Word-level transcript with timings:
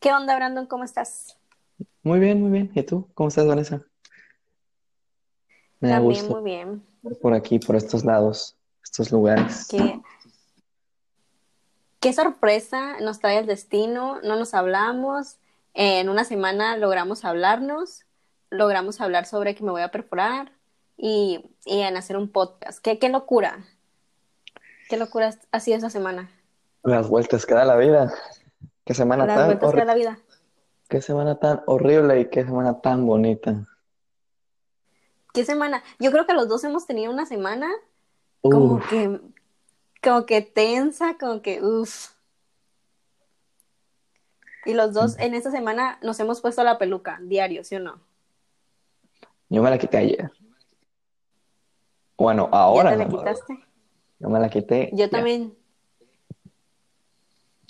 ¿Qué 0.00 0.12
onda, 0.12 0.34
Brandon? 0.34 0.66
¿Cómo 0.66 0.84
estás? 0.84 1.36
Muy 2.02 2.18
bien, 2.18 2.40
muy 2.40 2.50
bien. 2.50 2.70
¿Y 2.74 2.82
tú? 2.82 3.08
¿Cómo 3.14 3.28
estás, 3.28 3.46
Vanessa? 3.46 3.82
Me 5.78 5.88
da 5.90 5.96
También 5.96 6.22
gusto 6.22 6.40
muy 6.40 6.42
bien. 6.50 6.82
por 7.20 7.34
aquí, 7.34 7.58
por 7.58 7.76
estos 7.76 8.04
lados, 8.04 8.56
estos 8.82 9.12
lugares. 9.12 9.68
Qué, 9.70 10.00
qué 12.00 12.12
sorpresa 12.14 12.98
nos 13.00 13.18
trae 13.18 13.38
el 13.38 13.46
destino. 13.46 14.20
No 14.22 14.36
nos 14.36 14.54
hablamos. 14.54 15.36
En 15.74 16.08
una 16.08 16.24
semana 16.24 16.78
logramos 16.78 17.24
hablarnos. 17.26 18.04
Logramos 18.48 19.00
hablar 19.02 19.26
sobre 19.26 19.54
que 19.54 19.62
me 19.62 19.70
voy 19.70 19.82
a 19.82 19.90
perforar 19.90 20.52
y, 20.96 21.44
y 21.66 21.80
en 21.80 21.96
hacer 21.98 22.16
un 22.16 22.30
podcast. 22.30 22.82
Qué, 22.82 22.98
qué 22.98 23.10
locura. 23.10 23.64
Qué 24.88 24.96
locura 24.96 25.34
ha 25.52 25.60
sido 25.60 25.76
esa 25.76 25.90
semana. 25.90 26.30
Las 26.82 27.08
vueltas 27.08 27.44
que 27.44 27.54
da 27.54 27.66
la 27.66 27.76
vida. 27.76 28.12
Qué 28.90 28.94
semana 28.94 29.24
tan 29.24 29.56
horrible. 29.62 29.84
la 29.84 29.94
vida. 29.94 30.18
Qué 30.88 31.00
semana 31.00 31.38
tan 31.38 31.62
horrible 31.66 32.22
y 32.22 32.24
qué 32.28 32.42
semana 32.42 32.80
tan 32.80 33.06
bonita. 33.06 33.64
¿Qué 35.32 35.44
semana? 35.44 35.84
Yo 36.00 36.10
creo 36.10 36.26
que 36.26 36.34
los 36.34 36.48
dos 36.48 36.64
hemos 36.64 36.88
tenido 36.88 37.12
una 37.12 37.24
semana 37.24 37.70
como 38.40 38.80
que, 38.80 39.20
como 40.02 40.26
que 40.26 40.42
tensa, 40.42 41.16
como 41.18 41.40
que, 41.40 41.62
uff. 41.62 42.08
Y 44.64 44.74
los 44.74 44.92
dos 44.92 45.16
en 45.20 45.34
esta 45.34 45.52
semana 45.52 46.00
nos 46.02 46.18
hemos 46.18 46.40
puesto 46.40 46.64
la 46.64 46.76
peluca, 46.76 47.20
diario, 47.22 47.62
¿sí 47.62 47.76
o 47.76 47.78
no? 47.78 48.00
yo 49.50 49.62
me 49.62 49.70
la 49.70 49.78
quité 49.78 49.98
ayer. 49.98 50.32
Bueno, 52.18 52.48
¿Ya 52.50 52.58
ahora 52.58 52.90
te 52.90 52.96
la 52.96 53.08
quitaste? 53.08 53.64
Yo 54.18 54.28
me 54.28 54.40
la 54.40 54.50
quité. 54.50 54.90
Yo 54.90 55.04
ya. 55.04 55.10
también. 55.10 55.59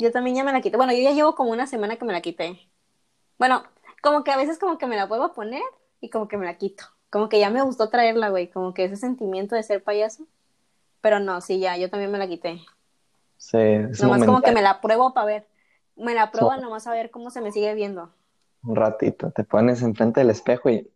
Yo 0.01 0.11
también 0.11 0.35
ya 0.37 0.45
me 0.45 0.53
la 0.53 0.61
quité. 0.61 0.77
Bueno, 0.77 0.93
yo 0.93 0.99
ya 1.01 1.13
llevo 1.13 1.35
como 1.35 1.51
una 1.51 1.67
semana 1.67 1.97
que 1.97 2.05
me 2.07 2.13
la 2.13 2.23
quité. 2.23 2.59
Bueno, 3.39 3.63
como 4.03 4.25
que 4.25 4.31
a 4.33 4.37
veces 4.37 4.59
como 4.59 4.79
que 4.79 4.87
me 4.87 4.97
la 4.97 5.07
vuelvo 5.07 5.27
a 5.27 5.33
poner 5.35 5.63
y 6.01 6.09
como 6.09 6.27
que 6.27 6.37
me 6.39 6.47
la 6.47 6.57
quito. 6.57 6.85
Como 7.11 7.29
que 7.29 7.39
ya 7.39 7.51
me 7.51 7.61
gustó 7.63 7.91
traerla, 7.91 8.31
güey. 8.31 8.49
Como 8.51 8.73
que 8.73 8.85
ese 8.85 8.97
sentimiento 8.97 9.55
de 9.55 9.63
ser 9.63 9.83
payaso. 9.83 10.27
Pero 11.03 11.21
no, 11.21 11.41
sí, 11.41 11.59
ya, 11.59 11.77
yo 11.77 11.91
también 11.91 12.11
me 12.11 12.19
la 12.19 12.29
quité. 12.29 12.61
Sí, 13.37 13.59
es 13.59 14.01
Nomás 14.01 14.25
como 14.25 14.41
que 14.43 14.53
me 14.53 14.63
la 14.63 14.81
pruebo 14.81 15.13
para 15.13 15.27
ver. 15.27 15.49
Me 15.97 16.15
la 16.15 16.31
pruebo 16.31 16.55
Sí. 16.55 16.61
nomás 16.63 16.87
a 16.87 16.93
ver 16.93 17.11
cómo 17.11 17.31
se 17.31 17.41
me 17.43 17.53
sigue 17.53 17.75
viendo. 17.75 18.11
un 18.63 18.77
ratito. 18.77 19.31
Te 19.33 19.45
pones 19.45 19.83
enfrente 19.83 20.21
del 20.21 20.31
espejo 20.31 20.71
y 20.71 20.91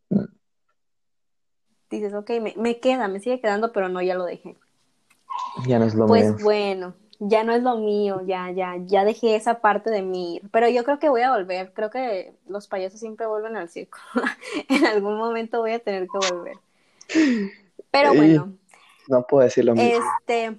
Dices, 1.91 2.15
ok, 2.15 2.31
me, 2.41 2.55
me 2.57 2.81
queda, 2.81 3.07
me 3.09 3.21
sigue 3.21 3.41
quedando, 3.41 3.73
pero 3.73 3.89
no, 3.89 4.03
ya 4.03 4.15
lo 4.15 4.25
dejé. 4.25 4.57
ya 5.67 5.79
no 5.79 5.85
es 5.85 5.95
lo 5.95 6.07
Pues 6.07 6.25
mío. 6.25 6.37
bueno, 6.43 6.95
ya 7.19 7.45
no 7.45 7.53
es 7.53 7.63
lo 7.63 7.77
mío, 7.77 8.23
ya, 8.27 8.51
ya, 8.51 8.77
ya 8.79 9.05
dejé 9.05 9.37
esa 9.37 9.61
parte 9.61 9.91
de 9.91 10.03
mí. 10.03 10.37
ir. 10.37 10.51
Pero 10.51 10.69
yo 10.69 10.85
creo 10.85 10.99
que 10.99 11.09
voy 11.09 11.23
a 11.23 11.31
volver. 11.31 11.73
Creo 11.73 11.91
que 11.91 12.35
los 12.49 12.69
payasos 12.69 13.01
siempre 13.01 13.27
vuelven 13.27 13.57
al 13.57 13.69
circo. 13.69 13.99
En 14.69 14.87
algún 14.87 15.17
momento 15.17 15.61
voy 15.61 15.73
a 15.73 15.79
tener 15.79 16.09
que 16.09 16.35
volver. 16.35 16.57
Pero 17.91 18.15
bueno, 18.15 18.53
no 19.09 19.27
puedo 19.27 19.45
decir 19.45 19.65
lo 19.65 19.75
mismo. 19.75 20.05
este, 20.21 20.59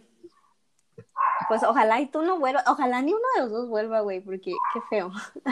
pues 1.47 1.63
ojalá 1.63 1.99
y 1.99 2.07
tú 2.07 2.21
no 2.21 2.39
vuelvas, 2.39 2.63
ojalá 2.67 3.01
ni 3.01 3.13
uno 3.13 3.23
de 3.35 3.41
los 3.41 3.51
dos 3.51 3.69
vuelva, 3.69 4.01
güey, 4.01 4.21
porque 4.21 4.53
qué 4.73 4.81
feo. 4.89 5.11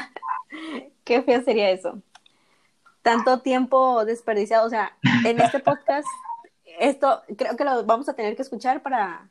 Qué 1.03 1.23
feo 1.23 1.43
sería 1.43 1.71
eso. 1.71 1.99
Tanto 3.01 3.39
tiempo 3.39 4.05
desperdiciado, 4.05 4.67
o 4.67 4.69
sea, 4.69 4.95
en 5.25 5.41
este 5.41 5.59
podcast, 5.59 6.07
esto 6.79 7.23
creo 7.35 7.57
que 7.57 7.65
lo 7.65 7.83
vamos 7.85 8.07
a 8.07 8.13
tener 8.13 8.35
que 8.35 8.43
escuchar 8.43 8.83
para, 8.83 9.27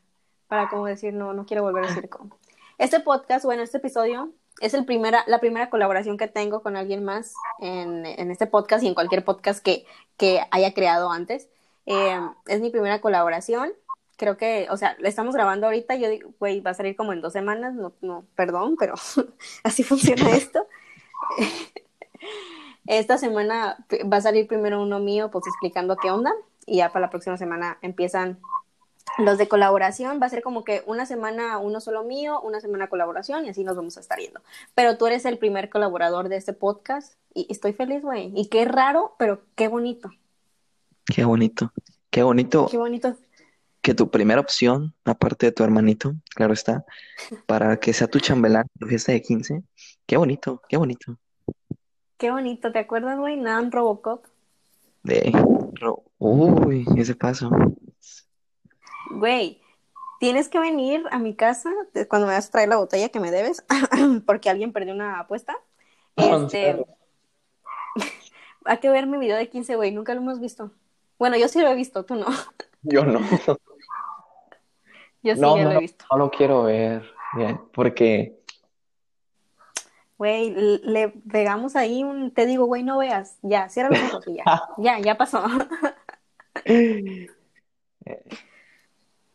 para 0.53 0.69
como 0.69 0.85
decir, 0.85 1.15
no, 1.15 1.33
no 1.33 1.47
quiero 1.47 1.63
volver 1.63 1.85
al 1.85 1.95
circo. 1.95 2.29
Este 2.77 3.01
podcast, 3.01 3.43
bueno, 3.43 3.63
este 3.63 3.79
episodio 3.79 4.35
es 4.61 4.75
el 4.75 4.85
primera, 4.85 5.25
la 5.27 5.41
primera 5.41 5.71
colaboración 5.71 6.19
que 6.19 6.29
tengo 6.29 6.63
con 6.63 6.77
alguien 6.77 7.03
más 7.03 7.33
en, 7.59 8.05
en 8.05 8.31
este 8.31 8.47
podcast 8.47 8.85
y 8.85 8.89
en 8.89 8.93
cualquier 8.93 9.25
podcast 9.25 9.65
que, 9.65 9.87
que 10.19 10.43
haya 10.51 10.75
creado 10.75 11.11
antes. 11.11 11.49
Eh, 11.87 12.21
es 12.49 12.61
mi 12.61 12.69
primera 12.69 13.01
colaboración. 13.01 13.73
Creo 14.19 14.37
que, 14.37 14.67
o 14.69 14.77
sea, 14.77 14.95
la 14.99 15.09
estamos 15.09 15.35
grabando 15.35 15.69
ahorita. 15.69 15.95
Yo 15.95 16.11
digo, 16.11 16.35
güey, 16.39 16.61
va 16.61 16.73
a 16.73 16.75
salir 16.75 16.97
como 16.97 17.15
en 17.15 17.23
dos 17.23 17.33
semanas. 17.33 17.73
No, 17.73 17.95
no, 18.03 18.27
perdón, 18.37 18.77
pero 18.79 18.93
así 19.65 19.83
funciona 19.83 20.31
esto. 20.37 20.67
Esta 22.87 23.17
semana 23.17 23.87
va 24.13 24.19
a 24.19 24.21
salir 24.21 24.47
primero 24.47 24.83
uno 24.83 24.99
mío, 24.99 25.31
pues 25.31 25.47
explicando 25.47 25.97
qué 25.97 26.11
onda. 26.11 26.31
Y 26.67 26.77
ya 26.77 26.93
para 26.93 27.07
la 27.07 27.11
próxima 27.11 27.39
semana 27.39 27.79
empiezan 27.81 28.39
los 29.19 29.39
de 29.39 29.49
colaboración. 29.49 30.21
Va 30.21 30.27
a 30.27 30.31
ser 30.31 30.43
como 30.43 30.65
que 30.65 30.83
una 30.87 31.07
semana 31.07 31.59
uno 31.59 31.81
solo 31.81 32.05
mío, 32.05 32.41
una 32.41 32.61
semana 32.61 32.89
colaboración 32.89 33.45
y 33.47 33.49
así 33.51 33.65
nos 33.65 33.77
vamos 33.77 33.97
a 33.97 34.01
estar 34.01 34.19
yendo. 34.19 34.41
Pero 34.75 34.97
tú 34.97 35.07
eres 35.07 35.25
el 35.25 35.39
primer 35.39 35.69
colaborador 35.71 36.29
de 36.29 36.37
este 36.37 36.53
podcast 36.53 37.15
y 37.35 37.47
estoy 37.51 37.73
feliz, 37.73 38.03
güey. 38.03 38.33
Y 38.35 38.49
qué 38.49 38.65
raro, 38.65 39.15
pero 39.19 39.43
qué 39.55 39.69
bonito. 39.69 40.11
Qué 41.07 41.25
bonito. 41.25 41.73
Qué 42.11 42.23
bonito 42.23 42.67
Qué 42.71 42.77
bonito. 42.79 43.17
que 43.81 43.95
tu 43.95 44.11
primera 44.11 44.41
opción, 44.41 44.95
aparte 45.05 45.47
de 45.47 45.53
tu 45.53 45.65
hermanito, 45.65 46.15
claro 46.35 46.53
está, 46.53 46.85
para 47.47 47.79
que 47.79 47.93
sea 47.93 48.07
tu 48.07 48.21
chambelán 48.21 48.67
tu 48.79 48.87
fiesta 48.87 49.13
de 49.13 49.23
15. 49.23 49.63
Qué 50.07 50.17
bonito, 50.17 50.63
qué 50.69 50.77
bonito. 50.77 51.17
Qué 52.19 52.31
bonito. 52.31 52.71
¿Te 52.71 52.79
acuerdas, 52.79 53.19
güey? 53.19 53.37
Nan 53.37 53.73
Robocop. 53.73 54.25
De 55.03 55.33
ro- 55.81 56.05
Uy, 56.19 56.87
ese 56.97 57.17
paso. 57.17 57.51
Güey, 59.13 59.61
tienes 60.19 60.49
que 60.49 60.59
venir 60.59 61.05
a 61.11 61.19
mi 61.19 61.35
casa 61.35 61.71
cuando 62.09 62.27
me 62.27 62.35
vas 62.35 62.49
a 62.49 62.51
traer 62.51 62.69
la 62.69 62.77
botella 62.77 63.11
que 63.11 63.21
me 63.21 63.31
debes, 63.31 63.65
porque 64.27 64.51
alguien 64.51 64.73
perdió 64.73 64.95
una 64.95 65.21
apuesta. 65.21 65.57
Este, 66.17 66.85
hay 68.65 68.79
que 68.79 68.91
ver 68.91 69.07
mi 69.07 69.19
video 69.19 69.37
de 69.37 69.49
15, 69.49 69.77
güey, 69.77 69.93
nunca 69.93 70.15
lo 70.15 70.21
hemos 70.21 70.41
visto. 70.41 70.71
Bueno, 71.19 71.37
yo 71.37 71.49
sí 71.49 71.61
lo 71.61 71.69
he 71.69 71.75
visto, 71.75 72.05
tú 72.05 72.15
no. 72.15 72.27
Yo 72.83 73.05
no. 73.05 73.21
Yo 75.23 75.37
sí 75.37 75.41
No, 75.41 75.57
ya 75.57 75.63
no, 75.63 75.69
lo 75.69 75.71
he 75.71 75.75
no, 75.75 75.81
visto. 75.81 76.05
no 76.11 76.19
lo 76.19 76.31
quiero 76.33 76.65
ver, 76.65 77.09
bien, 77.37 77.61
porque 77.73 78.41
Güey, 80.19 80.51
le 80.85 81.09
pegamos 81.09 81.75
ahí 81.75 82.05
un, 82.05 82.33
te 82.33 82.47
digo, 82.47 82.67
güey, 82.67 82.85
no 82.85 82.99
veas. 82.99 83.39
Ya, 83.43 83.69
cierra 83.69 83.91
los 83.91 84.01
ojos 84.05 84.29
y 84.29 84.37
ya. 84.37 84.45
Ya, 84.79 85.01
ya 85.01 85.17
pasó. 85.17 85.43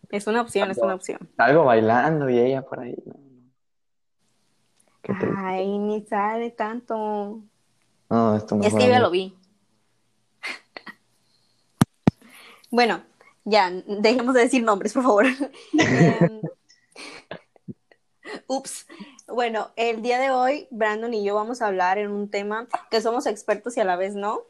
Es 0.10 0.28
una 0.28 0.42
opción, 0.42 0.72
es 0.72 0.78
una 0.78 0.96
opción. 0.96 1.30
algo 1.38 1.66
bailando 1.66 2.30
y 2.30 2.40
ella 2.40 2.62
por 2.62 2.80
ahí. 2.80 2.96
Ay, 5.38 5.78
ni 5.78 6.06
sabe 6.06 6.52
tanto. 6.52 7.42
No, 8.10 8.36
esto 8.36 8.60
Es 8.62 8.74
que 8.74 8.88
yo 8.88 9.00
lo 9.00 9.10
vi. 9.10 9.38
Bueno, 12.70 13.02
ya, 13.46 13.72
dejemos 13.72 14.34
de 14.34 14.42
decir 14.42 14.64
nombres, 14.64 14.94
por 14.94 15.04
favor. 15.04 15.26
Em, 15.80 16.42
Ups. 18.48 18.88
Bueno, 19.28 19.72
el 19.76 20.02
día 20.02 20.20
de 20.20 20.32
hoy, 20.32 20.68
Brandon 20.72 21.14
y 21.14 21.24
yo 21.24 21.36
vamos 21.36 21.62
a 21.62 21.68
hablar 21.68 21.98
en 21.98 22.12
un 22.12 22.30
tema 22.30 22.68
que 22.90 23.02
somos 23.02 23.26
expertos 23.26 23.78
y 23.78 23.80
a 23.80 23.86
la 23.86 23.96
vez 23.96 24.16
no, 24.16 24.42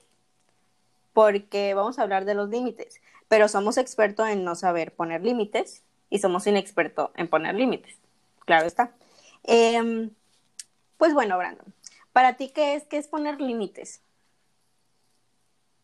porque 1.14 1.74
vamos 1.74 1.98
a 1.98 2.04
hablar 2.04 2.26
de 2.26 2.36
los 2.36 2.50
límites, 2.50 3.02
pero 3.28 3.48
somos 3.48 3.78
expertos 3.78 4.28
en 4.30 4.44
no 4.44 4.56
saber 4.56 4.94
poner 4.94 5.24
límites 5.24 5.84
y 6.10 6.20
somos 6.20 6.48
inexpertos 6.48 7.12
en 7.16 7.28
poner 7.28 7.56
límites. 7.56 7.98
Claro 8.46 8.66
está. 8.66 8.92
Em, 9.44 10.12
pues 10.98 11.14
bueno, 11.14 11.38
Brandon, 11.38 11.74
para 12.14 12.34
ti, 12.38 12.50
¿qué 12.50 12.76
es, 12.76 12.86
qué 12.86 12.98
es 12.98 13.08
poner 13.08 13.42
límites? 13.42 14.02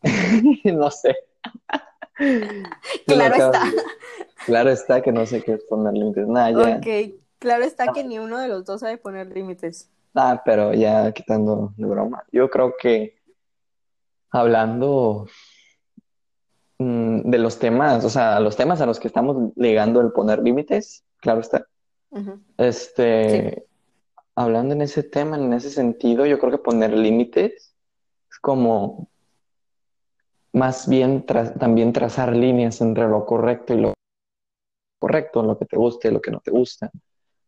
No 0.64 0.90
sé. 0.90 1.16
Claro 3.06 3.34
está. 3.34 3.62
Claro 4.46 4.70
está 4.70 5.02
que 5.02 5.10
no 5.10 5.26
sé 5.26 5.42
qué 5.42 5.54
es 5.54 5.64
poner 5.64 5.94
límites. 5.94 6.28
Nada, 6.28 6.50
ya. 6.52 6.76
Ok, 6.76 7.14
claro 7.40 7.64
está 7.64 7.92
que 7.92 8.04
ni 8.04 8.20
uno 8.20 8.38
de 8.38 8.46
los 8.46 8.64
dos 8.64 8.80
sabe 8.82 8.98
poner 8.98 9.26
límites. 9.26 9.90
Ah, 10.14 10.40
pero 10.44 10.72
ya 10.72 11.10
quitando 11.12 11.72
de 11.76 11.86
broma. 11.86 12.24
Yo 12.30 12.48
creo 12.48 12.76
que 12.78 13.18
hablando 14.30 15.26
de 16.78 17.38
los 17.38 17.58
temas, 17.58 18.04
o 18.04 18.10
sea, 18.10 18.40
los 18.40 18.56
temas 18.56 18.80
a 18.80 18.86
los 18.86 18.98
que 18.98 19.08
estamos 19.08 19.52
ligando 19.56 20.00
el 20.00 20.12
poner 20.12 20.40
límites, 20.42 21.04
claro 21.20 21.40
está. 21.40 21.66
Este, 22.58 23.66
hablando 24.34 24.74
en 24.74 24.82
ese 24.82 25.02
tema, 25.02 25.36
en 25.36 25.52
ese 25.52 25.70
sentido, 25.70 26.26
yo 26.26 26.38
creo 26.38 26.50
que 26.50 26.58
poner 26.58 26.92
límites 26.92 27.74
es 28.30 28.38
como 28.40 29.08
más 30.52 30.88
bien 30.88 31.26
tra- 31.26 31.56
también 31.58 31.92
trazar 31.92 32.34
líneas 32.34 32.80
entre 32.80 33.08
lo 33.08 33.24
correcto 33.26 33.74
y 33.74 33.80
lo 33.80 33.92
correcto, 35.00 35.42
lo 35.42 35.58
que 35.58 35.66
te 35.66 35.76
gusta 35.76 36.08
y 36.08 36.12
lo 36.12 36.20
que 36.20 36.30
no 36.30 36.40
te 36.40 36.50
gusta. 36.50 36.90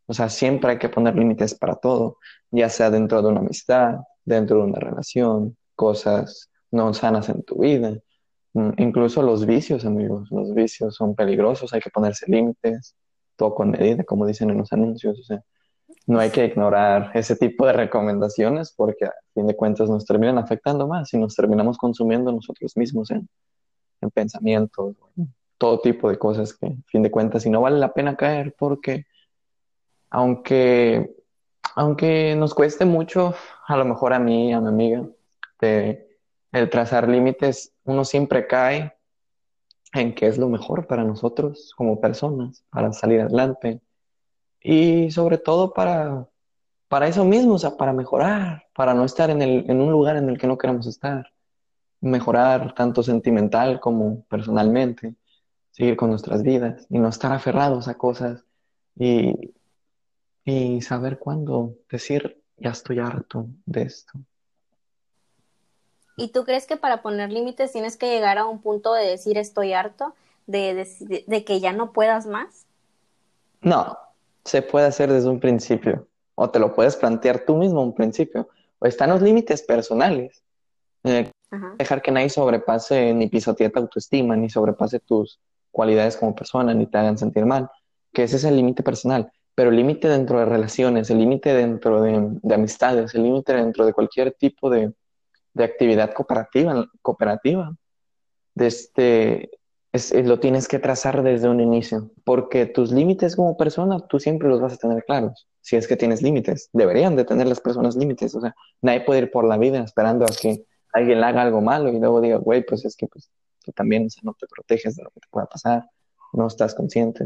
O 0.06 0.14
sea, 0.14 0.28
siempre 0.28 0.72
hay 0.72 0.78
que 0.78 0.88
poner 0.88 1.16
límites 1.16 1.54
para 1.54 1.74
todo, 1.76 2.18
ya 2.50 2.68
sea 2.68 2.90
dentro 2.90 3.22
de 3.22 3.28
una 3.28 3.40
amistad, 3.40 3.96
dentro 4.24 4.58
de 4.58 4.62
una 4.64 4.78
relación, 4.78 5.56
cosas 5.74 6.50
no 6.70 6.94
sanas 6.94 7.28
en 7.28 7.42
tu 7.42 7.60
vida. 7.60 7.96
Mm, 8.56 8.70
Incluso 8.78 9.20
los 9.22 9.44
vicios, 9.44 9.84
amigos, 9.84 10.30
los 10.30 10.54
vicios 10.54 10.94
son 10.94 11.14
peligrosos, 11.14 11.74
hay 11.74 11.80
que 11.80 11.90
ponerse 11.90 12.24
límites, 12.26 12.96
todo 13.36 13.54
con 13.54 13.70
medida, 13.70 14.02
como 14.04 14.26
dicen 14.26 14.48
en 14.48 14.56
los 14.56 14.72
anuncios. 14.72 15.20
O 15.20 15.22
sea, 15.22 15.42
no 16.06 16.18
hay 16.20 16.30
que 16.30 16.46
ignorar 16.46 17.10
ese 17.12 17.36
tipo 17.36 17.66
de 17.66 17.74
recomendaciones 17.74 18.72
porque 18.74 19.04
a 19.04 19.12
fin 19.34 19.46
de 19.46 19.54
cuentas 19.54 19.90
nos 19.90 20.06
terminan 20.06 20.38
afectando 20.38 20.88
más 20.88 21.12
y 21.12 21.18
nos 21.18 21.34
terminamos 21.34 21.76
consumiendo 21.76 22.32
nosotros 22.32 22.74
mismos 22.78 23.10
en, 23.10 23.28
en 24.00 24.10
pensamientos, 24.10 24.96
todo 25.58 25.80
tipo 25.80 26.08
de 26.08 26.18
cosas 26.18 26.54
que 26.54 26.66
a 26.66 26.72
fin 26.86 27.02
de 27.02 27.10
cuentas 27.10 27.44
y 27.44 27.50
no 27.50 27.60
vale 27.60 27.78
la 27.78 27.92
pena 27.92 28.16
caer 28.16 28.54
porque 28.58 29.04
aunque, 30.08 31.14
aunque 31.74 32.34
nos 32.36 32.54
cueste 32.54 32.86
mucho, 32.86 33.34
a 33.66 33.76
lo 33.76 33.84
mejor 33.84 34.14
a 34.14 34.18
mí, 34.18 34.54
a 34.54 34.62
mi 34.62 34.68
amiga, 34.68 35.06
el 35.60 36.70
trazar 36.70 37.06
límites, 37.06 37.75
uno 37.86 38.04
siempre 38.04 38.46
cae 38.46 38.94
en 39.92 40.14
qué 40.14 40.26
es 40.26 40.38
lo 40.38 40.48
mejor 40.48 40.86
para 40.86 41.04
nosotros 41.04 41.72
como 41.76 42.00
personas, 42.00 42.64
para 42.70 42.92
salir 42.92 43.20
adelante, 43.20 43.80
y 44.60 45.10
sobre 45.10 45.38
todo 45.38 45.72
para, 45.72 46.28
para 46.88 47.06
eso 47.08 47.24
mismo, 47.24 47.54
o 47.54 47.58
sea, 47.58 47.76
para 47.76 47.92
mejorar, 47.92 48.66
para 48.74 48.94
no 48.94 49.04
estar 49.04 49.30
en, 49.30 49.40
el, 49.40 49.70
en 49.70 49.80
un 49.80 49.90
lugar 49.92 50.16
en 50.16 50.28
el 50.28 50.38
que 50.38 50.48
no 50.48 50.58
queremos 50.58 50.86
estar. 50.86 51.32
Mejorar 52.00 52.74
tanto 52.74 53.02
sentimental 53.02 53.80
como 53.80 54.24
personalmente, 54.24 55.14
seguir 55.70 55.96
con 55.96 56.10
nuestras 56.10 56.42
vidas 56.42 56.86
y 56.90 56.98
no 56.98 57.08
estar 57.08 57.32
aferrados 57.32 57.88
a 57.88 57.96
cosas 57.96 58.44
y, 58.96 59.54
y 60.44 60.82
saber 60.82 61.18
cuándo 61.18 61.76
decir, 61.88 62.42
ya 62.56 62.70
estoy 62.70 62.98
harto 62.98 63.46
de 63.66 63.82
esto. 63.82 64.18
¿Y 66.16 66.28
tú 66.28 66.44
crees 66.44 66.66
que 66.66 66.76
para 66.76 67.02
poner 67.02 67.30
límites 67.30 67.72
tienes 67.72 67.96
que 67.96 68.08
llegar 68.08 68.38
a 68.38 68.46
un 68.46 68.60
punto 68.60 68.94
de 68.94 69.06
decir 69.06 69.36
estoy 69.38 69.74
harto, 69.74 70.14
de, 70.46 70.74
de, 71.00 71.24
de 71.26 71.44
que 71.44 71.60
ya 71.60 71.72
no 71.72 71.92
puedas 71.92 72.26
más? 72.26 72.66
No, 73.60 73.98
se 74.44 74.62
puede 74.62 74.86
hacer 74.86 75.12
desde 75.12 75.28
un 75.28 75.40
principio, 75.40 76.06
o 76.34 76.48
te 76.50 76.58
lo 76.58 76.74
puedes 76.74 76.96
plantear 76.96 77.40
tú 77.40 77.56
mismo 77.56 77.82
un 77.82 77.94
principio, 77.94 78.48
o 78.78 78.86
están 78.86 79.10
los 79.10 79.20
límites 79.20 79.62
personales. 79.62 80.42
Eh, 81.04 81.30
dejar 81.78 82.02
que 82.02 82.10
nadie 82.10 82.28
sobrepase 82.30 83.12
ni 83.14 83.28
pisotee 83.28 83.70
tu 83.70 83.78
autoestima, 83.78 84.36
ni 84.36 84.48
sobrepase 84.48 85.00
tus 85.00 85.40
cualidades 85.70 86.16
como 86.16 86.34
persona, 86.34 86.74
ni 86.74 86.86
te 86.86 86.98
hagan 86.98 87.18
sentir 87.18 87.44
mal, 87.44 87.70
que 88.12 88.24
ese 88.24 88.36
es 88.36 88.44
el 88.44 88.56
límite 88.56 88.82
personal, 88.82 89.30
pero 89.54 89.70
el 89.70 89.76
límite 89.76 90.08
dentro 90.08 90.38
de 90.38 90.46
relaciones, 90.46 91.10
el 91.10 91.18
límite 91.18 91.52
dentro 91.54 92.00
de, 92.02 92.38
de, 92.42 92.54
amistades, 92.54 93.14
el 93.14 93.24
límite 93.24 93.52
dentro 93.54 93.84
de 93.84 93.92
cualquier 93.92 94.32
tipo 94.32 94.70
de, 94.70 94.92
de 95.56 95.64
actividad 95.64 96.12
cooperativa, 96.12 96.86
cooperativa, 97.00 97.74
de 98.54 98.66
este, 98.66 99.50
lo 100.22 100.38
tienes 100.38 100.68
que 100.68 100.78
trazar 100.78 101.22
desde 101.22 101.48
un 101.48 101.60
inicio, 101.60 102.10
porque 102.24 102.66
tus 102.66 102.92
límites 102.92 103.34
como 103.34 103.56
persona, 103.56 103.98
tú 104.06 104.20
siempre 104.20 104.48
los 104.48 104.60
vas 104.60 104.74
a 104.74 104.76
tener 104.76 105.02
claros, 105.04 105.48
si 105.62 105.76
es 105.76 105.88
que 105.88 105.96
tienes 105.96 106.20
límites. 106.20 106.68
Deberían 106.74 107.16
de 107.16 107.24
tener 107.24 107.46
las 107.46 107.60
personas 107.60 107.96
límites, 107.96 108.34
o 108.34 108.40
sea, 108.42 108.54
nadie 108.82 109.00
puede 109.00 109.20
ir 109.20 109.30
por 109.30 109.46
la 109.46 109.56
vida 109.56 109.82
esperando 109.82 110.26
a 110.26 110.28
que 110.28 110.66
alguien 110.92 111.24
haga 111.24 111.40
algo 111.40 111.62
malo 111.62 111.88
y 111.88 111.98
luego 111.98 112.20
diga, 112.20 112.36
güey, 112.36 112.62
pues 112.62 112.84
es 112.84 112.94
que 112.94 113.06
pues, 113.06 113.30
tú 113.64 113.72
también 113.72 114.08
no 114.22 114.34
te 114.38 114.46
proteges 114.46 114.96
de 114.96 115.04
lo 115.04 115.10
que 115.10 115.20
te 115.20 115.28
pueda 115.30 115.46
pasar, 115.46 115.88
no 116.34 116.46
estás 116.46 116.74
consciente. 116.74 117.24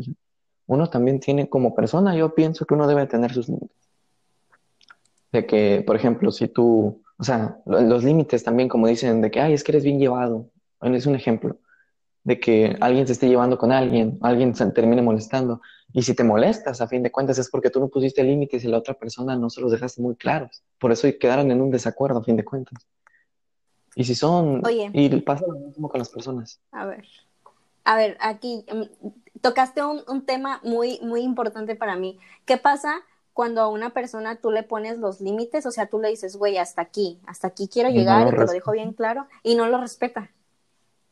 Uno 0.66 0.88
también 0.88 1.18
tiene 1.18 1.48
como 1.48 1.74
persona, 1.74 2.14
yo 2.14 2.32
pienso 2.32 2.64
que 2.64 2.74
uno 2.74 2.86
debe 2.86 3.08
tener 3.08 3.34
sus 3.34 3.48
límites. 3.48 3.76
De 5.32 5.46
que, 5.46 5.82
por 5.84 5.96
ejemplo, 5.96 6.30
si 6.30 6.46
tú, 6.46 7.02
o 7.20 7.24
sea, 7.24 7.58
los 7.66 8.02
límites 8.02 8.42
también, 8.42 8.70
como 8.70 8.86
dicen, 8.86 9.20
de 9.20 9.30
que, 9.30 9.40
ay, 9.40 9.52
es 9.52 9.62
que 9.62 9.72
eres 9.72 9.84
bien 9.84 9.98
llevado, 9.98 10.48
es 10.80 11.04
un 11.04 11.14
ejemplo 11.14 11.58
de 12.24 12.40
que 12.40 12.76
alguien 12.80 13.06
se 13.06 13.12
esté 13.12 13.28
llevando 13.28 13.58
con 13.58 13.72
alguien, 13.72 14.18
alguien 14.22 14.54
se 14.54 14.64
termine 14.70 15.02
molestando. 15.02 15.60
Y 15.92 16.02
si 16.02 16.14
te 16.14 16.24
molestas, 16.24 16.80
a 16.80 16.88
fin 16.88 17.02
de 17.02 17.10
cuentas, 17.10 17.38
es 17.38 17.50
porque 17.50 17.68
tú 17.68 17.78
no 17.78 17.88
pusiste 17.88 18.24
límites 18.24 18.64
y 18.64 18.68
la 18.68 18.78
otra 18.78 18.94
persona 18.94 19.36
no 19.36 19.50
se 19.50 19.60
los 19.60 19.70
dejaste 19.70 20.00
muy 20.00 20.16
claros. 20.16 20.62
Por 20.78 20.92
eso 20.92 21.08
quedaron 21.20 21.50
en 21.50 21.60
un 21.60 21.70
desacuerdo, 21.70 22.20
a 22.20 22.24
fin 22.24 22.36
de 22.36 22.44
cuentas. 22.44 22.86
Y 23.94 24.04
si 24.04 24.14
son... 24.14 24.64
Oye. 24.64 24.90
Y 24.94 25.08
pasa 25.20 25.44
lo 25.46 25.58
mismo 25.58 25.90
con 25.90 25.98
las 25.98 26.08
personas. 26.08 26.58
A 26.72 26.86
ver. 26.86 27.04
A 27.84 27.96
ver, 27.96 28.16
aquí 28.20 28.64
mm, 28.72 29.08
tocaste 29.40 29.82
un, 29.84 30.02
un 30.08 30.24
tema 30.24 30.60
muy, 30.62 31.00
muy 31.02 31.20
importante 31.20 31.74
para 31.74 31.96
mí. 31.96 32.18
¿Qué 32.46 32.56
pasa 32.56 33.02
cuando 33.32 33.60
a 33.60 33.68
una 33.68 33.90
persona 33.90 34.36
tú 34.36 34.50
le 34.50 34.62
pones 34.62 34.98
los 34.98 35.20
límites? 35.20 35.66
O 35.66 35.70
sea, 35.70 35.86
tú 35.86 36.00
le 36.00 36.08
dices, 36.08 36.36
güey, 36.36 36.58
hasta 36.58 36.82
aquí, 36.82 37.20
hasta 37.26 37.48
aquí 37.48 37.68
quiero 37.68 37.90
llegar 37.90 38.26
y 38.26 38.30
te 38.30 38.36
lo 38.36 38.52
dejo 38.52 38.72
bien 38.72 38.92
claro, 38.92 39.26
y 39.42 39.54
no 39.54 39.66
lo 39.66 39.80
respeta. 39.80 40.30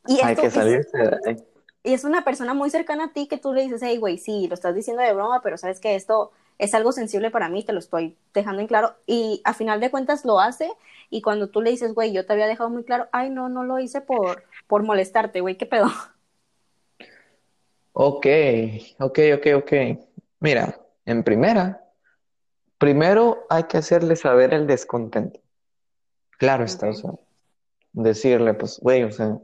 Y 0.07 0.21
Hay 0.23 0.37
que 0.37 0.51
salirse 0.51 1.03
es, 1.03 1.11
de 1.11 1.19
ahí. 1.27 1.37
Y 1.83 1.95
es 1.95 2.05
una 2.05 2.25
persona 2.25 2.55
muy 2.55 2.71
cercana 2.71 3.05
a 3.05 3.13
ti 3.13 3.29
que 3.29 3.39
tú 3.39 3.53
le 3.53 3.63
dices, 3.63 3.81
hey, 3.83 3.99
güey, 3.99 4.19
sí, 4.19 4.47
lo 4.49 4.55
estás 4.55 4.75
diciendo 4.75 5.03
de 5.03 5.13
broma, 5.13 5.41
pero 5.43 5.57
sabes 5.57 5.81
que 5.81 5.95
esto 5.95 6.33
es 6.59 6.75
algo 6.75 6.93
sensible 6.93 7.31
para 7.31 7.49
mí, 7.49 7.65
te 7.65 7.73
lo 7.73 7.79
estoy 7.79 8.17
dejando 8.35 8.61
en 8.61 8.67
claro. 8.67 8.95
Y 9.07 9.41
a 9.45 9.55
final 9.55 9.81
de 9.81 9.91
cuentas 9.91 10.25
lo 10.25 10.41
hace. 10.41 10.71
Y 11.09 11.23
cuando 11.23 11.49
tú 11.49 11.63
le 11.63 11.71
dices, 11.71 11.95
güey, 11.95 12.13
yo 12.13 12.27
te 12.27 12.33
había 12.33 12.47
dejado 12.47 12.69
muy 12.69 12.85
claro, 12.85 13.09
ay, 13.13 13.31
no, 13.31 13.49
no 13.49 13.65
lo 13.65 13.79
hice 13.79 14.01
por, 14.01 14.45
por 14.67 14.83
molestarte, 14.83 15.41
güey, 15.41 15.57
¿qué 15.57 15.67
pedo? 15.67 15.87
Ok, 17.93 18.27
ok, 18.99 19.19
ok, 19.37 19.47
ok. 19.57 19.73
Mira, 20.41 20.79
en 21.05 21.25
primera, 21.25 21.88
primero 22.79 23.47
hay 23.51 23.65
que 23.65 23.79
hacerle 23.79 24.17
saber 24.17 24.55
el 24.55 24.67
descontento. 24.67 25.41
Claro 26.39 26.65
está, 26.65 26.89
o 26.89 26.95
sea, 26.95 27.13
decirle, 27.93 28.55
pues, 28.55 28.79
güey, 28.81 29.03
o 29.03 29.11
sea, 29.11 29.39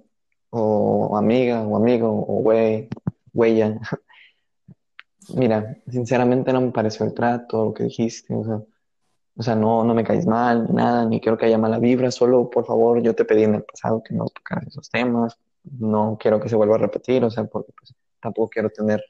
o 0.50 1.16
amiga, 1.16 1.62
o 1.62 1.76
amigo, 1.76 2.08
o 2.08 2.42
güey, 2.42 2.88
huella. 3.32 3.78
Mira, 5.34 5.76
sinceramente 5.90 6.52
no 6.52 6.60
me 6.60 6.70
pareció 6.70 7.04
el 7.06 7.14
trato, 7.14 7.66
lo 7.66 7.74
que 7.74 7.84
dijiste, 7.84 8.34
o 8.34 8.44
sea, 8.44 8.60
o 9.36 9.42
sea 9.42 9.56
no, 9.56 9.82
no 9.82 9.94
me 9.94 10.04
caes 10.04 10.26
mal, 10.26 10.66
ni 10.68 10.74
nada, 10.74 11.06
ni 11.06 11.20
quiero 11.20 11.36
que 11.38 11.46
haya 11.46 11.58
mala 11.58 11.78
vibra, 11.78 12.10
solo 12.10 12.50
por 12.50 12.66
favor, 12.66 13.02
yo 13.02 13.14
te 13.14 13.24
pedí 13.24 13.44
en 13.44 13.54
el 13.56 13.64
pasado 13.64 14.02
que 14.02 14.14
no 14.14 14.26
tocaras 14.26 14.66
esos 14.68 14.90
temas, 14.90 15.38
no 15.64 16.18
quiero 16.20 16.40
que 16.40 16.48
se 16.48 16.56
vuelva 16.56 16.76
a 16.76 16.78
repetir, 16.78 17.24
o 17.24 17.30
sea, 17.30 17.44
porque 17.44 17.72
pues, 17.76 17.94
tampoco 18.20 18.50
quiero 18.50 18.70
tener, 18.70 19.02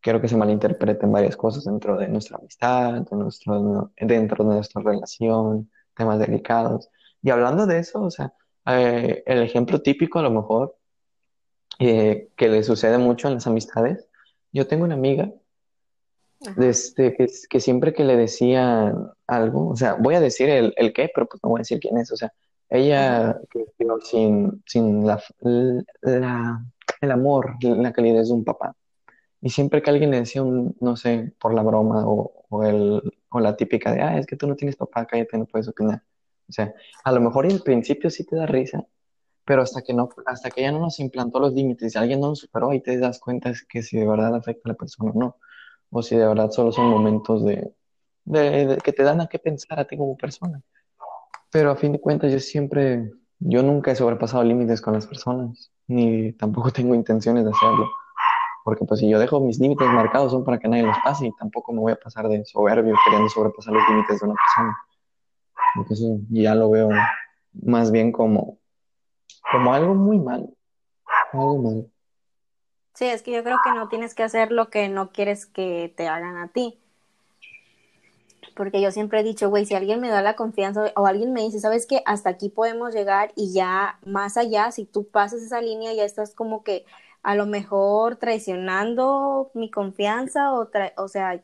quiero 0.00 0.20
que 0.20 0.28
se 0.28 0.36
malinterpreten 0.36 1.10
varias 1.12 1.36
cosas 1.36 1.64
dentro 1.64 1.96
de 1.96 2.08
nuestra 2.08 2.38
amistad, 2.38 2.94
de 2.94 3.16
nuestro, 3.16 3.92
dentro 3.96 4.44
de 4.44 4.54
nuestra 4.54 4.82
relación, 4.82 5.70
temas 5.96 6.18
delicados. 6.18 6.88
Y 7.22 7.30
hablando 7.30 7.66
de 7.66 7.78
eso, 7.78 8.02
o 8.02 8.10
sea, 8.10 8.32
eh, 8.66 9.22
el 9.26 9.42
ejemplo 9.42 9.80
típico 9.80 10.18
a 10.18 10.22
lo 10.22 10.30
mejor 10.30 10.76
eh, 11.78 12.30
que 12.36 12.48
le 12.48 12.62
sucede 12.62 12.98
mucho 12.98 13.28
en 13.28 13.34
las 13.34 13.46
amistades. 13.46 14.08
Yo 14.52 14.66
tengo 14.66 14.84
una 14.84 14.94
amiga 14.94 15.32
desde 16.56 17.16
que, 17.16 17.26
que, 17.48 17.60
siempre 17.60 17.92
que 17.92 18.04
le 18.04 18.16
decían 18.16 19.10
algo, 19.26 19.68
o 19.70 19.76
sea, 19.76 19.94
voy 19.94 20.14
a 20.14 20.20
decir 20.20 20.48
el, 20.48 20.72
el 20.76 20.92
qué, 20.92 21.10
pero 21.12 21.26
pues 21.26 21.42
no 21.42 21.50
voy 21.50 21.58
a 21.58 21.62
decir 21.62 21.80
quién 21.80 21.98
es, 21.98 22.12
o 22.12 22.16
sea, 22.16 22.32
ella 22.68 23.38
creció 23.48 23.98
sin, 24.00 24.62
sin 24.66 25.06
la, 25.06 25.22
la, 26.02 26.64
el 27.00 27.10
amor, 27.10 27.56
la 27.60 27.92
calidez 27.92 28.28
de 28.28 28.34
un 28.34 28.44
papá. 28.44 28.74
Y 29.40 29.50
siempre 29.50 29.82
que 29.82 29.90
alguien 29.90 30.10
le 30.10 30.20
decía 30.20 30.42
un, 30.42 30.76
no 30.80 30.96
sé, 30.96 31.32
por 31.38 31.54
la 31.54 31.62
broma 31.62 32.06
o, 32.06 32.44
o, 32.48 32.64
el, 32.64 33.02
o 33.30 33.40
la 33.40 33.56
típica 33.56 33.92
de, 33.92 34.02
ah, 34.02 34.18
es 34.18 34.26
que 34.26 34.36
tú 34.36 34.46
no 34.46 34.56
tienes 34.56 34.76
papá, 34.76 35.06
cállate, 35.06 35.38
no 35.38 35.46
puedes 35.46 35.68
opinar. 35.68 36.02
O 36.48 36.52
sea, 36.52 36.74
a 37.04 37.12
lo 37.12 37.20
mejor 37.20 37.46
en 37.46 37.60
principio 37.60 38.10
sí 38.10 38.24
te 38.24 38.36
da 38.36 38.46
risa, 38.46 38.84
pero 39.44 39.62
hasta 39.62 39.82
que 39.82 39.94
no, 39.94 40.08
hasta 40.26 40.50
que 40.50 40.62
ya 40.62 40.72
no 40.72 40.80
nos 40.80 40.98
implantó 40.98 41.38
los 41.40 41.52
límites, 41.52 41.92
si 41.92 41.98
alguien 41.98 42.20
no 42.20 42.28
nos 42.28 42.40
superó, 42.40 42.70
ahí 42.70 42.80
te 42.80 42.98
das 42.98 43.20
cuenta 43.20 43.50
es 43.50 43.64
que 43.64 43.82
si 43.82 43.98
de 43.98 44.06
verdad 44.06 44.34
afecta 44.34 44.62
a 44.64 44.72
la 44.72 44.74
persona 44.74 45.12
o 45.12 45.18
no, 45.18 45.36
o 45.90 46.02
si 46.02 46.16
de 46.16 46.26
verdad 46.26 46.50
solo 46.50 46.72
son 46.72 46.90
momentos 46.90 47.44
de, 47.44 47.72
de, 48.24 48.66
de, 48.66 48.76
que 48.78 48.92
te 48.92 49.02
dan 49.02 49.20
a 49.20 49.26
qué 49.26 49.38
pensar 49.38 49.78
a 49.78 49.86
ti 49.86 49.96
como 49.96 50.16
persona. 50.16 50.62
Pero 51.50 51.70
a 51.70 51.76
fin 51.76 51.92
de 51.92 52.00
cuentas 52.00 52.32
yo 52.32 52.40
siempre, 52.40 53.10
yo 53.38 53.62
nunca 53.62 53.92
he 53.92 53.96
sobrepasado 53.96 54.44
límites 54.44 54.80
con 54.80 54.94
las 54.94 55.06
personas, 55.06 55.70
ni 55.86 56.32
tampoco 56.32 56.70
tengo 56.72 56.94
intenciones 56.94 57.44
de 57.44 57.50
hacerlo. 57.50 57.88
Porque 58.68 58.84
pues 58.84 59.00
si 59.00 59.08
yo 59.08 59.18
dejo 59.18 59.40
mis 59.40 59.58
límites 59.58 59.88
marcados 59.88 60.30
son 60.30 60.44
para 60.44 60.58
que 60.58 60.68
nadie 60.68 60.82
los 60.82 60.98
pase 61.02 61.28
y 61.28 61.32
tampoco 61.38 61.72
me 61.72 61.80
voy 61.80 61.92
a 61.92 61.96
pasar 61.96 62.28
de 62.28 62.44
soberbio 62.44 62.94
queriendo 63.02 63.30
sobrepasar 63.30 63.72
los 63.72 63.82
límites 63.88 64.20
de 64.20 64.26
una 64.26 64.34
persona. 64.34 64.78
Porque 65.74 65.94
eso 65.94 66.18
ya 66.28 66.54
lo 66.54 66.68
veo 66.68 66.90
más 67.62 67.90
bien 67.90 68.12
como 68.12 68.58
como 69.50 69.72
algo 69.72 69.94
muy 69.94 70.18
mal. 70.18 70.50
Algo 71.32 71.62
mal. 71.62 71.90
Sí, 72.92 73.06
es 73.06 73.22
que 73.22 73.32
yo 73.32 73.42
creo 73.42 73.56
que 73.64 73.70
no 73.72 73.88
tienes 73.88 74.14
que 74.14 74.22
hacer 74.22 74.52
lo 74.52 74.68
que 74.68 74.90
no 74.90 75.12
quieres 75.12 75.46
que 75.46 75.90
te 75.96 76.06
hagan 76.06 76.36
a 76.36 76.48
ti. 76.48 76.78
Porque 78.54 78.82
yo 78.82 78.90
siempre 78.90 79.20
he 79.20 79.24
dicho, 79.24 79.48
güey, 79.48 79.64
si 79.64 79.76
alguien 79.76 79.98
me 79.98 80.10
da 80.10 80.20
la 80.20 80.36
confianza 80.36 80.92
o 80.94 81.06
alguien 81.06 81.32
me 81.32 81.40
dice, 81.40 81.58
¿sabes 81.58 81.86
qué? 81.86 82.02
Hasta 82.04 82.28
aquí 82.28 82.50
podemos 82.50 82.92
llegar 82.92 83.32
y 83.34 83.54
ya 83.54 83.98
más 84.04 84.36
allá, 84.36 84.72
si 84.72 84.84
tú 84.84 85.08
pasas 85.08 85.40
esa 85.40 85.62
línea, 85.62 85.94
ya 85.94 86.04
estás 86.04 86.34
como 86.34 86.62
que 86.62 86.84
a 87.28 87.34
lo 87.34 87.46
mejor 87.46 88.16
traicionando 88.16 89.50
mi 89.54 89.70
confianza 89.70 90.52
o, 90.52 90.68
o 90.96 91.08
sea, 91.08 91.42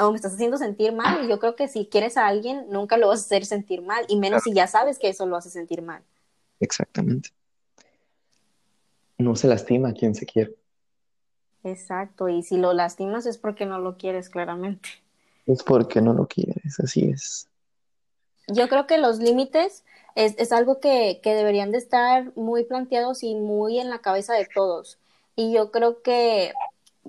o 0.00 0.10
me 0.10 0.16
estás 0.16 0.34
haciendo 0.34 0.56
sentir 0.56 0.92
mal. 0.92 1.24
Y 1.24 1.28
yo 1.28 1.38
creo 1.38 1.56
que 1.56 1.68
si 1.68 1.86
quieres 1.86 2.16
a 2.16 2.26
alguien, 2.26 2.66
nunca 2.70 2.96
lo 2.96 3.08
vas 3.08 3.20
a 3.20 3.24
hacer 3.24 3.44
sentir 3.44 3.82
mal, 3.82 4.04
y 4.08 4.16
menos 4.18 4.42
si 4.42 4.52
ya 4.52 4.66
sabes 4.66 4.98
que 4.98 5.08
eso 5.08 5.26
lo 5.26 5.36
hace 5.36 5.50
sentir 5.50 5.82
mal. 5.82 6.02
Exactamente 6.60 7.30
no 9.20 9.36
se 9.36 9.48
lastima 9.48 9.90
a 9.90 9.92
quien 9.92 10.14
se 10.14 10.26
quiere. 10.26 10.54
Exacto, 11.62 12.28
y 12.28 12.42
si 12.42 12.56
lo 12.56 12.72
lastimas 12.72 13.26
es 13.26 13.38
porque 13.38 13.66
no 13.66 13.78
lo 13.78 13.96
quieres 13.96 14.30
claramente. 14.30 14.88
es 15.46 15.62
porque 15.62 16.00
no 16.00 16.14
lo 16.14 16.26
quieres, 16.26 16.80
así 16.80 17.10
es. 17.10 17.48
Yo 18.48 18.68
creo 18.68 18.86
que 18.86 18.98
los 18.98 19.18
límites 19.18 19.84
es, 20.14 20.34
es 20.38 20.52
algo 20.52 20.80
que, 20.80 21.20
que, 21.22 21.34
deberían 21.34 21.70
de 21.70 21.78
estar 21.78 22.32
muy 22.36 22.64
planteados 22.64 23.22
y 23.22 23.34
muy 23.34 23.78
en 23.78 23.90
la 23.90 23.98
cabeza 24.00 24.34
de 24.34 24.48
todos. 24.52 24.98
Y 25.36 25.52
yo 25.52 25.70
creo 25.70 26.02
que 26.02 26.52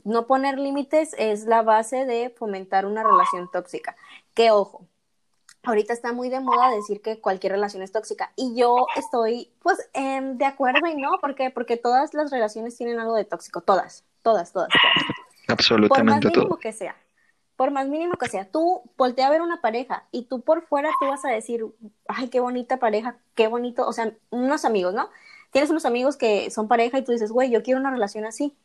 no 0.03 0.27
poner 0.27 0.57
límites 0.57 1.15
es 1.17 1.45
la 1.45 1.61
base 1.61 2.05
de 2.05 2.29
fomentar 2.29 2.85
una 2.85 3.03
relación 3.03 3.49
tóxica. 3.51 3.95
Que 4.33 4.51
ojo, 4.51 4.87
ahorita 5.63 5.93
está 5.93 6.13
muy 6.13 6.29
de 6.29 6.39
moda 6.39 6.71
decir 6.71 7.01
que 7.01 7.19
cualquier 7.19 7.53
relación 7.53 7.83
es 7.83 7.91
tóxica 7.91 8.31
y 8.35 8.55
yo 8.55 8.87
estoy 8.95 9.51
pues 9.61 9.77
eh, 9.93 10.21
de 10.21 10.45
acuerdo 10.45 10.87
y 10.87 10.95
no, 10.95 11.11
¿por 11.19 11.35
qué? 11.35 11.49
Porque 11.49 11.77
todas 11.77 12.13
las 12.13 12.31
relaciones 12.31 12.75
tienen 12.77 12.99
algo 12.99 13.15
de 13.15 13.25
tóxico, 13.25 13.61
todas, 13.61 14.03
todas, 14.21 14.51
todas. 14.51 14.69
todas. 14.69 15.17
Absolutamente 15.47 16.29
Por 16.29 16.31
más 16.31 16.37
mínimo 16.37 16.57
que 16.57 16.73
sea, 16.73 16.95
por 17.55 17.71
más 17.71 17.87
mínimo 17.87 18.13
que 18.13 18.29
sea, 18.29 18.49
tú 18.49 18.81
voltea 18.97 19.27
a 19.27 19.29
ver 19.29 19.41
una 19.41 19.61
pareja 19.61 20.05
y 20.11 20.23
tú 20.23 20.41
por 20.41 20.65
fuera 20.65 20.89
tú 20.99 21.07
vas 21.07 21.23
a 21.25 21.29
decir, 21.29 21.65
ay, 22.07 22.29
qué 22.29 22.39
bonita 22.39 22.77
pareja, 22.77 23.17
qué 23.35 23.47
bonito, 23.47 23.85
o 23.85 23.93
sea, 23.93 24.13
unos 24.29 24.65
amigos, 24.65 24.93
¿no? 24.93 25.09
Tienes 25.51 25.69
unos 25.69 25.85
amigos 25.85 26.17
que 26.17 26.49
son 26.49 26.67
pareja 26.67 26.97
y 26.97 27.03
tú 27.03 27.11
dices, 27.11 27.31
güey, 27.31 27.51
yo 27.51 27.61
quiero 27.63 27.79
una 27.79 27.91
relación 27.91 28.25
así, 28.25 28.55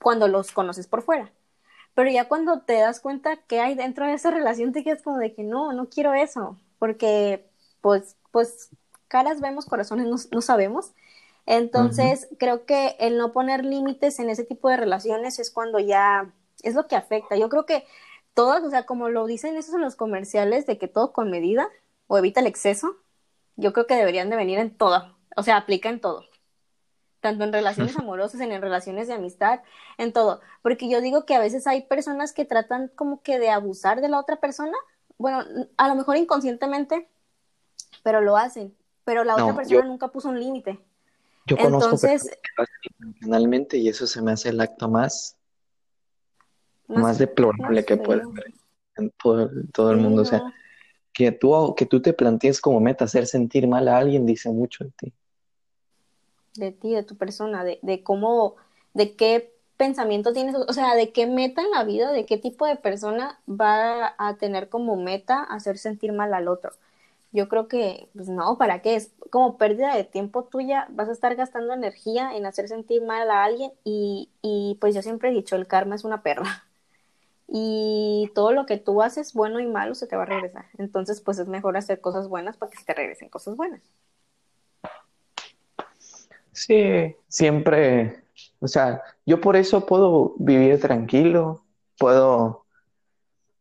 cuando 0.00 0.28
los 0.28 0.52
conoces 0.52 0.86
por 0.88 1.02
fuera. 1.02 1.32
Pero 1.94 2.10
ya 2.10 2.28
cuando 2.28 2.60
te 2.62 2.74
das 2.74 3.00
cuenta 3.00 3.36
que 3.36 3.60
hay 3.60 3.74
dentro 3.74 4.06
de 4.06 4.14
esa 4.14 4.30
relación, 4.30 4.72
te 4.72 4.82
quedas 4.82 5.02
como 5.02 5.18
de 5.18 5.34
que 5.34 5.44
no, 5.44 5.72
no 5.72 5.88
quiero 5.88 6.14
eso, 6.14 6.58
porque 6.78 7.46
pues, 7.80 8.16
pues 8.30 8.70
caras 9.08 9.40
vemos, 9.40 9.66
corazones 9.66 10.06
no, 10.06 10.16
no 10.30 10.40
sabemos. 10.40 10.92
Entonces, 11.46 12.28
uh 12.30 12.34
-huh. 12.34 12.38
creo 12.38 12.66
que 12.66 12.96
el 12.98 13.18
no 13.18 13.32
poner 13.32 13.64
límites 13.64 14.18
en 14.20 14.30
ese 14.30 14.44
tipo 14.44 14.68
de 14.68 14.76
relaciones 14.76 15.38
es 15.38 15.50
cuando 15.50 15.78
ya 15.78 16.32
es 16.62 16.74
lo 16.74 16.86
que 16.88 16.96
afecta. 16.96 17.36
Yo 17.36 17.48
creo 17.48 17.66
que 17.66 17.84
todas, 18.34 18.64
o 18.64 18.70
sea, 18.70 18.86
como 18.86 19.08
lo 19.10 19.26
dicen 19.26 19.56
esos 19.56 19.74
en 19.74 19.82
los 19.82 19.96
comerciales, 19.96 20.66
de 20.66 20.78
que 20.78 20.88
todo 20.88 21.12
con 21.12 21.30
medida 21.30 21.68
o 22.06 22.18
evita 22.18 22.40
el 22.40 22.46
exceso, 22.46 22.96
yo 23.56 23.72
creo 23.72 23.86
que 23.86 23.96
deberían 23.96 24.30
de 24.30 24.36
venir 24.36 24.58
en 24.58 24.76
todo, 24.76 25.16
o 25.36 25.42
sea, 25.42 25.56
aplica 25.58 25.88
en 25.88 26.00
todo 26.00 26.24
tanto 27.22 27.44
en 27.44 27.52
relaciones 27.52 27.96
amorosas, 27.96 28.40
en, 28.40 28.52
en, 28.52 28.60
relaciones 28.60 29.06
de 29.06 29.14
amistad, 29.14 29.60
en 29.96 30.12
todo. 30.12 30.40
Porque 30.60 30.90
yo 30.90 31.00
digo 31.00 31.24
que 31.24 31.34
a 31.34 31.38
veces 31.38 31.66
hay 31.66 31.82
personas 31.82 32.32
que 32.32 32.44
tratan 32.44 32.88
como 32.94 33.22
que 33.22 33.38
de 33.38 33.48
abusar 33.48 34.02
de 34.02 34.08
la 34.10 34.18
otra 34.18 34.36
persona. 34.36 34.76
Bueno, 35.16 35.42
a 35.76 35.88
lo 35.88 35.94
mejor 35.94 36.16
inconscientemente, 36.16 37.08
pero 38.02 38.20
lo 38.20 38.36
hacen. 38.36 38.74
Pero 39.04 39.24
la 39.24 39.36
no, 39.36 39.44
otra 39.44 39.56
persona 39.56 39.80
yo, 39.80 39.88
nunca 39.88 40.08
puso 40.08 40.28
un 40.28 40.38
límite. 40.38 40.80
Yo 41.46 41.56
conozco 41.56 41.94
Entonces, 41.94 42.38
intencionalmente 43.00 43.76
y 43.78 43.88
eso 43.88 44.06
se 44.06 44.20
me 44.20 44.32
hace 44.32 44.50
el 44.50 44.60
acto 44.60 44.88
más, 44.88 45.36
más, 46.88 46.98
más 46.98 47.18
deplorable 47.18 47.80
más 47.80 47.84
que 47.84 47.96
puede 47.96 48.22
haber 48.22 48.54
en 48.96 49.10
todo, 49.22 49.50
todo 49.72 49.92
el 49.92 49.98
mundo. 49.98 50.16
No. 50.16 50.22
O 50.22 50.24
sea, 50.24 50.42
que 51.12 51.30
tú, 51.30 51.74
que 51.76 51.86
tú 51.86 52.02
te 52.02 52.12
plantees 52.12 52.60
como 52.60 52.80
meta 52.80 53.04
hacer 53.04 53.26
sentir 53.26 53.68
mal 53.68 53.86
a 53.88 53.98
alguien 53.98 54.26
dice 54.26 54.50
mucho 54.50 54.84
de 54.84 54.90
ti 54.90 55.14
de 56.54 56.72
ti, 56.72 56.94
de 56.94 57.02
tu 57.02 57.16
persona, 57.16 57.64
de, 57.64 57.78
de 57.82 58.02
cómo, 58.02 58.56
de 58.94 59.16
qué 59.16 59.52
pensamiento 59.76 60.32
tienes, 60.32 60.54
o 60.54 60.72
sea, 60.72 60.94
de 60.94 61.12
qué 61.12 61.26
meta 61.26 61.62
en 61.62 61.70
la 61.70 61.84
vida, 61.84 62.12
de 62.12 62.26
qué 62.26 62.38
tipo 62.38 62.66
de 62.66 62.76
persona 62.76 63.40
va 63.48 64.14
a 64.18 64.36
tener 64.36 64.68
como 64.68 64.96
meta 64.96 65.42
hacer 65.42 65.78
sentir 65.78 66.12
mal 66.12 66.34
al 66.34 66.48
otro. 66.48 66.72
Yo 67.32 67.48
creo 67.48 67.68
que, 67.68 68.08
pues 68.14 68.28
no, 68.28 68.58
¿para 68.58 68.82
qué? 68.82 68.96
Es 68.96 69.12
como 69.30 69.56
pérdida 69.58 69.96
de 69.96 70.04
tiempo 70.04 70.44
tuya, 70.44 70.86
vas 70.90 71.08
a 71.08 71.12
estar 71.12 71.34
gastando 71.36 71.72
energía 71.74 72.36
en 72.36 72.46
hacer 72.46 72.68
sentir 72.68 73.02
mal 73.02 73.30
a 73.30 73.44
alguien 73.44 73.72
y, 73.84 74.30
y 74.42 74.76
pues 74.80 74.94
yo 74.94 75.02
siempre 75.02 75.30
he 75.30 75.32
dicho, 75.32 75.56
el 75.56 75.66
karma 75.66 75.94
es 75.96 76.04
una 76.04 76.22
perra. 76.22 76.64
Y 77.48 78.32
todo 78.34 78.52
lo 78.52 78.66
que 78.66 78.78
tú 78.78 79.02
haces, 79.02 79.34
bueno 79.34 79.60
y 79.60 79.66
malo, 79.66 79.94
se 79.94 80.06
te 80.06 80.16
va 80.16 80.22
a 80.24 80.26
regresar. 80.26 80.66
Entonces, 80.78 81.20
pues 81.20 81.38
es 81.38 81.48
mejor 81.48 81.76
hacer 81.76 82.00
cosas 82.00 82.28
buenas 82.28 82.56
para 82.56 82.70
que 82.70 82.78
se 82.78 82.84
te 82.84 82.94
regresen 82.94 83.28
cosas 83.28 83.56
buenas. 83.56 83.82
Sí, 86.52 87.16
siempre, 87.28 88.24
o 88.60 88.68
sea, 88.68 89.02
yo 89.24 89.40
por 89.40 89.56
eso 89.56 89.86
puedo 89.86 90.34
vivir 90.38 90.78
tranquilo, 90.80 91.64
puedo, 91.98 92.66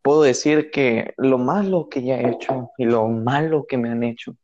puedo 0.01 0.24
decir 0.24 0.71
que 0.71 1.13
lo 1.17 1.38
malo 1.38 1.88
que 1.89 2.03
ya 2.03 2.19
he 2.19 2.29
hecho 2.31 2.71
y 2.77 2.86
lo 2.86 3.07
malo 3.07 3.65
que 3.65 3.77
me 3.77 3.89
han 3.89 4.03
hecho, 4.03 4.36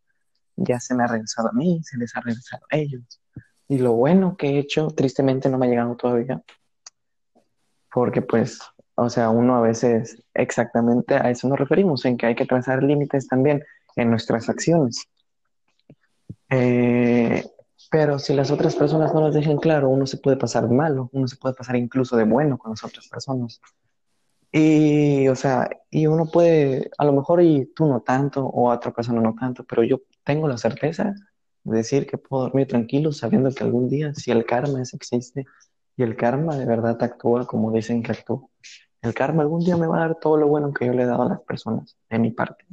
ya 0.56 0.80
se 0.80 0.96
me 0.96 1.04
ha 1.04 1.08
regresado 1.08 1.50
a 1.50 1.54
mí, 1.54 1.82
se 1.84 1.98
les 1.98 2.16
ha 2.16 2.22
regresado 2.22 2.66
a 2.72 2.78
ellos. 2.78 3.22
Y 3.68 3.80
lo 3.80 3.94
bueno 3.94 4.38
que 4.38 4.48
he 4.48 4.60
hecho, 4.60 4.88
tristemente 4.88 5.50
no 5.50 5.58
me 5.58 5.68
ha 5.68 5.70
llegado 5.70 5.98
todavía, 5.98 6.42
porque 7.92 8.22
pues, 8.22 8.60
o 8.96 9.10
sea, 9.10 9.30
uno 9.30 9.58
a 9.58 9.62
veces 9.62 10.24
exactamente 10.34 11.16
a 11.16 11.30
eso 11.30 11.50
nos 11.50 11.60
referimos, 11.60 12.06
en 12.06 12.16
que 12.16 12.28
hay 12.28 12.36
que 12.36 12.46
trazar 12.46 12.82
límites 12.82 13.28
también 13.28 13.62
en 13.98 14.10
nuestras 14.10 14.48
acciones. 14.48 15.06
Eh, 16.50 17.44
pero 17.90 18.20
si 18.20 18.34
las 18.34 18.52
otras 18.52 18.76
personas 18.76 19.14
no 19.14 19.22
nos 19.22 19.34
dejan 19.34 19.58
claro, 19.58 19.90
uno 19.90 20.06
se 20.06 20.18
puede 20.18 20.38
pasar 20.38 20.70
malo, 20.70 21.10
uno 21.14 21.28
se 21.28 21.38
puede 21.38 21.56
pasar 21.56 21.76
incluso 21.76 22.18
de 22.18 22.24
bueno 22.24 22.58
con 22.58 22.72
las 22.72 22.84
otras 22.84 23.08
personas. 23.08 23.62
Y, 24.52 25.28
o 25.28 25.36
sea, 25.36 25.70
y 25.90 26.08
uno 26.08 26.26
puede, 26.26 26.90
a 26.98 27.06
lo 27.06 27.14
mejor 27.14 27.42
y 27.42 27.66
tú 27.76 27.86
no 27.86 28.02
tanto, 28.02 28.46
o 28.46 28.72
otra 28.72 28.92
persona 28.92 29.22
no 29.22 29.36
tanto, 29.36 29.64
pero 29.64 29.84
yo 29.84 30.02
tengo 30.24 30.48
la 30.48 30.58
certeza 30.58 31.14
de 31.64 31.78
decir 31.78 32.08
que 32.08 32.18
puedo 32.18 32.44
dormir 32.44 32.68
tranquilo 32.68 33.12
sabiendo 33.12 33.52
que 33.52 33.64
algún 33.64 33.90
día, 33.90 34.14
si 34.14 34.32
el 34.32 34.46
karma 34.46 34.82
es, 34.82 34.94
existe, 34.94 35.46
y 35.98 36.04
el 36.04 36.16
karma 36.16 36.56
de 36.56 36.66
verdad 36.66 37.02
actúa 37.04 37.46
como 37.46 37.72
dicen 37.72 38.02
que 38.04 38.14
actúa, 38.14 38.42
el 39.02 39.14
karma 39.14 39.44
algún 39.44 39.64
día 39.64 39.78
me 39.78 39.88
va 39.88 39.98
a 39.98 40.08
dar 40.08 40.16
todo 40.16 40.38
lo 40.38 40.48
bueno 40.48 40.74
que 40.74 40.86
yo 40.86 40.94
le 40.94 41.04
he 41.04 41.06
dado 41.06 41.24
a 41.24 41.30
las 41.30 41.42
personas, 41.42 41.98
de 42.10 42.20
mi 42.20 42.32
parte. 42.32 42.66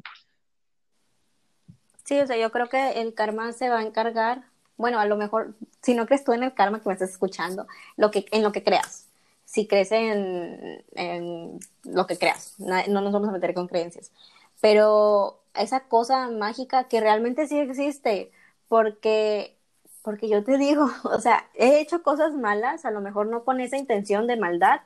Sí, 2.04 2.20
o 2.20 2.26
sea, 2.26 2.36
yo 2.36 2.50
creo 2.52 2.68
que 2.68 3.00
el 3.00 3.14
karma 3.14 3.52
se 3.52 3.68
va 3.68 3.78
a 3.78 3.82
encargar 3.82 4.44
bueno, 4.76 4.98
a 5.00 5.06
lo 5.06 5.16
mejor, 5.16 5.54
si 5.82 5.94
no 5.94 6.06
crees 6.06 6.24
tú 6.24 6.32
en 6.32 6.42
el 6.42 6.54
karma 6.54 6.80
que 6.80 6.88
me 6.88 6.94
estás 6.94 7.10
escuchando, 7.10 7.66
lo 7.96 8.10
que, 8.10 8.26
en 8.32 8.42
lo 8.42 8.52
que 8.52 8.64
creas. 8.64 9.06
Si 9.44 9.66
crees 9.66 9.92
en, 9.92 10.84
en 10.94 11.60
lo 11.84 12.06
que 12.06 12.18
creas, 12.18 12.54
no, 12.58 12.76
no 12.88 13.00
nos 13.02 13.12
vamos 13.12 13.28
a 13.28 13.32
meter 13.32 13.54
con 13.54 13.68
creencias. 13.68 14.10
Pero 14.60 15.40
esa 15.54 15.80
cosa 15.88 16.28
mágica 16.30 16.84
que 16.88 17.00
realmente 17.00 17.46
sí 17.46 17.58
existe, 17.58 18.32
porque, 18.68 19.56
porque 20.02 20.28
yo 20.28 20.42
te 20.44 20.58
digo, 20.58 20.88
o 21.04 21.20
sea, 21.20 21.48
he 21.54 21.80
hecho 21.80 22.02
cosas 22.02 22.34
malas, 22.34 22.84
a 22.84 22.90
lo 22.90 23.00
mejor 23.00 23.26
no 23.26 23.44
con 23.44 23.60
esa 23.60 23.76
intención 23.76 24.26
de 24.26 24.36
maldad, 24.36 24.80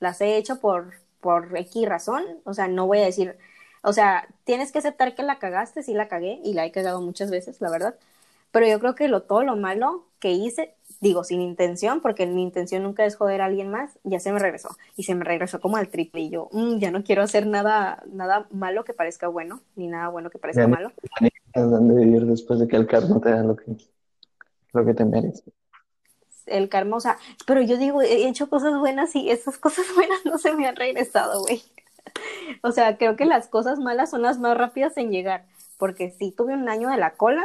las 0.00 0.20
he 0.20 0.36
hecho 0.36 0.60
por, 0.60 0.94
por 1.20 1.56
X 1.56 1.88
razón, 1.88 2.24
o 2.44 2.54
sea, 2.54 2.68
no 2.68 2.86
voy 2.86 2.98
a 2.98 3.04
decir, 3.04 3.36
o 3.82 3.92
sea, 3.92 4.28
tienes 4.44 4.72
que 4.72 4.78
aceptar 4.78 5.14
que 5.14 5.22
la 5.22 5.38
cagaste, 5.38 5.82
sí 5.82 5.94
la 5.94 6.08
cagué, 6.08 6.40
y 6.44 6.54
la 6.54 6.64
he 6.66 6.72
cagado 6.72 7.00
muchas 7.00 7.30
veces, 7.30 7.60
la 7.60 7.70
verdad, 7.70 7.96
pero 8.52 8.66
yo 8.68 8.78
creo 8.78 8.94
que 8.94 9.08
lo, 9.08 9.22
todo 9.22 9.42
lo 9.42 9.56
malo 9.56 10.06
que 10.20 10.30
hice, 10.30 10.76
digo, 11.00 11.24
sin 11.24 11.40
intención, 11.40 12.00
porque 12.00 12.26
mi 12.26 12.42
intención 12.42 12.84
nunca 12.84 13.04
es 13.04 13.16
joder 13.16 13.40
a 13.40 13.46
alguien 13.46 13.70
más, 13.70 13.98
ya 14.04 14.20
se 14.20 14.30
me 14.30 14.38
regresó. 14.38 14.68
Y 14.94 15.02
se 15.02 15.14
me 15.14 15.24
regresó 15.24 15.60
como 15.60 15.78
al 15.78 15.88
triple. 15.88 16.20
Y 16.20 16.30
yo, 16.30 16.48
mmm, 16.52 16.78
ya 16.78 16.90
no 16.90 17.02
quiero 17.02 17.22
hacer 17.22 17.46
nada, 17.46 18.04
nada 18.12 18.46
malo 18.50 18.84
que 18.84 18.94
parezca 18.94 19.26
bueno, 19.26 19.62
ni 19.74 19.88
nada 19.88 20.08
bueno 20.08 20.30
que 20.30 20.38
parezca 20.38 20.62
ya 20.62 20.68
malo. 20.68 20.92
de 21.54 22.04
vivir 22.04 22.26
después 22.26 22.60
de 22.60 22.68
que 22.68 22.76
el 22.76 22.86
karma 22.86 23.20
te 23.20 23.30
da 23.30 23.42
lo 23.42 23.56
que, 23.56 23.76
lo 24.72 24.84
que 24.84 24.94
te 24.94 25.04
merece. 25.04 25.42
El 26.46 26.68
karma, 26.68 26.96
o 26.96 27.00
sea, 27.00 27.16
pero 27.46 27.62
yo 27.62 27.78
digo, 27.78 28.02
he 28.02 28.28
hecho 28.28 28.50
cosas 28.50 28.78
buenas 28.78 29.16
y 29.16 29.30
esas 29.30 29.58
cosas 29.58 29.86
buenas 29.96 30.24
no 30.26 30.38
se 30.38 30.52
me 30.52 30.68
han 30.68 30.76
regresado, 30.76 31.40
güey. 31.40 31.62
O 32.62 32.70
sea, 32.70 32.98
creo 32.98 33.16
que 33.16 33.24
las 33.24 33.48
cosas 33.48 33.78
malas 33.78 34.10
son 34.10 34.22
las 34.22 34.38
más 34.38 34.56
rápidas 34.56 34.96
en 34.98 35.10
llegar. 35.10 35.46
Porque 35.78 36.10
si 36.10 36.30
tuve 36.30 36.54
un 36.54 36.68
año 36.68 36.90
de 36.90 36.96
la 36.96 37.14
cola, 37.14 37.44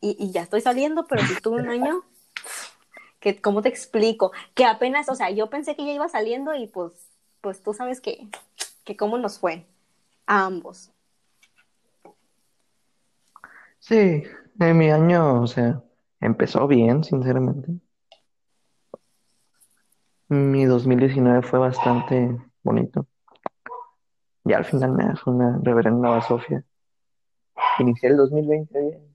y, 0.00 0.16
y, 0.18 0.32
ya 0.32 0.42
estoy 0.42 0.60
saliendo, 0.60 1.06
pero 1.06 1.22
si 1.22 1.40
tuve 1.40 1.60
un 1.62 1.68
año, 1.68 2.02
que, 3.20 3.40
¿cómo 3.40 3.62
te 3.62 3.68
explico? 3.68 4.32
Que 4.54 4.64
apenas, 4.64 5.08
o 5.08 5.14
sea, 5.14 5.30
yo 5.30 5.50
pensé 5.50 5.74
que 5.74 5.84
ya 5.84 5.92
iba 5.92 6.08
saliendo 6.08 6.54
y 6.54 6.66
pues, 6.66 6.92
pues 7.40 7.62
tú 7.62 7.74
sabes 7.74 8.00
que, 8.00 8.28
que 8.84 8.96
cómo 8.96 9.18
nos 9.18 9.38
fue 9.38 9.66
a 10.26 10.44
ambos. 10.44 10.92
Sí, 13.80 14.22
en 14.60 14.78
mi 14.78 14.90
año, 14.90 15.42
o 15.42 15.46
sea, 15.46 15.82
empezó 16.20 16.66
bien, 16.66 17.04
sinceramente. 17.04 17.72
Mi 20.28 20.66
2019 20.66 21.42
fue 21.42 21.58
bastante 21.58 22.36
bonito. 22.62 23.06
Y 24.44 24.52
al 24.52 24.64
final 24.64 24.92
me 24.92 25.16
fue 25.16 25.32
una 25.34 25.58
reverenda 25.62 26.10
basofia. 26.10 26.64
Inicié 27.78 28.10
el 28.10 28.16
2020 28.16 28.80
bien 28.80 29.07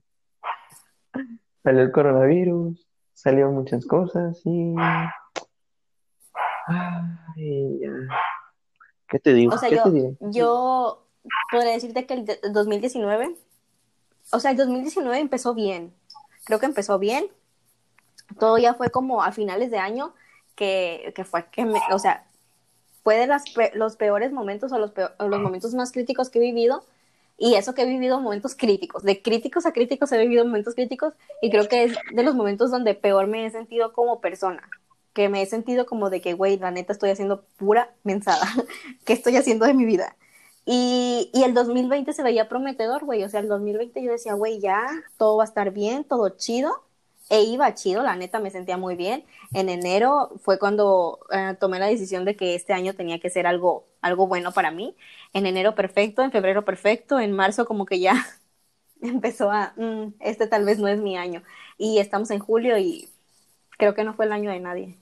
salió 1.64 1.82
el 1.82 1.90
coronavirus, 1.90 2.86
salió 3.14 3.50
muchas 3.50 3.86
cosas 3.86 4.40
y... 4.44 4.74
Ay, 6.66 7.80
ya. 7.80 7.90
¿Qué 9.08 9.18
te 9.18 9.32
digo? 9.32 9.54
O 9.54 9.58
sea, 9.58 9.70
¿Qué 9.70 9.76
yo, 9.76 9.82
te 9.82 9.90
digo? 9.90 10.16
yo 10.20 11.06
podría 11.50 11.72
decirte 11.72 12.06
que 12.06 12.14
el 12.14 12.52
2019, 12.52 13.36
o 14.32 14.40
sea, 14.40 14.50
el 14.50 14.56
2019 14.56 15.18
empezó 15.18 15.54
bien. 15.54 15.94
Creo 16.44 16.60
que 16.60 16.66
empezó 16.66 16.98
bien. 16.98 17.28
Todo 18.38 18.58
ya 18.58 18.74
fue 18.74 18.90
como 18.90 19.22
a 19.22 19.32
finales 19.32 19.70
de 19.70 19.78
año 19.78 20.14
que, 20.54 21.12
que 21.16 21.24
fue 21.24 21.46
que, 21.46 21.64
me, 21.64 21.80
o 21.90 21.98
sea, 21.98 22.26
fue 23.02 23.16
de 23.16 23.26
las 23.26 23.44
los 23.74 23.96
peores 23.96 24.32
momentos 24.32 24.72
o 24.72 24.78
los, 24.78 24.92
o 25.18 25.28
los 25.28 25.40
momentos 25.40 25.74
más 25.74 25.92
críticos 25.92 26.30
que 26.30 26.38
he 26.38 26.42
vivido. 26.42 26.84
Y 27.36 27.54
eso 27.54 27.74
que 27.74 27.82
he 27.82 27.86
vivido 27.86 28.20
momentos 28.20 28.54
críticos, 28.54 29.02
de 29.02 29.20
críticos 29.20 29.66
a 29.66 29.72
críticos 29.72 30.12
he 30.12 30.18
vivido 30.18 30.44
momentos 30.44 30.74
críticos 30.74 31.14
y 31.42 31.50
creo 31.50 31.68
que 31.68 31.84
es 31.84 31.96
de 32.12 32.22
los 32.22 32.34
momentos 32.34 32.70
donde 32.70 32.94
peor 32.94 33.26
me 33.26 33.44
he 33.44 33.50
sentido 33.50 33.92
como 33.92 34.20
persona, 34.20 34.68
que 35.12 35.28
me 35.28 35.42
he 35.42 35.46
sentido 35.46 35.86
como 35.86 36.10
de 36.10 36.20
que, 36.20 36.34
güey, 36.34 36.58
la 36.58 36.70
neta 36.70 36.92
estoy 36.92 37.10
haciendo 37.10 37.44
pura 37.56 37.92
mensada, 38.04 38.46
¿qué 39.04 39.12
estoy 39.14 39.36
haciendo 39.36 39.66
de 39.66 39.74
mi 39.74 39.84
vida? 39.84 40.16
Y, 40.66 41.30
y, 41.34 41.42
el 41.42 41.52
2020 41.54 42.12
se 42.12 42.22
veía 42.22 42.48
prometedor, 42.48 43.04
güey. 43.04 43.22
O 43.22 43.28
sea, 43.28 43.40
el 43.40 43.48
2020 43.48 44.02
yo 44.02 44.12
decía, 44.12 44.32
güey, 44.34 44.60
ya, 44.60 44.86
todo 45.18 45.36
va 45.36 45.44
a 45.44 45.46
estar 45.46 45.72
bien, 45.72 46.04
todo 46.04 46.30
chido. 46.30 46.82
E 47.30 47.42
iba 47.42 47.74
chido, 47.74 48.02
la 48.02 48.16
neta 48.16 48.38
me 48.38 48.50
sentía 48.50 48.76
muy 48.76 48.96
bien. 48.96 49.24
En 49.52 49.68
enero 49.68 50.30
fue 50.42 50.58
cuando 50.58 51.20
eh, 51.32 51.56
tomé 51.58 51.78
la 51.78 51.86
decisión 51.86 52.24
de 52.24 52.36
que 52.36 52.54
este 52.54 52.72
año 52.72 52.94
tenía 52.94 53.18
que 53.18 53.30
ser 53.30 53.46
algo, 53.46 53.86
algo 54.04 54.26
bueno 54.26 54.52
para 54.52 54.70
mí. 54.70 54.94
En 55.32 55.46
enero 55.46 55.74
perfecto, 55.74 56.22
en 56.22 56.30
febrero 56.30 56.64
perfecto, 56.64 57.18
en 57.18 57.32
marzo 57.32 57.64
como 57.64 57.86
que 57.86 58.00
ya 58.00 58.14
empezó 59.00 59.50
a, 59.50 59.72
mm, 59.76 60.14
este 60.20 60.46
tal 60.46 60.66
vez 60.66 60.78
no 60.78 60.88
es 60.88 60.98
mi 60.98 61.16
año. 61.16 61.42
Y 61.78 61.98
estamos 61.98 62.30
en 62.30 62.38
julio 62.38 62.76
y 62.76 63.08
creo 63.78 63.94
que 63.94 64.04
no 64.04 64.12
fue 64.12 64.26
el 64.26 64.32
año 64.32 64.50
de 64.50 64.60
nadie. 64.60 64.98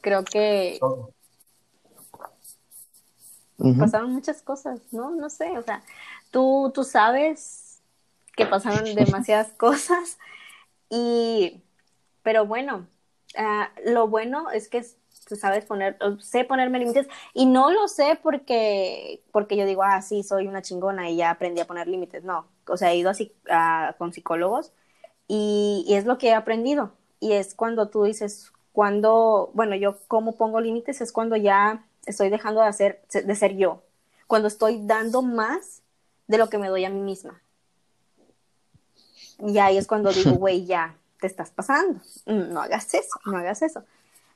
Creo 0.00 0.24
que 0.24 0.78
pasaron 3.76 4.12
muchas 4.12 4.40
cosas, 4.42 4.80
¿no? 4.92 5.10
No 5.10 5.28
sé, 5.28 5.58
o 5.58 5.62
sea, 5.62 5.82
tú, 6.30 6.70
tú 6.72 6.84
sabes 6.84 7.80
que 8.36 8.46
pasaron 8.46 8.84
demasiadas 8.94 9.48
cosas 9.54 10.16
y, 10.88 11.60
pero 12.22 12.46
bueno, 12.46 12.86
ah, 13.36 13.72
lo 13.84 14.06
bueno 14.06 14.52
es 14.52 14.68
que 14.68 14.86
sabes 15.36 15.64
poner, 15.64 15.96
sé 16.20 16.44
ponerme 16.44 16.78
límites 16.78 17.08
y 17.34 17.46
no 17.46 17.70
lo 17.70 17.88
sé 17.88 18.18
porque, 18.22 19.22
porque 19.32 19.56
yo 19.56 19.66
digo, 19.66 19.82
ah, 19.82 20.02
sí, 20.02 20.22
soy 20.22 20.46
una 20.46 20.62
chingona 20.62 21.10
y 21.10 21.16
ya 21.16 21.30
aprendí 21.30 21.60
a 21.60 21.66
poner 21.66 21.88
límites, 21.88 22.24
no, 22.24 22.46
o 22.66 22.76
sea, 22.76 22.92
he 22.92 22.96
ido 22.96 23.10
así 23.10 23.32
con 23.98 24.12
psicólogos 24.12 24.72
y, 25.26 25.84
y 25.88 25.94
es 25.94 26.04
lo 26.04 26.18
que 26.18 26.28
he 26.28 26.34
aprendido 26.34 26.92
y 27.20 27.32
es 27.32 27.54
cuando 27.54 27.88
tú 27.88 28.04
dices, 28.04 28.52
cuando, 28.72 29.50
bueno, 29.54 29.74
yo 29.74 29.98
cómo 30.08 30.36
pongo 30.36 30.60
límites 30.60 31.00
es 31.00 31.12
cuando 31.12 31.36
ya 31.36 31.84
estoy 32.06 32.30
dejando 32.30 32.60
de, 32.60 32.68
hacer, 32.68 33.02
de 33.12 33.34
ser 33.34 33.56
yo, 33.56 33.82
cuando 34.26 34.48
estoy 34.48 34.86
dando 34.86 35.22
más 35.22 35.82
de 36.26 36.38
lo 36.38 36.48
que 36.48 36.58
me 36.58 36.68
doy 36.68 36.84
a 36.84 36.90
mí 36.90 37.00
misma. 37.00 37.42
Y 39.40 39.58
ahí 39.58 39.78
es 39.78 39.86
cuando 39.86 40.12
digo, 40.12 40.30
güey, 40.38 40.64
ya, 40.64 40.96
te 41.20 41.26
estás 41.26 41.50
pasando, 41.50 42.00
no 42.26 42.62
hagas 42.62 42.94
eso, 42.94 43.20
no 43.24 43.38
hagas 43.38 43.62
eso. 43.62 43.84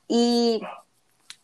Y, 0.09 0.63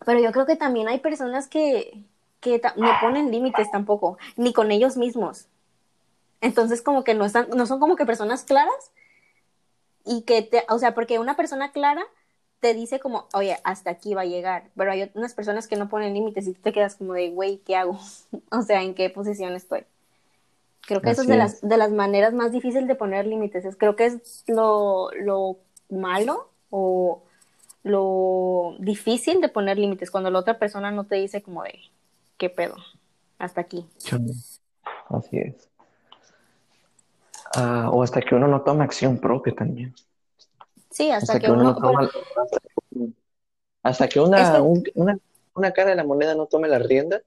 pero 0.04 0.20
yo 0.20 0.32
creo 0.32 0.46
que 0.46 0.56
también 0.56 0.88
hay 0.88 0.98
personas 0.98 1.48
que, 1.48 2.04
que 2.40 2.60
no 2.76 2.90
ponen 3.00 3.30
límites 3.30 3.70
tampoco, 3.70 4.18
ni 4.36 4.52
con 4.52 4.70
ellos 4.70 4.96
mismos. 4.96 5.46
Entonces 6.40 6.82
como 6.82 7.04
que 7.04 7.14
no, 7.14 7.24
están, 7.24 7.48
no 7.50 7.66
son 7.66 7.80
como 7.80 7.96
que 7.96 8.06
personas 8.06 8.44
claras 8.44 8.92
y 10.04 10.22
que, 10.22 10.42
te, 10.42 10.64
o 10.68 10.78
sea, 10.78 10.94
porque 10.94 11.18
una 11.18 11.36
persona 11.36 11.72
clara 11.72 12.02
te 12.60 12.74
dice 12.74 13.00
como, 13.00 13.26
oye, 13.34 13.58
hasta 13.64 13.90
aquí 13.90 14.14
va 14.14 14.22
a 14.22 14.26
llegar, 14.26 14.70
pero 14.76 14.90
hay 14.90 15.10
unas 15.14 15.34
personas 15.34 15.68
que 15.68 15.76
no 15.76 15.88
ponen 15.88 16.14
límites 16.14 16.46
y 16.46 16.54
tú 16.54 16.60
te 16.60 16.72
quedas 16.72 16.96
como 16.96 17.12
de, 17.12 17.30
güey, 17.30 17.58
¿qué 17.58 17.76
hago? 17.76 17.98
o 18.50 18.62
sea, 18.62 18.82
¿en 18.82 18.94
qué 18.94 19.10
posición 19.10 19.54
estoy? 19.54 19.84
Creo 20.82 21.02
que 21.02 21.10
eso 21.10 21.22
es 21.22 21.28
de, 21.28 21.36
Las, 21.36 21.60
de 21.60 21.76
las 21.76 21.90
maneras 21.90 22.32
más 22.32 22.50
difíciles 22.50 22.88
de 22.88 22.94
poner 22.94 23.26
límites. 23.26 23.64
Es, 23.66 23.76
creo 23.76 23.94
que 23.94 24.06
es 24.06 24.44
lo, 24.46 25.10
lo 25.20 25.58
malo 25.90 26.50
o 26.70 27.22
lo 27.88 28.76
difícil 28.78 29.40
de 29.40 29.48
poner 29.48 29.78
límites 29.78 30.10
cuando 30.10 30.30
la 30.30 30.38
otra 30.38 30.58
persona 30.58 30.90
no 30.90 31.04
te 31.04 31.16
dice 31.16 31.42
como 31.42 31.62
de, 31.62 31.78
¿qué 32.36 32.50
pedo? 32.50 32.76
Hasta 33.38 33.60
aquí. 33.60 33.86
Así 35.08 35.38
es. 35.38 35.68
Ah, 37.54 37.88
o 37.90 38.02
hasta 38.02 38.20
que 38.20 38.34
uno 38.34 38.46
no 38.46 38.62
toma 38.62 38.84
acción 38.84 39.18
propia 39.18 39.54
también. 39.54 39.94
Sí, 40.90 41.10
hasta, 41.10 41.38
que, 41.38 41.50
uno... 41.50 41.76
hasta 43.82 44.08
que 44.08 44.20
una, 44.20 45.18
una, 45.54 45.72
cara 45.72 45.90
de 45.90 45.96
la 45.96 46.04
moneda 46.04 46.34
no 46.34 46.46
tome 46.46 46.68
las 46.68 46.86
riendas, 46.86 47.22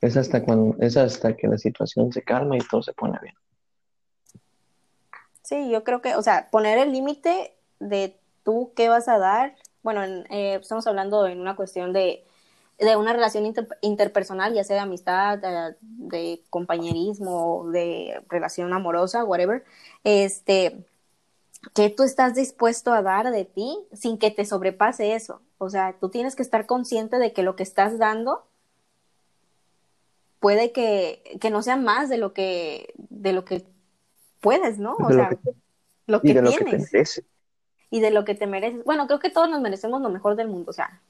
es 0.00 0.16
hasta, 0.16 0.42
cuando, 0.42 0.76
es 0.80 0.96
hasta 0.96 1.36
que 1.36 1.48
la 1.48 1.58
situación 1.58 2.12
se 2.12 2.22
calma 2.22 2.56
y 2.56 2.60
todo 2.60 2.82
se 2.82 2.92
pone 2.92 3.18
bien. 3.20 3.34
Sí, 5.42 5.70
yo 5.70 5.84
creo 5.84 6.00
que, 6.00 6.14
o 6.14 6.22
sea, 6.22 6.48
poner 6.50 6.78
el 6.78 6.92
límite 6.92 7.54
de 7.78 8.16
tú 8.44 8.72
qué 8.74 8.88
vas 8.88 9.08
a 9.08 9.18
dar, 9.18 9.54
bueno, 9.82 10.02
eh, 10.30 10.58
estamos 10.60 10.86
hablando 10.86 11.26
en 11.26 11.40
una 11.40 11.56
cuestión 11.56 11.92
de, 11.92 12.24
de 12.78 12.96
una 12.96 13.12
relación 13.12 13.52
interpersonal, 13.80 14.54
ya 14.54 14.64
sea 14.64 14.76
de 14.76 14.82
amistad, 14.82 15.38
de, 15.38 15.76
de, 15.80 16.42
compañerismo, 16.50 17.68
de 17.70 18.22
relación 18.28 18.72
amorosa, 18.72 19.24
whatever, 19.24 19.64
este, 20.04 20.84
¿Qué 21.74 21.90
tú 21.90 22.02
estás 22.02 22.34
dispuesto 22.34 22.92
a 22.92 23.02
dar 23.02 23.30
de 23.30 23.44
ti 23.44 23.78
sin 23.92 24.18
que 24.18 24.30
te 24.30 24.44
sobrepase 24.44 25.14
eso. 25.14 25.40
O 25.58 25.70
sea, 25.70 25.94
tú 26.00 26.08
tienes 26.08 26.34
que 26.34 26.42
estar 26.42 26.66
consciente 26.66 27.18
de 27.18 27.32
que 27.32 27.44
lo 27.44 27.54
que 27.54 27.62
estás 27.62 27.98
dando 27.98 28.44
puede 30.40 30.72
que, 30.72 31.38
no 31.50 31.62
sea 31.62 31.76
más 31.76 32.08
de 32.08 32.18
lo 32.18 32.32
que, 32.32 32.92
de 32.96 33.32
lo 33.32 33.44
que 33.44 33.64
puedes, 34.40 34.78
¿no? 34.78 34.96
O 34.96 35.12
sea, 35.12 35.30
lo 36.06 36.20
que, 36.20 36.30
y 36.30 36.32
de 36.32 36.42
tienes. 36.42 36.60
Lo 36.60 36.90
que 36.90 37.04
te. 37.04 37.31
Y 37.92 38.00
de 38.00 38.10
lo 38.10 38.24
que 38.24 38.34
te 38.34 38.48
mereces. 38.48 38.84
Bueno, 38.84 39.06
creo 39.06 39.20
que 39.20 39.30
todos 39.30 39.48
nos 39.48 39.60
merecemos 39.60 40.02
lo 40.02 40.10
mejor 40.10 40.34
del 40.36 40.48
mundo. 40.48 40.70
O 40.70 40.74
sea, 40.74 41.00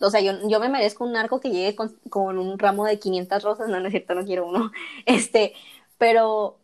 o 0.00 0.10
sea 0.10 0.20
yo, 0.20 0.48
yo 0.48 0.60
me 0.60 0.68
merezco 0.68 1.04
un 1.04 1.16
arco 1.16 1.40
que 1.40 1.50
llegue 1.50 1.74
con, 1.74 1.90
con 2.10 2.38
un 2.38 2.58
ramo 2.58 2.84
de 2.86 3.00
500 3.00 3.42
rosas. 3.42 3.68
No, 3.70 3.80
no 3.80 3.86
es 3.86 3.92
cierto, 3.92 4.14
no 4.14 4.24
quiero 4.24 4.46
uno. 4.46 4.70
Este, 5.06 5.54
pero, 5.98 6.58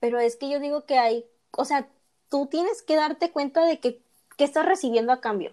pero 0.00 0.18
es 0.20 0.36
que 0.36 0.50
yo 0.50 0.60
digo 0.60 0.84
que 0.84 0.98
hay 0.98 1.24
o 1.52 1.64
sea, 1.64 1.88
tú 2.28 2.46
tienes 2.46 2.82
que 2.82 2.96
darte 2.96 3.30
cuenta 3.30 3.64
de 3.64 3.78
que, 3.80 4.02
¿qué 4.36 4.44
estás 4.44 4.66
recibiendo 4.66 5.12
a 5.12 5.20
cambio? 5.20 5.52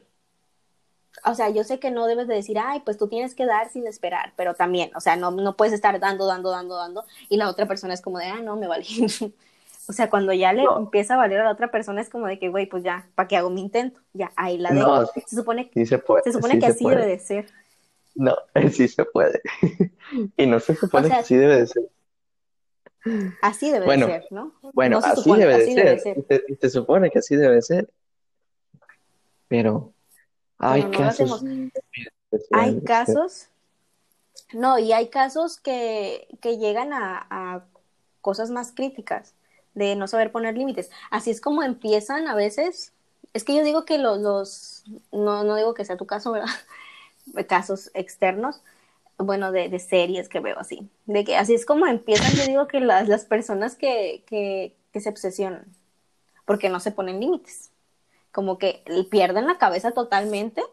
O 1.25 1.35
sea, 1.35 1.49
yo 1.49 1.63
sé 1.63 1.79
que 1.79 1.91
no 1.91 2.05
debes 2.05 2.27
de 2.27 2.35
decir, 2.35 2.57
ay, 2.59 2.81
pues 2.81 2.97
tú 2.97 3.07
tienes 3.07 3.35
que 3.35 3.45
dar 3.45 3.69
sin 3.69 3.85
esperar, 3.87 4.33
pero 4.37 4.53
también, 4.53 4.91
o 4.95 5.01
sea, 5.01 5.15
no, 5.17 5.31
no 5.31 5.57
puedes 5.57 5.73
estar 5.73 5.99
dando, 5.99 6.25
dando, 6.27 6.49
dando, 6.51 6.75
dando, 6.75 7.05
y 7.27 7.37
la 7.37 7.49
otra 7.49 7.67
persona 7.67 7.93
es 7.93 8.01
como 8.01 8.19
de, 8.19 8.25
ah, 8.25 8.41
no, 8.41 8.55
me 8.55 8.67
vale. 8.67 8.85
o 9.89 9.91
sea, 9.91 10.07
cuando 10.07 10.31
ya 10.33 10.53
le 10.53 10.63
empieza 10.77 11.15
a 11.15 11.17
valer 11.17 11.39
a 11.39 11.45
la 11.45 11.51
otra 11.51 11.71
persona 11.71 11.99
es 11.99 12.09
como 12.09 12.27
de 12.27 12.37
que, 12.37 12.49
güey, 12.49 12.67
pues 12.67 12.83
ya, 12.83 13.09
¿para 13.15 13.27
qué 13.27 13.37
hago 13.37 13.49
mi 13.49 13.61
intento? 13.61 13.99
Ya, 14.13 14.31
ahí 14.35 14.59
la 14.59 14.69
dejo. 14.69 15.07
se 15.07 15.35
supone, 15.35 15.71
se, 15.73 15.85
se 15.85 16.31
supone 16.31 16.59
que 16.59 16.67
así 16.67 16.87
debe 16.87 17.07
de 17.07 17.17
ser. 17.17 17.47
No, 18.13 18.35
sí 18.71 18.87
se 18.87 19.03
puede. 19.05 19.41
y 20.37 20.45
no 20.45 20.59
se 20.59 20.75
supone 20.75 21.09
que 21.09 21.15
así 21.15 21.35
debe 21.35 21.61
de 21.61 21.65
ser. 21.65 21.89
Así 23.41 23.71
debe 23.71 23.87
de 23.97 24.05
ser, 24.05 24.25
¿no? 24.29 24.53
Bueno, 24.73 24.99
así, 25.03 25.33
debe, 25.33 25.57
de 25.57 25.99
ser. 25.99 26.23
Y 26.47 26.55
te, 26.55 26.69
supone 26.69 27.09
que 27.09 27.17
así 27.17 27.35
debe 27.35 27.59
ser. 27.63 27.89
Pero 29.47 29.91
hay 30.59 30.83
casos. 30.91 31.43
hay 32.51 32.79
casos. 32.81 33.47
No, 34.53 34.77
y 34.77 34.93
hay 34.93 35.07
casos 35.09 35.59
que, 35.59 36.27
que 36.41 36.59
llegan 36.59 36.93
a, 36.93 37.25
a, 37.31 37.65
cosas 38.21 38.51
más 38.51 38.71
críticas 38.71 39.33
de 39.79 39.95
no 39.95 40.07
saber 40.07 40.31
poner 40.31 40.57
límites. 40.57 40.91
Así 41.09 41.31
es 41.31 41.41
como 41.41 41.63
empiezan 41.63 42.27
a 42.27 42.35
veces. 42.35 42.93
Es 43.33 43.43
que 43.43 43.55
yo 43.55 43.63
digo 43.63 43.85
que 43.85 43.97
los, 43.97 44.83
no, 45.11 45.43
no 45.43 45.55
digo 45.55 45.73
que 45.73 45.85
sea 45.85 45.97
tu 45.97 46.05
caso, 46.05 46.33
¿verdad? 46.33 46.49
Casos 47.47 47.91
externos, 47.93 48.61
bueno, 49.17 49.51
de, 49.51 49.69
de, 49.69 49.79
series 49.79 50.29
que 50.29 50.39
veo 50.39 50.59
así, 50.59 50.89
de 51.05 51.23
que 51.23 51.37
así 51.37 51.53
es 51.53 51.65
como 51.65 51.85
empiezan, 51.87 52.31
yo 52.33 52.45
digo 52.45 52.67
que 52.67 52.79
las, 52.79 53.07
las 53.07 53.25
personas 53.25 53.75
que, 53.75 54.23
que, 54.27 54.75
que 54.91 55.01
se 55.01 55.09
obsesionan, 55.09 55.65
porque 56.45 56.69
no 56.69 56.79
se 56.79 56.91
ponen 56.91 57.19
límites, 57.19 57.71
como 58.31 58.57
que 58.57 58.83
pierden 59.11 59.45
la 59.45 59.57
cabeza 59.57 59.91
totalmente 59.91 60.63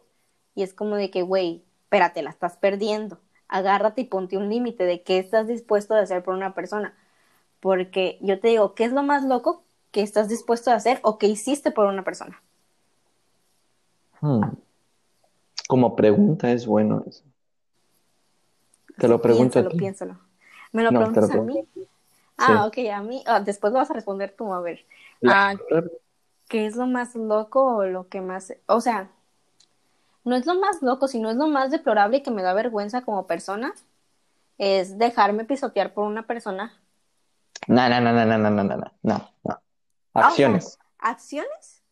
y 0.55 0.63
es 0.63 0.75
como 0.75 0.97
de 0.97 1.11
que, 1.11 1.23
güey, 1.23 1.65
espérate, 1.85 2.23
la 2.23 2.31
estás 2.31 2.57
perdiendo, 2.57 3.21
agárrate 3.49 4.03
y 4.03 4.05
ponte 4.05 4.37
un 4.39 4.49
límite 4.49 4.85
de 4.85 5.03
qué 5.03 5.19
estás 5.19 5.47
dispuesto 5.49 5.95
a 5.95 6.01
hacer 6.01 6.23
por 6.23 6.35
una 6.35 6.55
persona, 6.55 6.97
porque 7.61 8.19
yo 8.21 8.41
te 8.41 8.49
digo, 8.49 8.75
¿qué 8.75 8.85
es 8.85 8.93
lo 8.93 9.03
más 9.03 9.25
loco 9.25 9.63
que 9.91 10.03
estás 10.03 10.29
dispuesto 10.29 10.71
a 10.71 10.75
hacer 10.75 11.01
o 11.03 11.19
que 11.19 11.27
hiciste 11.27 11.71
por 11.71 11.87
una 11.87 12.05
persona? 12.05 12.41
Hmm. 14.21 14.43
Como 15.69 15.97
pregunta 15.97 16.51
es 16.53 16.67
bueno 16.67 17.03
eso. 17.07 17.25
Te 18.99 19.09
lo 19.09 19.21
pregunto 19.21 19.55
piénsalo, 19.55 19.77
Piénsalo. 19.77 20.19
¿Me 20.73 20.83
lo 20.83 20.91
preguntas 20.91 21.31
a 21.31 21.37
mí? 21.43 21.65
Ah, 22.39 22.67
ok, 22.67 22.79
a 22.93 23.03
mí. 23.03 23.23
Ah, 23.27 23.41
después 23.41 23.73
lo 23.73 23.79
vas 23.79 23.91
a 23.91 23.95
responder 23.95 24.35
tú, 24.37 24.53
a 24.53 24.61
ver. 24.61 24.85
Ah, 25.27 25.55
¿Qué 26.49 26.67
es 26.67 26.77
lo 26.77 26.87
más 26.87 27.15
loco 27.15 27.77
o 27.77 27.85
lo 27.87 28.09
que 28.09 28.21
más... 28.21 28.55
O 28.67 28.81
sea, 28.81 29.11
no 30.25 30.37
es 30.37 30.47
lo 30.47 30.55
más 30.55 30.83
loco, 30.83 31.09
sino 31.09 31.31
es 31.31 31.37
lo 31.37 31.47
más 31.47 31.71
deplorable 31.71 32.19
y 32.19 32.23
que 32.23 32.31
me 32.31 32.43
da 32.43 32.55
vergüenza 32.55 33.03
como 33.03 33.27
persona. 33.27 33.75
Es 34.59 34.99
dejarme 34.99 35.45
pisotear 35.45 35.93
por 35.93 36.05
una 36.05 36.27
persona. 36.27 36.73
No, 37.67 37.89
no, 37.89 38.01
no, 38.01 38.13
no, 38.13 38.25
no, 38.25 38.39
no, 38.39 38.51
no, 38.51 38.65
no, 38.65 38.93
no, 39.03 39.31
no. 39.45 39.63
Acciones. 40.15 40.79
¿Acciones? 40.99 41.83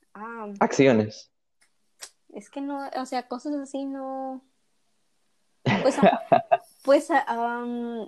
Acciones. 0.60 1.30
Es 2.32 2.50
que 2.50 2.60
no, 2.60 2.88
o 2.96 3.06
sea, 3.06 3.28
cosas 3.28 3.54
así 3.54 3.84
no 3.84 4.42
Pues, 5.62 5.96
pues 6.84 7.10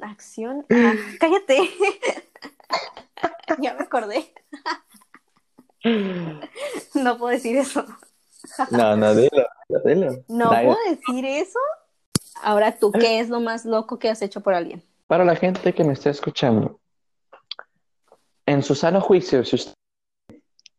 acción. 0.03 0.67
Ah, 0.71 0.95
cállate. 1.21 1.71
ya 3.61 3.75
me 3.75 3.85
acordé. 3.85 4.33
no 6.95 7.19
puedo 7.19 7.31
decir 7.31 7.57
eso. 7.57 7.85
no, 8.71 8.97
no, 8.97 9.15
dilo, 9.15 9.47
dilo. 9.85 10.25
No 10.29 10.51
puedo 10.51 10.77
decir 10.89 11.25
eso. 11.25 11.59
Ahora 12.43 12.77
tú, 12.77 12.93
¿qué 12.93 13.21
es 13.21 13.29
lo 13.29 13.41
más 13.41 13.65
loco 13.65 13.99
que 13.99 14.11
has 14.11 14.23
hecho 14.23 14.41
por 14.41 14.55
alguien? 14.55 14.83
Para 15.07 15.25
la 15.25 15.37
gente 15.37 15.73
que 15.73 15.85
me 15.85 15.93
está 15.93 16.11
escuchando, 16.11 16.81
en 18.47 18.63
su 18.63 18.75
sano 18.75 19.01
juicio, 19.01 19.45
si 19.45 19.57
usted 19.57 19.73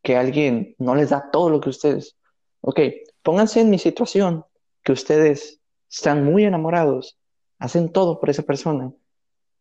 que 0.02 0.16
alguien 0.16 0.74
no 0.80 0.96
les 0.96 1.10
da 1.10 1.30
todo 1.32 1.50
lo 1.50 1.60
que 1.60 1.70
ustedes, 1.70 2.16
ok, 2.62 2.80
pónganse 3.22 3.60
en 3.60 3.70
mi 3.70 3.78
situación, 3.78 4.46
que 4.82 4.94
ustedes 4.94 5.60
están 5.92 6.24
muy 6.24 6.46
enamorados, 6.46 7.20
hacen 7.60 7.92
todo 7.92 8.20
por 8.20 8.30
esa 8.30 8.44
persona, 8.44 8.94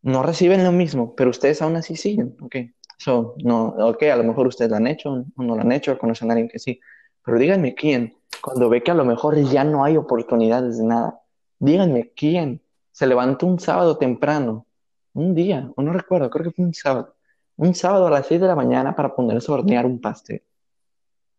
no 0.02 0.22
reciben 0.22 0.62
lo 0.62 0.70
mismo, 0.70 1.16
pero 1.16 1.30
ustedes 1.30 1.60
aún 1.62 1.74
así 1.74 1.96
siguen, 1.96 2.36
ok. 2.40 2.56
So, 2.98 3.34
no, 3.42 3.74
ok, 3.76 4.04
a 4.04 4.16
lo 4.16 4.22
mejor 4.22 4.46
ustedes 4.46 4.70
lo 4.70 4.76
han 4.76 4.86
hecho 4.86 5.10
o 5.10 5.42
no 5.42 5.56
lo 5.56 5.60
han 5.60 5.72
hecho, 5.72 5.98
conocen 5.98 6.30
a 6.30 6.34
alguien 6.34 6.48
que 6.48 6.60
sí, 6.60 6.80
pero 7.24 7.38
díganme 7.38 7.74
quién, 7.74 8.16
cuando 8.40 8.68
ve 8.68 8.84
que 8.84 8.92
a 8.92 8.94
lo 8.94 9.04
mejor 9.04 9.36
ya 9.50 9.64
no 9.64 9.84
hay 9.84 9.96
oportunidades 9.96 10.78
de 10.78 10.84
nada, 10.84 11.20
díganme 11.58 12.12
quién 12.14 12.62
se 12.92 13.08
levantó 13.08 13.46
un 13.46 13.58
sábado 13.58 13.98
temprano, 13.98 14.64
un 15.12 15.34
día, 15.34 15.72
o 15.74 15.82
no 15.82 15.92
recuerdo, 15.92 16.30
creo 16.30 16.44
que 16.44 16.52
fue 16.52 16.64
un 16.64 16.72
sábado, 16.72 17.15
un 17.56 17.74
sábado 17.74 18.06
a 18.06 18.10
las 18.10 18.26
6 18.26 18.40
de 18.40 18.46
la 18.46 18.56
mañana 18.56 18.94
para 18.94 19.14
ponerse 19.14 19.50
a 19.50 19.54
hornear 19.54 19.86
un 19.86 20.00
pastel. 20.00 20.42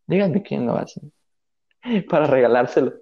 Díganme 0.08 0.41
quién 0.41 0.65
lo 0.65 0.75
hace, 0.75 1.01
para 2.10 2.27
regalárselo. 2.27 2.93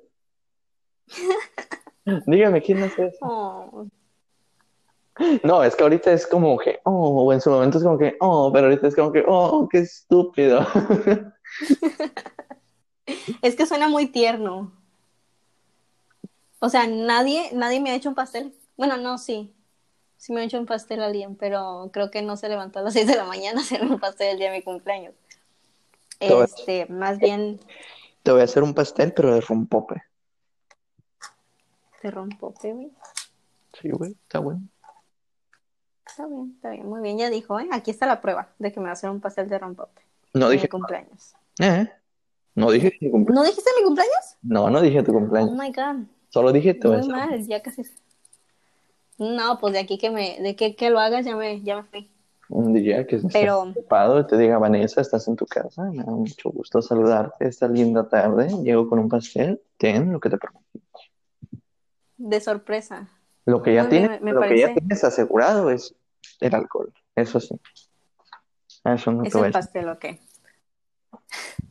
Dígame 2.25 2.61
quién 2.61 2.83
hace 2.83 3.07
eso. 3.07 3.17
Oh. 3.21 3.87
No, 5.43 5.63
es 5.63 5.75
que 5.75 5.83
ahorita 5.83 6.11
es 6.11 6.27
como 6.27 6.57
que, 6.57 6.79
oh, 6.83 7.23
o 7.23 7.33
en 7.33 7.39
su 7.39 7.49
momento 7.49 7.77
es 7.77 7.83
como 7.83 7.97
que, 7.97 8.17
oh, 8.19 8.51
pero 8.51 8.67
ahorita 8.67 8.87
es 8.87 8.95
como 8.95 9.13
que, 9.13 9.23
oh, 9.25 9.67
qué 9.69 9.79
estúpido. 9.79 10.65
es 13.41 13.55
que 13.55 13.65
suena 13.65 13.87
muy 13.87 14.07
tierno. 14.07 14.73
O 16.59 16.67
sea, 16.67 16.85
nadie, 16.87 17.51
nadie 17.53 17.79
me 17.79 17.91
ha 17.91 17.95
hecho 17.95 18.09
un 18.09 18.15
pastel. 18.15 18.53
Bueno, 18.75 18.97
no, 18.97 19.17
sí. 19.17 19.55
Sí 20.17 20.33
me 20.33 20.41
ha 20.41 20.43
hecho 20.43 20.57
un 20.57 20.65
pastel 20.65 21.03
alguien, 21.03 21.35
pero 21.35 21.89
creo 21.93 22.09
que 22.09 22.21
no 22.21 22.37
se 22.37 22.49
levantó 22.49 22.79
a 22.79 22.81
las 22.83 22.93
6 22.93 23.07
de 23.07 23.15
la 23.15 23.25
mañana 23.25 23.59
a 23.59 23.63
hacer 23.63 23.83
un 23.83 23.99
pastel 23.99 24.29
el 24.29 24.37
día 24.37 24.51
de 24.51 24.57
mi 24.57 24.63
cumpleaños. 24.63 25.13
Este, 26.19 26.85
más 26.87 27.19
bien. 27.19 27.59
Te 28.23 28.31
voy 28.31 28.41
a 28.41 28.45
hacer 28.45 28.63
un 28.63 28.73
pastel, 28.73 29.13
pero 29.13 29.33
de 29.33 29.41
rompope. 29.41 30.03
¿De 32.01 32.11
rompope, 32.11 32.73
güey? 32.73 32.91
Sí, 33.79 33.89
güey, 33.89 34.11
está 34.11 34.39
bueno. 34.39 34.61
Está 36.07 36.27
bien, 36.27 36.53
está 36.55 36.69
bien, 36.69 36.87
muy 36.87 37.01
bien. 37.01 37.17
Ya 37.17 37.29
dijo, 37.29 37.59
¿eh? 37.59 37.67
Aquí 37.71 37.91
está 37.91 38.05
la 38.05 38.21
prueba 38.21 38.49
de 38.57 38.71
que 38.71 38.79
me 38.79 38.85
va 38.85 38.91
a 38.91 38.93
hacer 38.93 39.09
un 39.09 39.19
pastel 39.19 39.49
de 39.49 39.59
rompope. 39.59 40.01
No 40.33 40.49
dije. 40.49 40.63
Mi 40.63 40.69
cumpleaños. 40.69 41.35
¿Eh? 41.59 41.89
No 42.55 42.71
dije 42.71 42.97
mi 43.01 43.11
cumpleaños. 43.11 43.43
¿No 43.43 43.49
dijiste 43.49 43.69
mi 43.77 43.83
cumpleaños? 43.83 44.37
No, 44.41 44.69
no 44.69 44.81
dije 44.81 45.03
tu 45.03 45.11
cumpleaños. 45.11 45.51
Oh 45.51 45.61
my 45.61 45.71
god. 45.71 46.07
Solo 46.29 46.51
dije 46.51 46.73
tu 46.73 46.89
Muy 46.89 47.07
mal, 47.07 47.45
ya 47.47 47.61
casi. 47.61 47.83
No, 49.17 49.59
pues 49.59 49.73
de 49.73 49.79
aquí 49.79 49.97
que 49.97 50.09
me, 50.09 50.39
de 50.41 50.55
que, 50.55 50.75
que 50.75 50.89
lo 50.89 50.99
hagas 50.99 51.25
ya 51.25 51.35
me, 51.35 51.61
ya 51.61 51.77
me 51.77 51.83
fui. 51.83 52.09
Un 52.47 52.73
día 52.73 53.07
que 53.07 53.15
estés 53.15 53.49
ocupado 53.49 54.19
y 54.19 54.27
te 54.27 54.37
diga, 54.37 54.59
Vanessa, 54.59 55.01
estás 55.01 55.27
en 55.27 55.35
tu 55.35 55.47
casa, 55.47 55.83
me 55.83 56.03
da 56.03 56.11
mucho 56.11 56.51
gusto 56.51 56.81
saludarte 56.81 57.47
esta 57.47 57.67
linda 57.67 58.07
tarde, 58.07 58.49
llego 58.61 58.87
con 58.87 58.99
un 58.99 59.09
pastel, 59.09 59.61
ten 59.77 60.11
lo 60.11 60.19
que 60.19 60.29
te 60.29 60.37
prometí. 60.37 60.81
De 62.17 62.39
sorpresa. 62.39 63.09
Lo 63.45 63.63
que 63.63 63.73
ya, 63.73 63.89
tienes, 63.89 64.21
lo 64.21 64.41
que 64.41 64.59
ya 64.59 64.73
tienes 64.73 65.03
asegurado 65.03 65.71
es 65.71 65.95
el 66.39 66.53
alcohol, 66.53 66.93
eso 67.15 67.39
sí. 67.39 67.59
Eso 68.83 69.11
no 69.11 69.23
es 69.23 69.33
el 69.33 69.51
pastel, 69.51 69.89
ok. 69.89 70.05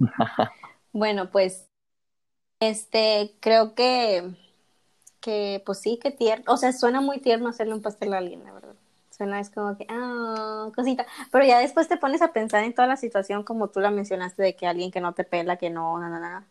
bueno, 0.93 1.31
pues, 1.31 1.69
este, 2.61 3.37
creo 3.41 3.75
que, 3.75 4.35
que, 5.25 5.63
pues 5.65 5.79
sí, 5.79 5.99
que 6.01 6.11
tierno, 6.11 6.45
o 6.53 6.59
sea, 6.59 6.71
suena 6.75 7.01
muy 7.01 7.19
tierno 7.19 7.49
hacerle 7.49 7.73
un 7.73 7.81
pastel 7.81 8.13
a 8.13 8.19
alguien, 8.19 8.45
la 8.45 8.53
verdad. 8.53 8.75
Suena 9.09 9.41
es 9.41 9.49
como 9.49 9.75
que, 9.75 9.87
ah, 9.89 10.71
cosita. 10.77 11.07
Pero 11.33 11.47
ya 11.47 11.61
después 11.61 11.89
te 11.89 11.97
pones 11.97 12.21
a 12.21 12.35
pensar 12.35 12.63
en 12.63 12.75
toda 12.75 12.87
la 12.87 12.99
situación 12.99 13.43
como 13.43 13.69
tú 13.69 13.81
la 13.81 13.91
mencionaste 13.91 14.43
de 14.43 14.55
que 14.55 14.67
alguien 14.67 14.91
que 14.91 15.01
no 15.01 15.15
te 15.15 15.25
pela, 15.25 15.57
que 15.57 15.71
no, 15.71 15.99
nada, 15.99 16.21
nada. 16.21 16.45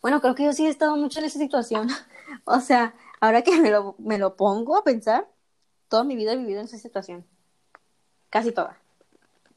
Bueno, 0.00 0.20
creo 0.20 0.36
que 0.36 0.44
yo 0.44 0.52
sí 0.52 0.66
he 0.66 0.68
estado 0.68 0.96
mucho 0.96 1.18
en 1.18 1.24
esa 1.24 1.40
situación. 1.40 1.88
o 2.44 2.60
sea, 2.60 2.94
ahora 3.20 3.42
que 3.42 3.60
me 3.60 3.72
lo, 3.72 3.96
me 3.98 4.18
lo 4.18 4.36
pongo 4.36 4.76
a 4.76 4.84
pensar, 4.84 5.26
toda 5.88 6.04
mi 6.04 6.14
vida 6.14 6.34
he 6.34 6.36
vivido 6.36 6.60
en 6.60 6.66
esa 6.66 6.78
situación. 6.78 7.26
Casi 8.30 8.52
toda. 8.52 8.78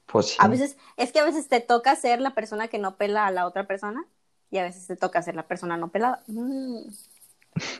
Pues 0.08 0.30
sí. 0.30 0.38
A 0.39 0.47
veces, 0.47 0.75
es 0.97 1.12
que 1.12 1.19
a 1.19 1.25
veces 1.25 1.47
te 1.47 1.60
toca 1.60 1.95
ser 1.95 2.19
la 2.19 2.34
persona 2.34 2.67
que 2.67 2.80
no 2.80 2.95
pela 2.95 3.28
a 3.28 3.32
la 3.32 3.45
otra 3.45 3.67
persona 3.67 4.06
y 4.49 4.58
a 4.58 4.63
veces 4.63 4.88
te 4.88 4.95
toca 4.95 5.21
ser 5.21 5.36
la 5.36 5.47
persona 5.47 5.78
no 5.78 5.89
pelada. 5.89 6.23
Mm. 6.25 6.88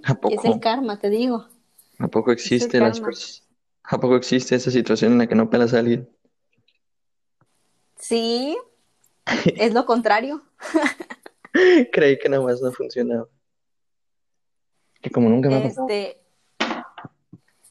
¿A 0.04 0.16
poco? 0.16 0.36
Es 0.44 0.46
el 0.46 0.60
karma, 0.60 1.00
te 1.00 1.10
digo. 1.10 1.48
¿A 2.00 2.08
poco 2.08 2.32
existe 2.32 2.80
las? 2.80 3.02
¿A 3.84 4.00
poco 4.00 4.16
existe 4.16 4.56
esa 4.56 4.72
situación 4.72 5.14
en 5.14 5.18
la 5.20 5.28
que 5.28 5.36
no 5.36 5.50
pelas 5.50 5.74
a 5.74 5.80
alguien? 5.80 6.10
Sí, 7.98 8.58
es 9.46 9.74
lo 9.74 9.86
contrario. 9.86 10.42
Creí 11.92 12.18
que 12.18 12.30
nada 12.30 12.44
más 12.44 12.62
no 12.62 12.72
funcionaba. 12.72 13.28
Que 15.02 15.10
como 15.10 15.30
nunca 15.30 15.50
me 15.50 15.56
ha 15.56 15.60
este... 15.60 16.22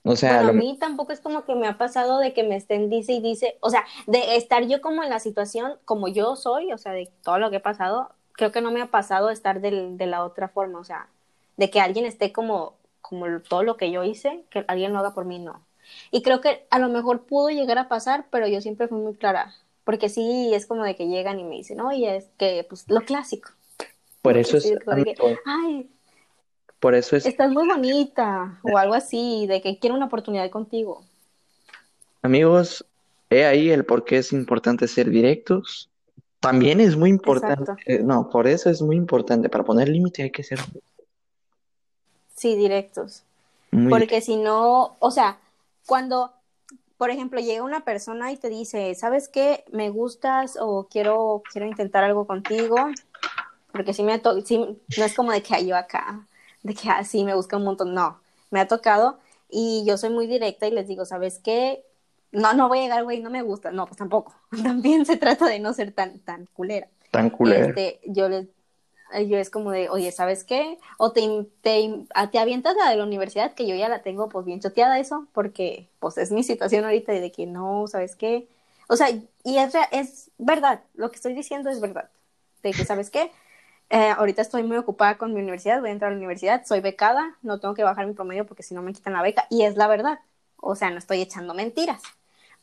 O 0.07 0.17
sea, 0.17 0.40
a 0.40 0.53
mí 0.53 0.77
tampoco 0.79 1.12
es 1.12 1.21
como 1.21 1.45
que 1.47 1.55
me 1.55 1.67
ha 1.67 1.79
pasado 1.79 2.19
de 2.19 2.35
que 2.35 2.43
me 2.43 2.57
estén 2.57 2.90
dice 2.90 3.14
y 3.14 3.23
dice, 3.23 3.57
o 3.61 3.71
sea, 3.71 3.87
de 4.07 4.37
estar 4.37 4.62
yo 4.67 4.83
como 4.83 5.03
en 5.03 5.09
la 5.09 5.19
situación 5.19 5.79
como 5.87 6.09
yo 6.09 6.37
soy, 6.37 6.75
o 6.75 6.79
sea, 6.79 6.93
de 6.93 7.11
todo 7.23 7.38
lo 7.38 7.51
que 7.51 7.57
he 7.57 7.61
pasado, 7.61 8.11
creo 8.33 8.53
que 8.53 8.61
no 8.61 8.71
me 8.71 8.83
ha 8.83 8.90
pasado 8.90 9.31
estar 9.31 9.62
de 9.62 10.07
la 10.07 10.25
otra 10.25 10.49
forma, 10.49 10.79
o 10.79 10.85
sea, 10.85 11.09
de 11.57 11.71
que 11.71 11.81
alguien 11.81 12.05
esté 12.05 12.33
como, 12.33 12.75
como 13.01 13.40
todo 13.40 13.62
lo 13.62 13.77
que 13.77 13.90
yo 13.90 14.05
hice, 14.05 14.45
que 14.51 14.64
alguien 14.69 14.93
lo 14.93 14.99
haga 14.99 15.14
por 15.14 15.25
mí, 15.25 15.38
no. 15.38 15.64
Y 16.11 16.23
creo 16.23 16.40
que 16.40 16.67
a 16.71 16.79
lo 16.79 16.88
mejor 16.88 17.25
pudo 17.25 17.51
llegar 17.51 17.79
a 17.79 17.88
pasar, 17.88 18.27
pero 18.31 18.47
yo 18.49 18.61
siempre 18.61 18.88
fui 18.88 18.99
muy 18.99 19.14
clara. 19.14 19.55
Porque 19.85 20.09
sí, 20.09 20.53
es 20.55 20.67
como 20.67 20.83
de 20.83 20.97
que 20.97 21.09
llegan 21.09 21.38
y 21.38 21.45
me 21.45 21.57
dicen, 21.57 21.81
oye, 21.81 22.17
es 22.17 22.31
que, 22.38 22.67
pues, 22.69 22.87
lo 22.88 23.03
clásico. 23.03 23.51
Por 24.23 24.38
eso 24.38 24.57
es... 24.57 24.73
Ay, 25.45 25.90
por 26.81 26.95
eso 26.95 27.17
es... 27.17 27.27
Estás 27.27 27.51
muy 27.51 27.67
bonita, 27.67 28.59
o 28.62 28.79
algo 28.79 28.95
así, 28.95 29.47
de 29.47 29.61
que 29.61 29.79
quiero 29.79 29.95
una 29.95 30.07
oportunidad 30.07 30.49
contigo. 30.51 31.05
Amigos, 32.23 32.85
he 33.29 33.45
ahí 33.45 33.71
el 33.71 33.85
por 33.85 34.05
qué 34.05 34.19
es 34.19 34.33
importante 34.33 34.88
ser 34.88 35.11
directos. 35.11 35.90
También 36.40 36.81
es 36.81 36.97
muy 36.97 37.11
importante, 37.11 37.73
eh, 37.87 38.01
no, 38.03 38.29
por 38.31 38.47
eso 38.47 38.71
es 38.71 38.81
muy 38.81 38.97
importante, 38.97 39.49
para 39.49 39.64
poner 39.64 39.88
límite 39.88 40.23
hay 40.23 40.31
que 40.31 40.43
ser... 40.43 40.59
Sí, 42.35 42.57
directos. 42.57 43.25
Porque 43.90 44.20
si 44.20 44.37
no, 44.37 44.97
o 45.01 45.11
sea, 45.11 45.38
cuando, 45.87 46.33
por 46.97 47.11
ejemplo, 47.11 47.40
llega 47.40 47.64
una 47.64 47.85
persona 47.85 48.31
y 48.31 48.37
te 48.37 48.49
dice, 48.49 48.94
¿sabes 48.94 49.29
qué? 49.29 49.64
Me 49.73 49.90
gustas 49.90 50.57
o 50.61 50.87
quiero, 50.88 51.42
quiero 51.51 51.66
intentar 51.66 52.05
algo 52.05 52.25
contigo. 52.25 52.77
Porque 53.73 53.92
si 53.92 54.05
me 54.05 54.23
sí, 54.44 54.59
no 54.59 55.05
es 55.05 55.14
como 55.14 55.33
de 55.33 55.42
que 55.42 55.66
yo 55.66 55.77
acá, 55.77 56.25
de 56.62 56.75
que 56.75 56.88
así 56.88 57.23
ah, 57.23 57.25
me 57.25 57.35
busca 57.35 57.57
un 57.57 57.64
montón. 57.64 57.94
No, 57.94 58.20
me 58.53 58.61
ha 58.61 58.68
tocado 58.68 59.18
y 59.51 59.85
yo 59.85 59.99
soy 59.99 60.11
muy 60.11 60.29
directa 60.29 60.68
y 60.68 60.70
les 60.70 60.87
digo, 60.87 61.05
¿sabes 61.05 61.40
qué? 61.40 61.85
No, 62.31 62.53
no 62.55 62.68
voy 62.68 62.79
a 62.79 62.83
llegar, 62.83 63.03
güey, 63.03 63.20
no 63.20 63.31
me 63.31 63.42
gusta. 63.42 63.73
No, 63.73 63.87
pues 63.87 63.99
tampoco. 63.99 64.35
También 64.62 65.05
se 65.05 65.16
trata 65.16 65.47
de 65.47 65.59
no 65.59 65.73
ser 65.73 65.90
tan, 65.90 66.20
tan 66.20 66.47
culera. 66.47 66.87
Tan 67.11 67.31
culera. 67.31 67.66
Este, 67.66 68.01
yo 68.05 68.29
les, 68.29 68.47
yo 69.27 69.38
es 69.38 69.51
como 69.51 69.71
de, 69.71 69.88
oye, 69.88 70.11
¿sabes 70.12 70.45
qué? 70.45 70.79
O 70.99 71.12
te, 71.12 71.47
te, 71.61 72.07
te 72.31 72.38
avientas 72.38 72.77
la 72.77 72.90
de 72.90 72.97
la 72.97 73.05
universidad, 73.05 73.55
que 73.55 73.67
yo 73.67 73.75
ya 73.75 73.88
la 73.88 74.03
tengo 74.03 74.29
pues 74.29 74.45
bien 74.45 74.61
choteada 74.61 74.99
eso, 74.99 75.27
porque 75.33 75.88
pues 76.01 76.19
es 76.19 76.33
mi 76.33 76.43
situación 76.43 76.85
ahorita 76.85 77.12
de 77.12 77.31
que 77.31 77.47
no, 77.47 77.87
¿sabes 77.87 78.17
qué? 78.17 78.49
O 78.88 78.97
sea, 78.97 79.11
y 79.11 79.59
es, 79.59 79.75
es 79.93 80.31
verdad, 80.38 80.83
lo 80.95 81.11
que 81.11 81.17
estoy 81.17 81.35
diciendo 81.35 81.71
es 81.71 81.81
verdad, 81.81 82.11
de 82.62 82.73
que, 82.73 82.85
¿sabes 82.85 83.11
qué? 83.11 83.31
Eh, 83.90 84.11
ahorita 84.11 84.43
estoy 84.43 84.62
muy 84.62 84.77
ocupada 84.77 85.17
con 85.19 85.33
mi 85.33 85.40
universidad, 85.40 85.81
voy 85.81 85.90
a 85.90 85.93
entrar 85.93 86.11
a 86.11 86.14
la 86.14 86.19
universidad, 86.19 86.64
soy 86.67 86.81
becada, 86.81 87.37
no 87.43 87.61
tengo 87.61 87.75
que 87.75 87.85
bajar 87.85 88.07
mi 88.07 88.14
promedio 88.14 88.47
porque 88.47 88.62
si 88.62 88.75
no 88.75 88.83
me 88.83 88.93
quitan 88.93 89.12
la 89.12 89.23
beca, 89.23 89.47
y 89.51 89.62
es 89.62 89.77
la 89.77 89.87
verdad, 89.87 90.19
o 90.57 90.75
sea, 90.75 90.90
no 90.90 90.99
estoy 90.99 91.21
echando 91.21 91.55
mentiras, 91.55 92.03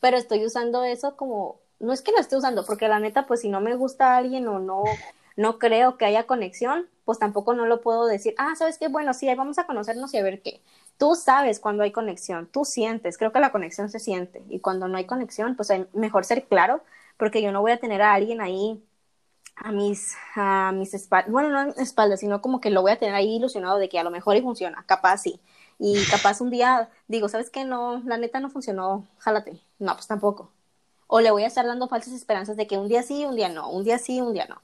pero 0.00 0.16
estoy 0.16 0.44
usando 0.44 0.84
eso 0.84 1.16
como, 1.16 1.60
no 1.78 1.92
es 1.92 2.02
que 2.02 2.12
lo 2.12 2.18
esté 2.18 2.36
usando, 2.36 2.66
porque 2.66 2.88
la 2.88 2.98
neta, 2.98 3.26
pues 3.26 3.40
si 3.40 3.48
no 3.48 3.60
me 3.60 3.76
gusta 3.76 4.14
a 4.14 4.16
alguien 4.18 4.46
o 4.48 4.58
no 4.58 4.84
no 5.36 5.58
creo 5.58 5.96
que 5.96 6.04
haya 6.04 6.26
conexión, 6.26 6.88
pues 7.04 7.18
tampoco 7.18 7.54
no 7.54 7.66
lo 7.66 7.80
puedo 7.80 8.06
decir, 8.06 8.34
ah, 8.38 8.54
sabes 8.56 8.78
qué, 8.78 8.88
bueno, 8.88 9.14
sí, 9.14 9.32
vamos 9.34 9.58
a 9.58 9.66
conocernos 9.66 10.12
y 10.14 10.18
a 10.18 10.22
ver 10.22 10.42
qué. 10.42 10.62
Tú 10.98 11.14
sabes 11.16 11.60
cuando 11.60 11.82
hay 11.82 11.92
conexión, 11.92 12.46
tú 12.46 12.64
sientes, 12.64 13.18
creo 13.18 13.32
que 13.32 13.40
la 13.40 13.52
conexión 13.52 13.88
se 13.90 13.98
siente 13.98 14.44
y 14.48 14.60
cuando 14.60 14.88
no 14.88 14.96
hay 14.98 15.06
conexión, 15.06 15.56
pues 15.56 15.70
hay 15.70 15.86
mejor 15.92 16.24
ser 16.24 16.46
claro, 16.46 16.82
porque 17.16 17.42
yo 17.42 17.52
no 17.52 17.60
voy 17.62 17.72
a 17.72 17.78
tener 17.80 18.02
a 18.02 18.14
alguien 18.14 18.40
ahí 18.40 18.82
a 19.56 19.72
mis, 19.72 20.14
a 20.34 20.72
mis 20.72 20.94
espaldas, 20.94 21.30
bueno, 21.30 21.50
no 21.50 21.72
espaldas, 21.76 22.20
sino 22.20 22.40
como 22.42 22.60
que 22.60 22.70
lo 22.70 22.82
voy 22.82 22.92
a 22.92 22.98
tener 22.98 23.14
ahí 23.14 23.36
ilusionado 23.36 23.78
de 23.78 23.88
que 23.88 23.98
a 23.98 24.04
lo 24.04 24.10
mejor 24.10 24.36
y 24.36 24.42
funciona, 24.42 24.84
capaz 24.86 25.18
sí. 25.18 25.40
Y 25.78 26.04
capaz 26.10 26.40
un 26.40 26.50
día 26.50 26.90
digo, 27.08 27.28
¿sabes 27.28 27.50
qué? 27.50 27.64
No, 27.64 28.02
la 28.04 28.16
neta 28.18 28.40
no 28.40 28.50
funcionó, 28.50 29.06
jálate. 29.18 29.60
No, 29.78 29.94
pues 29.94 30.06
tampoco. 30.06 30.52
O 31.06 31.20
le 31.20 31.30
voy 31.30 31.44
a 31.44 31.46
estar 31.48 31.66
dando 31.66 31.88
falsas 31.88 32.14
esperanzas 32.14 32.56
de 32.56 32.66
que 32.66 32.78
un 32.78 32.88
día 32.88 33.02
sí, 33.02 33.24
un 33.24 33.36
día 33.36 33.48
no, 33.48 33.70
un 33.70 33.84
día 33.84 33.98
sí, 33.98 34.20
un 34.20 34.32
día 34.32 34.46
no. 34.48 34.62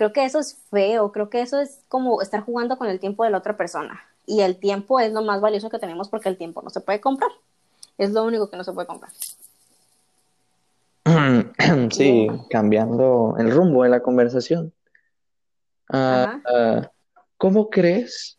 Creo 0.00 0.14
que 0.14 0.24
eso 0.24 0.38
es 0.38 0.56
feo, 0.70 1.12
creo 1.12 1.28
que 1.28 1.42
eso 1.42 1.60
es 1.60 1.84
como 1.88 2.22
estar 2.22 2.42
jugando 2.42 2.78
con 2.78 2.88
el 2.88 2.98
tiempo 2.98 3.22
de 3.22 3.28
la 3.28 3.36
otra 3.36 3.58
persona. 3.58 4.00
Y 4.24 4.40
el 4.40 4.56
tiempo 4.56 4.98
es 4.98 5.12
lo 5.12 5.20
más 5.20 5.42
valioso 5.42 5.68
que 5.68 5.78
tenemos 5.78 6.08
porque 6.08 6.30
el 6.30 6.38
tiempo 6.38 6.62
no 6.62 6.70
se 6.70 6.80
puede 6.80 7.02
comprar. 7.02 7.30
Es 7.98 8.10
lo 8.12 8.24
único 8.24 8.48
que 8.48 8.56
no 8.56 8.64
se 8.64 8.72
puede 8.72 8.86
comprar. 8.86 9.12
Sí, 11.92 12.28
cambiando 12.48 13.34
el 13.38 13.50
rumbo 13.50 13.82
de 13.82 13.90
la 13.90 14.00
conversación. 14.00 14.72
Ah, 15.90 16.40
¿Cómo 17.36 17.68
crees 17.68 18.38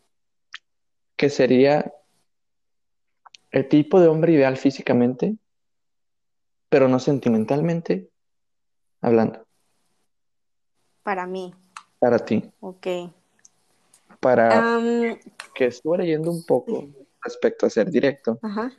que 1.14 1.30
sería 1.30 1.92
el 3.52 3.68
tipo 3.68 4.00
de 4.00 4.08
hombre 4.08 4.32
ideal 4.32 4.56
físicamente, 4.56 5.36
pero 6.68 6.88
no 6.88 6.98
sentimentalmente 6.98 8.08
hablando? 9.00 9.46
Para 11.02 11.26
mí. 11.26 11.54
Para 11.98 12.18
ti. 12.18 12.50
Ok. 12.60 12.86
Para 14.20 14.78
que 15.54 15.66
estuve 15.66 15.98
leyendo 15.98 16.30
un 16.30 16.44
poco 16.44 16.88
respecto 17.22 17.66
a 17.66 17.70
ser 17.70 17.90
directo. 17.90 18.38
Ajá. 18.42 18.72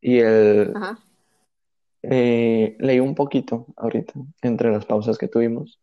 Y 0.00 0.18
el... 0.18 0.72
Ajá. 0.74 0.98
Eh, 2.02 2.76
leí 2.80 3.00
un 3.00 3.14
poquito 3.14 3.66
ahorita, 3.76 4.12
entre 4.42 4.70
las 4.70 4.84
pausas 4.84 5.16
que 5.16 5.28
tuvimos. 5.28 5.80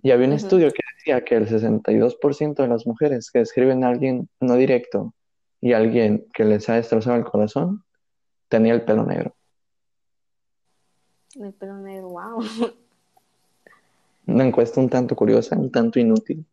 Y 0.00 0.12
había 0.12 0.28
un 0.28 0.34
estudio 0.34 0.70
que 0.70 0.82
decía 0.96 1.24
que 1.24 1.34
el 1.34 1.48
62% 1.48 2.54
de 2.54 2.68
las 2.68 2.86
mujeres 2.86 3.30
que 3.30 3.40
escriben 3.40 3.82
a 3.82 3.88
alguien 3.88 4.28
no 4.40 4.54
directo 4.54 5.14
y 5.60 5.72
a 5.72 5.78
alguien 5.78 6.26
que 6.32 6.44
les 6.44 6.68
ha 6.68 6.74
destrozado 6.74 7.16
el 7.16 7.24
corazón 7.24 7.84
tenía 8.48 8.72
el 8.72 8.84
pelo 8.84 9.04
negro. 9.04 9.34
El 11.34 11.52
pelo 11.54 11.78
negro, 11.78 12.10
wow. 12.10 12.42
Una 14.32 14.46
encuesta 14.46 14.80
un 14.80 14.88
tanto 14.88 15.14
curiosa, 15.14 15.56
un 15.56 15.70
tanto 15.70 15.98
inútil. 15.98 16.44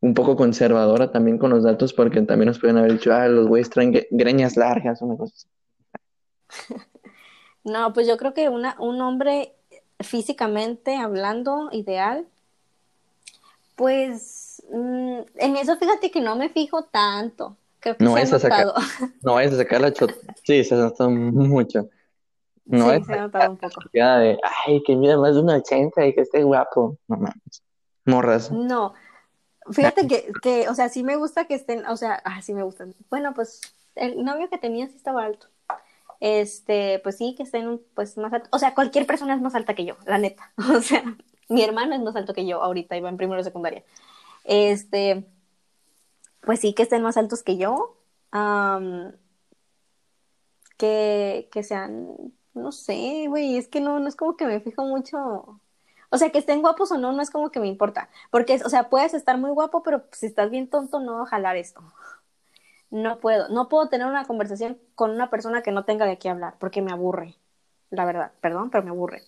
Un 0.00 0.14
poco 0.14 0.34
conservadora 0.34 1.12
también 1.12 1.38
con 1.38 1.50
los 1.50 1.62
datos 1.62 1.92
porque 1.92 2.20
también 2.22 2.48
nos 2.48 2.58
pueden 2.58 2.78
haber 2.78 2.92
dicho, 2.92 3.12
ah, 3.12 3.28
los 3.28 3.46
güeyes 3.46 3.70
traen 3.70 3.92
greñas 4.10 4.56
largas, 4.56 5.02
una 5.02 5.16
cosa 5.16 5.34
así. 5.34 5.48
No, 7.64 7.92
pues 7.92 8.08
yo 8.08 8.16
creo 8.16 8.34
que 8.34 8.48
una, 8.48 8.74
un 8.80 9.00
hombre 9.00 9.52
físicamente 10.00 10.96
hablando 10.96 11.68
ideal 11.70 12.26
pues 13.76 14.62
mm, 14.70 15.18
en 15.36 15.56
eso 15.56 15.76
fíjate 15.76 16.10
que 16.10 16.20
no 16.20 16.36
me 16.36 16.48
fijo 16.48 16.84
tanto. 16.84 17.56
no, 17.98 18.16
es 18.16 18.32
a 18.32 18.38
sacar, 18.38 18.66
no 19.22 19.40
es 19.40 19.52
a 19.52 19.56
sacar 19.56 19.80
la 19.80 19.92
chota. 19.92 20.14
Sí, 20.44 20.62
se 20.64 20.74
nota 20.76 21.08
mucho. 21.08 21.88
No 22.64 22.90
sí, 22.90 22.96
es 22.96 23.06
se 23.06 23.14
ha 23.14 23.22
notado 23.22 23.50
un 23.50 23.56
poco. 23.56 23.80
De, 23.92 24.38
Ay, 24.66 24.82
que 24.84 24.96
mide 24.96 25.16
más 25.16 25.34
de 25.34 25.40
un 25.40 25.50
80 25.50 26.06
y 26.06 26.14
que 26.14 26.20
esté 26.20 26.42
guapo. 26.42 26.98
No 27.08 27.16
mames. 27.16 27.62
Morras. 28.04 28.50
No. 28.50 28.94
Fíjate 29.70 30.08
que, 30.08 30.32
que, 30.42 30.68
o 30.68 30.74
sea, 30.74 30.88
sí 30.88 31.04
me 31.04 31.16
gusta 31.16 31.46
que 31.46 31.54
estén, 31.54 31.86
o 31.86 31.96
sea, 31.96 32.20
ah, 32.24 32.42
sí 32.42 32.52
me 32.52 32.62
gustan. 32.62 32.94
Bueno, 33.10 33.32
pues 33.34 33.60
el 33.94 34.24
novio 34.24 34.48
que 34.48 34.58
tenía 34.58 34.88
sí 34.88 34.96
estaba 34.96 35.24
alto. 35.24 35.48
Este, 36.20 37.00
pues 37.00 37.18
sí, 37.18 37.34
que 37.36 37.42
estén 37.42 37.80
pues 37.94 38.16
más 38.16 38.32
alto. 38.32 38.48
O 38.52 38.58
sea, 38.58 38.74
cualquier 38.74 39.06
persona 39.06 39.34
es 39.34 39.40
más 39.40 39.54
alta 39.54 39.74
que 39.74 39.84
yo, 39.84 39.96
la 40.06 40.18
neta. 40.18 40.52
O 40.76 40.80
sea, 40.80 41.02
mi 41.48 41.62
hermano 41.62 41.94
es 41.94 42.00
más 42.00 42.16
alto 42.16 42.34
que 42.34 42.46
yo 42.46 42.62
ahorita, 42.62 42.96
iba 42.96 43.08
en 43.08 43.16
primero 43.16 43.38
de 43.38 43.44
secundaria. 43.44 43.84
Este, 44.44 45.26
pues 46.42 46.60
sí, 46.60 46.74
que 46.74 46.84
estén 46.84 47.02
más 47.02 47.16
altos 47.16 47.42
que 47.42 47.56
yo. 47.56 47.96
que, 50.78 51.48
que 51.52 51.62
sean, 51.62 52.32
no 52.54 52.72
sé, 52.72 53.26
güey, 53.28 53.56
es 53.56 53.68
que 53.68 53.80
no, 53.80 53.98
no 53.98 54.08
es 54.08 54.16
como 54.16 54.36
que 54.36 54.46
me 54.46 54.60
fijo 54.60 54.84
mucho. 54.84 55.60
O 56.10 56.18
sea, 56.18 56.30
que 56.30 56.38
estén 56.38 56.60
guapos 56.60 56.92
o 56.92 56.98
no, 56.98 57.12
no 57.12 57.22
es 57.22 57.30
como 57.30 57.50
que 57.50 57.60
me 57.60 57.68
importa. 57.68 58.08
Porque, 58.30 58.60
o 58.64 58.68
sea, 58.68 58.90
puedes 58.90 59.14
estar 59.14 59.38
muy 59.38 59.50
guapo, 59.50 59.82
pero 59.82 60.04
si 60.12 60.26
estás 60.26 60.50
bien 60.50 60.68
tonto, 60.68 61.00
no 61.00 61.22
a 61.22 61.26
jalar 61.26 61.56
esto. 61.56 61.82
No 62.90 63.18
puedo, 63.20 63.48
no 63.48 63.68
puedo 63.68 63.88
tener 63.88 64.06
una 64.06 64.26
conversación 64.26 64.78
con 64.94 65.10
una 65.12 65.30
persona 65.30 65.62
que 65.62 65.72
no 65.72 65.84
tenga 65.84 66.04
de 66.06 66.18
qué 66.18 66.28
hablar, 66.28 66.56
porque 66.58 66.82
me 66.82 66.92
aburre. 66.92 67.36
La 67.90 68.04
verdad, 68.04 68.32
perdón, 68.40 68.70
pero 68.70 68.84
me 68.84 68.90
aburre 68.90 69.22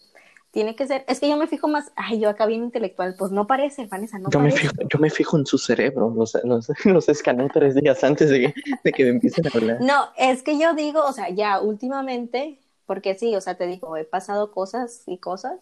tiene 0.54 0.76
que 0.76 0.86
ser, 0.86 1.04
es 1.08 1.18
que 1.18 1.28
yo 1.28 1.36
me 1.36 1.48
fijo 1.48 1.66
más, 1.66 1.90
ay, 1.96 2.20
yo 2.20 2.28
acá 2.28 2.46
bien 2.46 2.62
intelectual, 2.62 3.16
pues 3.18 3.32
no 3.32 3.44
parece, 3.48 3.86
Vanessa, 3.86 4.20
no 4.20 4.30
yo 4.30 4.38
parece. 4.38 4.56
Me 4.56 4.60
fijo, 4.60 4.88
yo 4.88 4.98
me 5.00 5.10
fijo 5.10 5.36
en 5.36 5.46
su 5.46 5.58
cerebro, 5.58 6.14
los, 6.16 6.38
los, 6.44 6.70
los 6.84 7.08
escaneo 7.08 7.48
tres 7.52 7.74
días 7.74 8.04
antes 8.04 8.30
de 8.30 8.40
que, 8.40 8.54
de 8.84 8.92
que 8.92 9.02
me 9.02 9.10
empiecen 9.10 9.44
a 9.48 9.50
hablar. 9.52 9.78
No, 9.80 10.04
es 10.16 10.44
que 10.44 10.56
yo 10.56 10.72
digo, 10.74 11.04
o 11.04 11.12
sea, 11.12 11.28
ya 11.28 11.60
últimamente, 11.60 12.60
porque 12.86 13.14
sí, 13.14 13.34
o 13.36 13.40
sea, 13.40 13.56
te 13.56 13.66
digo, 13.66 13.96
he 13.96 14.04
pasado 14.04 14.52
cosas 14.52 15.02
y 15.06 15.18
cosas, 15.18 15.60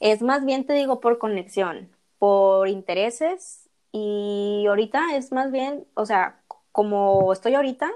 es 0.00 0.22
más 0.22 0.44
bien 0.44 0.66
te 0.66 0.74
digo 0.74 1.00
por 1.00 1.18
conexión, 1.18 1.90
por 2.18 2.68
intereses, 2.68 3.68
y 3.92 4.66
ahorita 4.68 5.16
es 5.16 5.32
más 5.32 5.52
bien, 5.52 5.86
o 5.94 6.06
sea, 6.06 6.40
como 6.72 7.32
estoy 7.32 7.54
ahorita, 7.54 7.90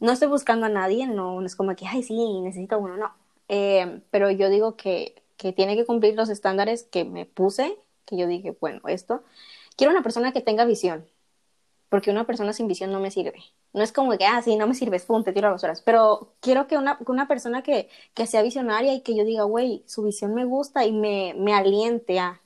no 0.00 0.12
estoy 0.12 0.28
buscando 0.28 0.66
a 0.66 0.68
nadie, 0.68 1.06
no, 1.06 1.40
no 1.40 1.46
es 1.46 1.56
como 1.56 1.74
que, 1.76 1.86
ay, 1.86 2.02
sí, 2.02 2.40
necesito 2.42 2.78
uno, 2.78 2.96
no. 2.96 3.12
Eh, 3.48 4.00
pero 4.10 4.30
yo 4.30 4.50
digo 4.50 4.76
que 4.76 5.14
que 5.36 5.52
tiene 5.52 5.76
que 5.76 5.84
cumplir 5.84 6.14
los 6.16 6.28
estándares 6.28 6.84
que 6.84 7.04
me 7.04 7.26
puse, 7.26 7.76
que 8.04 8.16
yo 8.16 8.26
dije, 8.26 8.56
bueno, 8.60 8.80
esto, 8.88 9.22
quiero 9.76 9.92
una 9.92 10.02
persona 10.02 10.32
que 10.32 10.40
tenga 10.40 10.64
visión, 10.64 11.06
porque 11.88 12.10
una 12.10 12.26
persona 12.26 12.52
sin 12.52 12.68
visión 12.68 12.92
no 12.92 13.00
me 13.00 13.10
sirve. 13.10 13.42
No 13.76 13.82
es 13.82 13.92
como 13.92 14.16
que, 14.16 14.24
ah, 14.24 14.40
sí, 14.40 14.56
no 14.56 14.66
me 14.66 14.74
sirves, 14.74 15.04
pum, 15.04 15.22
te 15.22 15.34
tiro 15.34 15.48
a 15.48 15.50
las 15.50 15.62
horas, 15.62 15.82
pero 15.82 16.32
quiero 16.40 16.66
que 16.66 16.78
una, 16.78 16.98
una 17.06 17.28
persona 17.28 17.62
que, 17.62 17.90
que 18.14 18.26
sea 18.26 18.40
visionaria 18.40 18.94
y 18.94 19.02
que 19.02 19.14
yo 19.14 19.22
diga, 19.22 19.42
güey, 19.42 19.84
su 19.86 20.02
visión 20.02 20.34
me 20.34 20.46
gusta 20.46 20.86
y 20.86 20.92
me, 20.92 21.34
me 21.36 21.52
aliente 21.52 22.18
a, 22.18 22.40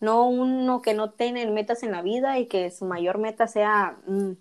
no 0.00 0.28
uno 0.28 0.82
que 0.82 0.92
no 0.92 1.12
tiene 1.12 1.50
metas 1.50 1.82
en 1.82 1.92
la 1.92 2.02
vida 2.02 2.38
y 2.38 2.46
que 2.46 2.70
su 2.70 2.84
mayor 2.84 3.16
meta 3.16 3.48
sea... 3.48 3.96
Mm, 4.06 4.32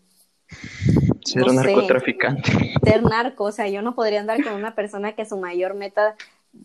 ser 1.24 1.44
un 1.44 1.56
narcotraficante. 1.56 2.74
ser 2.84 3.04
narco, 3.04 3.46
o 3.46 3.52
sea, 3.54 3.70
yo 3.70 3.82
no 3.82 3.96
podría 3.96 4.20
andar 4.20 4.44
con 4.44 4.56
una 4.56 4.76
persona 4.76 5.14
que 5.14 5.26
su 5.26 5.38
mayor 5.38 5.74
meta 5.74 6.16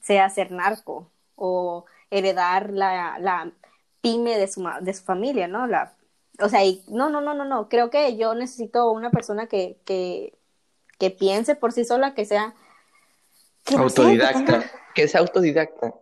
sea 0.02 0.28
ser 0.30 0.50
narco 0.50 1.12
o 1.36 1.84
heredar 2.10 2.70
la, 2.70 3.20
la 3.20 3.52
pyme 4.00 4.36
de 4.36 4.48
su, 4.48 4.68
de 4.80 4.94
su 4.94 5.04
familia, 5.04 5.46
¿no? 5.46 5.68
La, 5.68 5.94
o 6.40 6.48
sea, 6.48 6.64
y, 6.64 6.82
no, 6.88 7.10
no, 7.10 7.20
no, 7.20 7.34
no, 7.34 7.44
no, 7.44 7.68
creo 7.68 7.90
que 7.90 8.16
yo 8.16 8.34
necesito 8.34 8.90
una 8.90 9.10
persona 9.10 9.46
que, 9.46 9.78
que, 9.84 10.34
que 10.98 11.10
piense 11.10 11.54
por 11.54 11.72
sí 11.72 11.84
sola, 11.84 12.14
que 12.14 12.24
sea... 12.24 12.54
autodidacta, 13.76 14.64
que, 14.94 15.08
sea 15.08 15.20
autodidacta. 15.20 15.94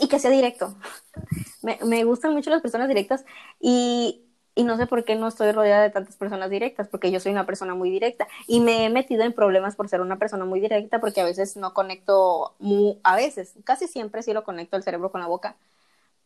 y 0.00 0.08
que 0.08 0.18
sea 0.18 0.30
directo. 0.30 0.76
Me, 1.62 1.76
me 1.84 2.04
gustan 2.04 2.32
mucho 2.34 2.50
las 2.50 2.62
personas 2.62 2.86
directas 2.86 3.24
y 3.58 4.28
y 4.58 4.64
no 4.64 4.76
sé 4.76 4.88
por 4.88 5.04
qué 5.04 5.14
no 5.14 5.28
estoy 5.28 5.52
rodeada 5.52 5.84
de 5.84 5.90
tantas 5.90 6.16
personas 6.16 6.50
directas, 6.50 6.88
porque 6.88 7.12
yo 7.12 7.20
soy 7.20 7.30
una 7.30 7.46
persona 7.46 7.76
muy 7.76 7.90
directa 7.90 8.26
y 8.48 8.58
me 8.58 8.84
he 8.84 8.90
metido 8.90 9.22
en 9.22 9.32
problemas 9.32 9.76
por 9.76 9.88
ser 9.88 10.00
una 10.00 10.18
persona 10.18 10.44
muy 10.44 10.58
directa, 10.58 10.98
porque 10.98 11.20
a 11.20 11.24
veces 11.24 11.56
no 11.56 11.72
conecto, 11.74 12.56
a 13.04 13.14
veces, 13.14 13.54
casi 13.62 13.86
siempre 13.86 14.24
sí 14.24 14.32
lo 14.32 14.42
conecto 14.42 14.76
el 14.76 14.82
cerebro 14.82 15.12
con 15.12 15.20
la 15.20 15.28
boca, 15.28 15.54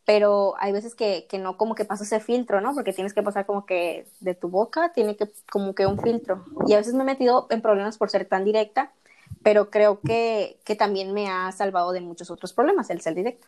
pero 0.05 0.55
hay 0.59 0.71
veces 0.71 0.95
que, 0.95 1.25
que 1.29 1.37
no 1.37 1.57
como 1.57 1.75
que 1.75 1.85
pasa 1.85 2.03
ese 2.03 2.19
filtro, 2.19 2.61
¿no? 2.61 2.73
Porque 2.73 2.93
tienes 2.93 3.13
que 3.13 3.23
pasar 3.23 3.45
como 3.45 3.65
que 3.65 4.05
de 4.19 4.35
tu 4.35 4.49
boca, 4.49 4.91
tiene 4.93 5.15
que 5.15 5.29
como 5.51 5.73
que 5.73 5.85
un 5.85 5.99
filtro. 5.99 6.45
Y 6.67 6.73
a 6.73 6.77
veces 6.77 6.93
me 6.93 7.03
he 7.03 7.05
metido 7.05 7.47
en 7.49 7.61
problemas 7.61 7.97
por 7.97 8.09
ser 8.09 8.25
tan 8.25 8.43
directa, 8.43 8.91
pero 9.43 9.69
creo 9.69 10.01
que, 10.01 10.59
que 10.65 10.75
también 10.75 11.13
me 11.13 11.29
ha 11.29 11.51
salvado 11.51 11.91
de 11.91 12.01
muchos 12.01 12.29
otros 12.29 12.53
problemas 12.53 12.89
el 12.89 13.01
ser 13.01 13.15
directo. 13.15 13.47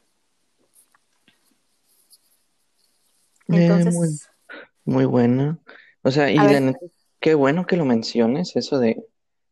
Eh, 3.50 3.68
Entonces... 3.68 4.30
Muy 4.86 5.06
buena. 5.06 5.58
O 6.04 6.12
sea, 6.12 6.30
y 6.30 6.36
la 6.36 6.60
neta, 6.60 6.80
qué 7.20 7.34
bueno 7.34 7.65
que 7.65 7.76
lo 7.76 7.86
menciones, 7.86 8.56
eso 8.56 8.78
de, 8.78 9.04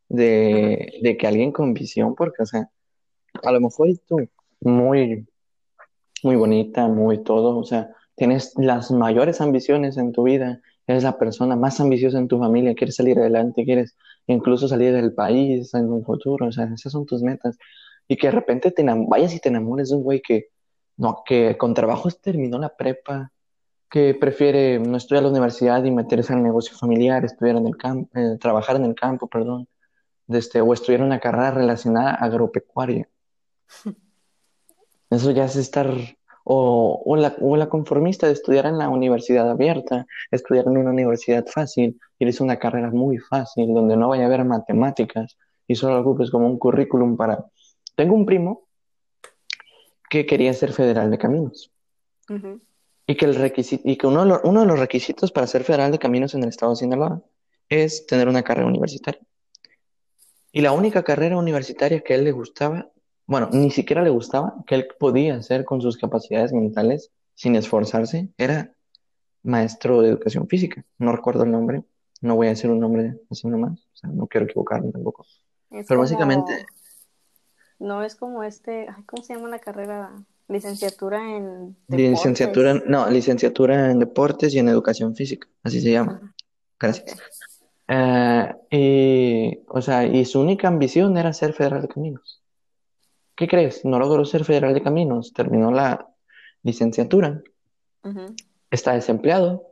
de, 0.08 1.00
de 1.02 1.16
que 1.16 1.26
alguien 1.26 1.50
con 1.50 1.74
visión, 1.74 2.14
porque, 2.14 2.44
o 2.44 2.46
sea, 2.46 2.70
a 3.42 3.50
lo 3.50 3.60
mejor 3.60 3.88
tú 4.06 4.28
muy, 4.60 5.26
muy 6.24 6.36
bonita, 6.36 6.88
muy 6.88 7.22
todo, 7.22 7.56
o 7.58 7.64
sea, 7.64 7.90
tienes 8.16 8.52
las 8.56 8.90
mayores 8.90 9.40
ambiciones 9.40 9.96
en 9.96 10.12
tu 10.12 10.24
vida, 10.24 10.60
eres 10.86 11.02
la 11.02 11.18
persona 11.18 11.56
más 11.56 11.80
ambiciosa 11.80 12.18
en 12.18 12.28
tu 12.28 12.38
familia, 12.38 12.74
quieres 12.74 12.96
salir 12.96 13.18
adelante, 13.18 13.64
quieres 13.64 13.96
incluso 14.26 14.68
salir 14.68 14.92
del 14.92 15.14
país 15.14 15.72
en 15.74 15.90
un 15.90 16.04
futuro, 16.04 16.46
o 16.46 16.52
sea, 16.52 16.64
esas 16.74 16.92
son 16.92 17.06
tus 17.06 17.22
metas. 17.22 17.56
Y 18.08 18.16
que 18.16 18.28
de 18.28 18.32
repente 18.32 18.70
te 18.70 18.84
vayas 19.08 19.34
y 19.34 19.40
te 19.40 19.48
enamores 19.48 19.90
de 19.90 19.96
un 19.96 20.02
güey 20.02 20.20
que, 20.20 20.48
no, 20.96 21.22
que 21.26 21.56
con 21.56 21.74
trabajos 21.74 22.20
terminó 22.20 22.58
la 22.58 22.74
prepa, 22.76 23.32
que 23.90 24.14
prefiere 24.14 24.78
no 24.78 24.96
estudiar 24.96 25.22
a 25.22 25.26
la 25.26 25.30
universidad 25.30 25.84
y 25.84 25.90
meterse 25.90 26.34
el 26.34 26.42
negocio 26.42 26.76
familiar, 26.76 27.24
estudiar 27.24 27.56
en 27.56 27.66
el 27.66 27.76
campo, 27.76 28.10
eh, 28.18 28.36
trabajar 28.40 28.76
en 28.76 28.84
el 28.84 28.94
campo, 28.94 29.28
perdón, 29.28 29.68
este, 30.28 30.60
o 30.60 30.72
estudiar 30.72 31.02
una 31.02 31.20
carrera 31.20 31.52
relacionada 31.52 32.10
a 32.10 32.24
agropecuaria. 32.24 33.08
Eso 35.10 35.30
ya 35.30 35.44
es 35.44 35.56
estar, 35.56 35.90
o, 36.44 37.02
o, 37.04 37.16
la, 37.16 37.36
o 37.40 37.56
la 37.56 37.68
conformista 37.68 38.26
de 38.26 38.32
estudiar 38.32 38.66
en 38.66 38.78
la 38.78 38.88
universidad 38.88 39.50
abierta, 39.50 40.06
estudiar 40.30 40.66
en 40.66 40.78
una 40.78 40.90
universidad 40.90 41.46
fácil 41.46 41.98
irse 42.18 42.42
a 42.42 42.44
una 42.44 42.58
carrera 42.58 42.90
muy 42.90 43.18
fácil, 43.18 43.72
donde 43.74 43.96
no 43.96 44.08
vaya 44.08 44.24
a 44.24 44.26
haber 44.26 44.44
matemáticas 44.44 45.36
y 45.66 45.74
solo 45.74 46.00
ocupes 46.00 46.30
como 46.30 46.46
un 46.46 46.58
currículum 46.58 47.16
para... 47.16 47.44
Tengo 47.96 48.14
un 48.14 48.26
primo 48.26 48.66
que 50.10 50.26
quería 50.26 50.52
ser 50.52 50.72
federal 50.72 51.10
de 51.10 51.18
caminos. 51.18 51.70
Y 53.06 53.16
que, 53.16 53.24
el 53.26 53.52
y 53.84 53.96
que 53.96 54.06
uno, 54.06 54.22
de 54.22 54.28
los, 54.28 54.40
uno 54.44 54.60
de 54.60 54.66
los 54.66 54.78
requisitos 54.78 55.30
para 55.30 55.46
ser 55.46 55.64
federal 55.64 55.92
de 55.92 55.98
caminos 55.98 56.34
en 56.34 56.42
el 56.42 56.48
estado 56.48 56.72
de 56.72 56.76
Sinaloa 56.76 57.22
es 57.68 58.06
tener 58.06 58.28
una 58.28 58.42
carrera 58.42 58.68
universitaria. 58.68 59.20
Y 60.52 60.60
la 60.60 60.72
única 60.72 61.02
carrera 61.02 61.36
universitaria 61.36 62.00
que 62.00 62.14
a 62.14 62.16
él 62.16 62.24
le 62.24 62.32
gustaba, 62.32 62.90
bueno, 63.26 63.48
ni 63.52 63.70
siquiera 63.70 64.02
le 64.02 64.10
gustaba, 64.10 64.54
que 64.66 64.74
él 64.74 64.88
podía 64.98 65.36
hacer 65.36 65.64
con 65.64 65.80
sus 65.80 65.96
capacidades 65.96 66.52
mentales 66.52 67.10
sin 67.34 67.56
esforzarse, 67.56 68.28
era 68.38 68.74
maestro 69.42 70.02
de 70.02 70.10
educación 70.10 70.46
física. 70.48 70.84
No 70.98 71.12
recuerdo 71.12 71.44
el 71.44 71.52
nombre, 71.52 71.84
no 72.20 72.36
voy 72.36 72.48
a 72.48 72.50
decir 72.50 72.70
un 72.70 72.80
nombre 72.80 73.18
así 73.30 73.48
nomás, 73.48 73.72
o 73.72 73.96
sea, 73.96 74.10
no 74.10 74.26
quiero 74.26 74.46
equivocarme 74.46 74.92
tampoco. 74.92 75.26
Pero 75.70 76.00
básicamente... 76.00 76.66
No 77.78 78.02
es 78.02 78.14
como 78.14 78.44
este, 78.44 78.86
¿cómo 79.06 79.22
se 79.22 79.34
llama 79.34 79.48
la 79.48 79.58
carrera? 79.58 80.12
Licenciatura 80.46 81.18
en 81.36 81.76
deportes. 81.88 82.10
Licenciatura, 82.10 82.74
no, 82.86 83.10
licenciatura 83.10 83.90
en 83.90 83.98
deportes 83.98 84.54
y 84.54 84.58
en 84.58 84.68
educación 84.68 85.16
física, 85.16 85.48
así 85.62 85.80
se 85.80 85.90
llama. 85.90 86.34
Gracias. 86.78 87.18
Eh, 87.88 88.54
y, 88.70 89.58
o 89.68 89.82
sea, 89.82 90.04
y 90.06 90.24
su 90.24 90.40
única 90.40 90.68
ambición 90.68 91.16
era 91.16 91.32
ser 91.32 91.52
federal 91.52 91.82
de 91.82 91.88
caminos. 91.88 92.43
¿Qué 93.36 93.48
crees? 93.48 93.84
No 93.84 93.98
logró 93.98 94.24
ser 94.24 94.44
federal 94.44 94.74
de 94.74 94.82
caminos, 94.82 95.32
terminó 95.32 95.70
la 95.70 96.08
licenciatura, 96.62 97.42
está 98.70 98.92
desempleado 98.92 99.66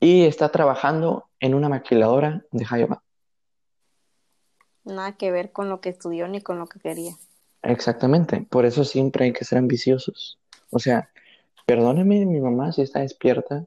y 0.00 0.24
está 0.24 0.50
trabajando 0.50 1.28
en 1.40 1.54
una 1.54 1.68
maquiladora 1.68 2.44
de 2.50 2.64
Iowa. 2.64 3.02
Nada 4.84 5.16
que 5.16 5.30
ver 5.30 5.52
con 5.52 5.68
lo 5.68 5.80
que 5.80 5.90
estudió 5.90 6.28
ni 6.28 6.40
con 6.40 6.58
lo 6.58 6.66
que 6.66 6.80
quería. 6.80 7.12
Exactamente, 7.62 8.46
por 8.48 8.64
eso 8.64 8.84
siempre 8.84 9.26
hay 9.26 9.32
que 9.32 9.44
ser 9.44 9.58
ambiciosos. 9.58 10.38
O 10.70 10.78
sea, 10.78 11.10
perdóneme 11.66 12.24
mi 12.24 12.40
mamá 12.40 12.72
si 12.72 12.82
está 12.82 13.00
despierta, 13.00 13.66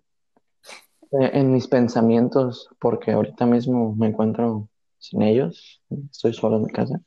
eh, 1.12 1.30
en 1.34 1.52
mis 1.52 1.68
pensamientos, 1.68 2.70
porque 2.80 3.12
ahorita 3.12 3.46
mismo 3.46 3.94
me 3.96 4.08
encuentro 4.08 4.70
sin 4.98 5.22
ellos, 5.22 5.82
estoy 6.10 6.34
solo 6.34 6.58
en 6.58 6.64
mi 6.64 6.72
casa. 6.72 7.02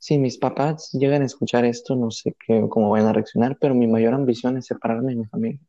Si 0.00 0.16
mis 0.16 0.38
papás 0.38 0.92
llegan 0.92 1.20
a 1.20 1.26
escuchar 1.26 1.66
esto, 1.66 1.94
no 1.94 2.10
sé 2.10 2.34
qué, 2.46 2.66
cómo 2.70 2.88
van 2.88 3.06
a 3.06 3.12
reaccionar, 3.12 3.58
pero 3.60 3.74
mi 3.74 3.86
mayor 3.86 4.14
ambición 4.14 4.56
es 4.56 4.64
separarme 4.64 5.10
de 5.10 5.16
mi 5.16 5.26
familia. 5.26 5.60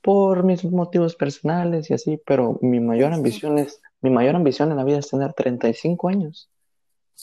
Por 0.00 0.44
mis 0.44 0.64
motivos 0.64 1.16
personales 1.16 1.90
y 1.90 1.94
así, 1.94 2.20
pero 2.24 2.56
mi 2.62 2.78
mayor 2.78 3.12
ambición 3.12 3.58
es, 3.58 3.82
mi 4.00 4.10
mayor 4.10 4.36
ambición 4.36 4.70
en 4.70 4.76
la 4.76 4.84
vida 4.84 4.98
es 5.00 5.10
tener 5.10 5.32
35 5.32 6.08
años, 6.08 6.48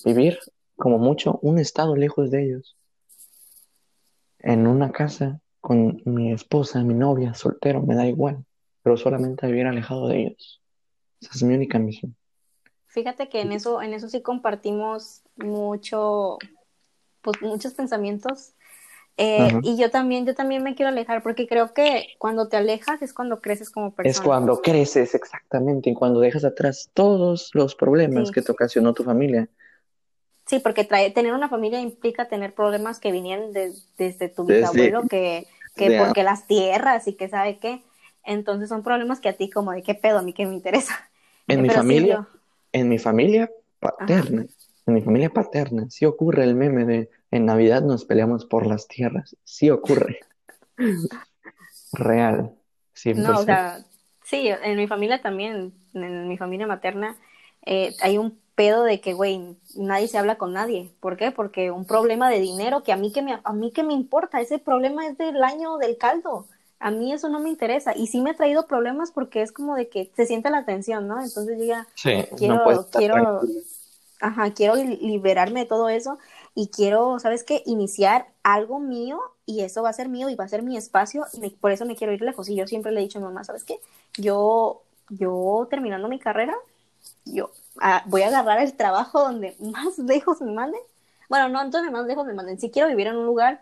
vivir 0.03 0.39
como 0.75 0.97
mucho 0.97 1.39
un 1.41 1.57
estado 1.57 1.95
lejos 1.95 2.29
de 2.29 2.43
ellos, 2.43 2.75
en 4.39 4.67
una 4.67 4.91
casa 4.91 5.39
con 5.62 6.01
mi 6.03 6.33
esposa, 6.33 6.83
mi 6.83 6.95
novia, 6.95 7.33
soltero, 7.33 7.81
me 7.81 7.95
da 7.95 8.05
igual, 8.05 8.43
pero 8.81 8.97
solamente 8.97 9.47
vivir 9.47 9.67
alejado 9.67 10.09
de 10.09 10.19
ellos. 10.19 10.62
Esa 11.21 11.31
es 11.33 11.43
mi 11.43 11.55
única 11.55 11.79
misión. 11.79 12.13
Fíjate 12.93 13.27
que 13.27 13.41
en 13.41 13.51
eso, 13.51 13.82
en 13.82 13.95
eso 13.95 14.08
sí 14.08 14.21
compartimos 14.21 15.23
mucho, 15.36 16.38
pues 17.23 17.41
muchos 17.41 17.73
pensamientos. 17.73 18.53
Eh, 19.17 19.51
y 19.63 19.77
yo 19.77 19.89
también, 19.89 20.27
yo 20.27 20.36
también 20.36 20.62
me 20.62 20.75
quiero 20.75 20.89
alejar 20.89 21.23
porque 21.23 21.47
creo 21.47 21.73
que 21.73 22.10
cuando 22.19 22.49
te 22.49 22.58
alejas 22.58 23.01
es 23.01 23.12
cuando 23.12 23.41
creces 23.41 23.71
como 23.71 23.95
persona. 23.95 24.12
Es 24.12 24.21
cuando 24.21 24.62
creces, 24.62 25.15
exactamente, 25.15 25.89
y 25.89 25.95
cuando 25.95 26.19
dejas 26.19 26.45
atrás 26.45 26.91
todos 26.93 27.49
los 27.53 27.73
problemas 27.73 28.29
que 28.29 28.43
te 28.43 28.51
ocasionó 28.51 28.93
tu 28.93 29.03
familia. 29.03 29.49
Sí, 30.45 30.60
porque 30.60 30.84
trae, 30.84 31.10
tener 31.10 31.34
una 31.34 31.49
familia 31.49 31.79
implica 31.79 32.27
tener 32.27 32.53
problemas 32.53 32.99
que 32.99 33.12
vinieron 33.12 33.53
desde 33.53 34.29
tu 34.29 34.45
bisabuelo, 34.45 35.08
que, 35.08 35.47
que 35.75 35.91
porque 35.97 36.21
las 36.21 36.45
tierras 36.45 37.08
y 37.08 37.13
que 37.13 37.27
sabe 37.27 37.58
qué. 37.58 37.82
Entonces 38.23 38.69
son 38.69 38.84
problemas 38.84 39.19
que 39.19 39.29
a 39.29 39.34
ti 39.34 39.49
como 39.49 39.71
de 39.71 39.82
qué 39.82 39.95
pedo, 39.95 40.19
a 40.19 40.21
mí 40.21 40.34
que 40.34 40.45
me 40.45 40.53
interesa. 40.53 41.10
En 41.47 41.62
mi 41.63 41.69
familia, 41.69 42.27
en 42.73 42.89
mi 42.89 42.99
familia 42.99 43.49
paterna, 43.79 44.45
en 44.86 44.93
mi 44.93 45.01
familia 45.01 45.29
paterna, 45.29 45.89
sí 45.89 46.05
ocurre 46.05 46.43
el 46.43 46.55
meme 46.55 46.86
de 46.86 47.09
en 47.33 47.45
Navidad 47.45 47.81
nos 47.81 48.05
peleamos 48.05 48.45
por 48.45 48.67
las 48.67 48.88
tierras. 48.88 49.36
Sí 49.43 49.71
ocurre. 49.71 50.19
Real. 51.93 52.53
No, 53.15 53.39
o 53.39 53.43
sea, 53.43 53.83
sí, 54.23 54.49
en 54.49 54.77
mi 54.77 54.86
familia 54.86 55.19
también, 55.19 55.73
en 55.95 56.27
mi 56.27 56.38
familia 56.38 56.67
materna, 56.67 57.17
eh, 57.65 57.95
hay 58.01 58.19
un 58.19 58.39
pedo 58.53 58.83
de 58.83 59.01
que, 59.01 59.13
güey, 59.13 59.57
nadie 59.75 60.07
se 60.07 60.19
habla 60.19 60.38
con 60.38 60.53
nadie. 60.53 60.91
¿Por 60.99 61.17
qué? 61.17 61.31
Porque 61.31 61.71
un 61.71 61.86
problema 61.86 62.29
de 62.29 62.39
dinero 62.39 62.83
que 62.83 62.91
a 62.91 62.97
mí 62.97 63.12
que 63.12 63.23
me, 63.23 63.39
a 63.43 63.53
mí 63.53 63.71
que 63.71 63.81
me 63.81 63.93
importa, 63.93 64.39
ese 64.39 64.59
problema 64.59 65.07
es 65.07 65.17
del 65.17 65.43
año 65.43 65.77
del 65.77 65.97
caldo. 65.97 66.47
A 66.84 66.91
mí 66.91 67.13
eso 67.13 67.30
no 67.30 67.39
me 67.39 67.50
interesa. 67.50 67.96
Y 67.96 68.08
sí 68.08 68.19
me 68.19 68.32
ha 68.32 68.34
traído 68.34 68.67
problemas 68.67 69.12
porque 69.12 69.41
es 69.41 69.54
como 69.54 69.74
de 69.74 69.88
que 69.88 70.12
se 70.17 70.26
siente 70.26 70.50
la 70.50 70.65
tensión, 70.65 71.08
¿no? 71.08 71.24
Entonces 71.24 71.58
yo 71.58 71.63
ya 71.63 71.88
quiero, 72.36 72.89
quiero, 72.91 73.41
ajá, 74.19 74.54
quiero 74.54 74.76
liberarme 74.76 75.62
de 75.62 75.65
todo 75.65 75.88
eso 75.88 76.17
y 76.54 76.67
quiero, 76.67 77.19
¿sabes 77.19 77.46
qué? 77.46 77.63
Iniciar 77.65 78.28
algo 78.43 78.82
mío 78.82 79.22
y 79.46 79.62
eso 79.62 79.82
va 79.82 79.91
a 79.91 79.93
ser 79.93 80.10
mío 80.10 80.28
y 80.28 80.36
va 80.36 80.43
a 80.43 80.50
ser 80.50 80.62
mi 80.62 80.76
espacio 80.76 81.26
y 81.32 81.52
por 81.52 81.72
eso 81.72 81.86
me 81.86 81.96
quiero 81.96 82.12
ir 82.12 82.22
lejos. 82.22 82.50
Y 82.50 82.56
yo 82.56 82.67
siempre 82.67 82.91
le 82.91 83.00
he 83.00 83.04
dicho 83.04 83.17
a 83.19 83.22
mi 83.22 83.28
mamá, 83.28 83.46
¿sabes 83.46 83.63
qué? 83.63 83.80
Yo, 84.17 84.82
yo 85.08 85.65
terminando 85.69 86.10
mi 86.10 86.19
carrera, 86.19 86.54
yo 87.24 87.50
voy 88.08 88.24
a 88.24 88.28
agarrar 88.28 88.60
el 88.60 88.74
trabajo 88.74 89.22
donde 89.22 89.56
más 89.60 89.98
lejos 90.00 90.41
me 90.41 90.52
manden. 90.52 90.82
Bueno, 91.30 91.48
no 91.48 91.62
entonces 91.62 91.93
más 91.93 92.06
lejos 92.06 92.26
me 92.26 92.34
manden. 92.34 92.60
Si 92.60 92.69
quiero 92.69 92.89
vivir 92.89 93.08
en 93.08 93.15
un 93.15 93.26
lugar 93.26 93.62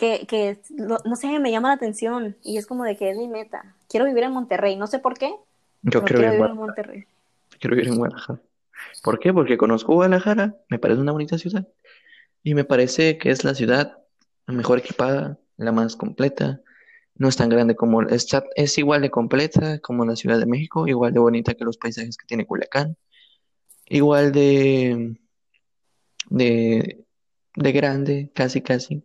que, 0.00 0.26
que 0.26 0.58
no, 0.70 0.98
sé, 1.14 1.38
me 1.38 1.50
llama 1.50 1.68
la 1.68 1.74
atención 1.74 2.36
y 2.42 2.56
es 2.56 2.66
como 2.66 2.84
de 2.84 2.96
que 2.96 3.10
es 3.10 3.18
mi 3.18 3.28
meta. 3.28 3.76
Quiero 3.86 4.06
vivir 4.06 4.24
en 4.24 4.32
Monterrey, 4.32 4.74
no 4.76 4.86
sé 4.86 4.98
por 4.98 5.18
qué. 5.18 5.34
Yo 5.82 6.02
quiero, 6.02 6.22
vivir 6.22 6.46
en 6.46 6.56
Monterrey. 6.56 7.04
Quiero 7.58 7.76
vivir 7.76 7.92
en 7.92 7.98
Guadalajara. 7.98 8.40
¿Por 9.02 9.18
qué? 9.18 9.32
Porque 9.34 9.58
conozco 9.58 9.92
Guadalajara, 9.92 10.56
me 10.70 10.78
parece 10.78 11.02
una 11.02 11.12
bonita 11.12 11.36
ciudad 11.36 11.68
y 12.42 12.54
me 12.54 12.64
parece 12.64 13.18
que 13.18 13.30
es 13.30 13.44
la 13.44 13.54
ciudad 13.54 13.98
mejor 14.46 14.78
equipada, 14.78 15.38
la 15.58 15.72
más 15.72 15.96
completa. 15.96 16.62
No 17.16 17.28
es 17.28 17.36
tan 17.36 17.50
grande 17.50 17.76
como 17.76 18.00
es, 18.00 18.26
es 18.56 18.78
igual 18.78 19.02
de 19.02 19.10
completa 19.10 19.80
como 19.80 20.06
la 20.06 20.16
Ciudad 20.16 20.38
de 20.38 20.46
México, 20.46 20.88
igual 20.88 21.12
de 21.12 21.20
bonita 21.20 21.52
que 21.52 21.66
los 21.66 21.76
paisajes 21.76 22.16
que 22.16 22.26
tiene 22.26 22.46
Culiacán 22.46 22.96
igual 23.90 24.32
de, 24.32 25.16
de, 26.30 27.04
de 27.56 27.72
grande, 27.72 28.30
casi 28.34 28.62
casi, 28.62 29.04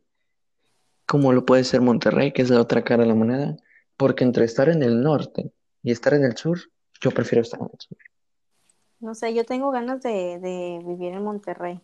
como 1.06 1.34
lo 1.34 1.46
puede 1.46 1.64
ser 1.64 1.82
Monterrey, 1.82 2.32
que 2.32 2.42
es 2.42 2.50
la 2.50 2.62
otra 2.62 2.84
cara 2.84 3.04
de 3.04 3.10
la 3.10 3.16
moneda, 3.16 3.56
porque 3.98 4.24
entre 4.24 4.46
estar 4.46 4.70
en 4.70 4.84
el 4.84 5.02
norte 5.02 5.52
y 5.84 5.92
estar 5.92 6.14
en 6.14 6.24
el 6.24 6.36
sur, 6.36 6.60
yo 7.02 7.12
prefiero 7.12 7.42
estar 7.42 7.60
en 7.60 7.70
el 7.72 7.80
sur. 7.80 7.98
No 9.00 9.14
sé, 9.14 9.34
yo 9.34 9.46
tengo 9.46 9.72
ganas 9.72 10.02
de, 10.02 10.82
vivir 10.86 11.14
en 11.14 11.24
Monterrey. 11.24 11.80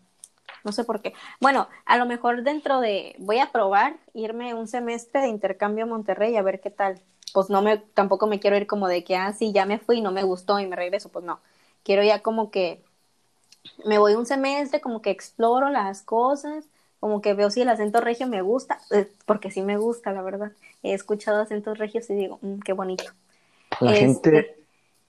No 0.63 0.71
sé 0.71 0.83
por 0.83 1.01
qué. 1.01 1.13
Bueno, 1.39 1.67
a 1.85 1.97
lo 1.97 2.05
mejor 2.05 2.43
dentro 2.43 2.79
de, 2.79 3.15
voy 3.19 3.39
a 3.39 3.51
probar 3.51 3.97
irme 4.13 4.53
un 4.53 4.67
semestre 4.67 5.21
de 5.21 5.27
intercambio 5.27 5.85
a 5.85 5.87
Monterrey 5.87 6.35
a 6.35 6.41
ver 6.41 6.61
qué 6.61 6.69
tal. 6.69 6.99
Pues 7.33 7.49
no 7.49 7.61
me, 7.61 7.77
tampoco 7.77 8.27
me 8.27 8.39
quiero 8.39 8.57
ir 8.57 8.67
como 8.67 8.87
de 8.87 9.03
que, 9.03 9.15
ah, 9.15 9.33
sí, 9.33 9.51
ya 9.53 9.65
me 9.65 9.79
fui, 9.79 10.01
no 10.01 10.11
me 10.11 10.23
gustó 10.23 10.59
y 10.59 10.67
me 10.67 10.75
regreso. 10.75 11.09
Pues 11.09 11.25
no. 11.25 11.39
Quiero 11.83 12.03
ya 12.03 12.21
como 12.21 12.51
que 12.51 12.83
me 13.85 13.97
voy 13.97 14.15
un 14.15 14.25
semestre, 14.25 14.81
como 14.81 15.01
que 15.01 15.11
exploro 15.11 15.69
las 15.69 16.03
cosas, 16.03 16.65
como 17.01 17.19
que 17.19 17.33
veo 17.33 17.49
si 17.49 17.63
el 17.63 17.69
acento 17.69 17.99
regio 17.99 18.27
me 18.27 18.43
gusta, 18.43 18.79
eh, 18.91 19.11
porque 19.25 19.49
sí 19.49 19.63
me 19.63 19.75
gusta, 19.75 20.13
la 20.13 20.21
verdad. 20.21 20.51
He 20.83 20.93
escuchado 20.93 21.41
acentos 21.41 21.79
regios 21.79 22.07
y 22.11 22.13
digo, 22.13 22.37
mm, 22.43 22.59
qué 22.59 22.73
bonito. 22.73 23.05
La 23.79 23.93
gente 23.93 24.37
este 24.37 24.63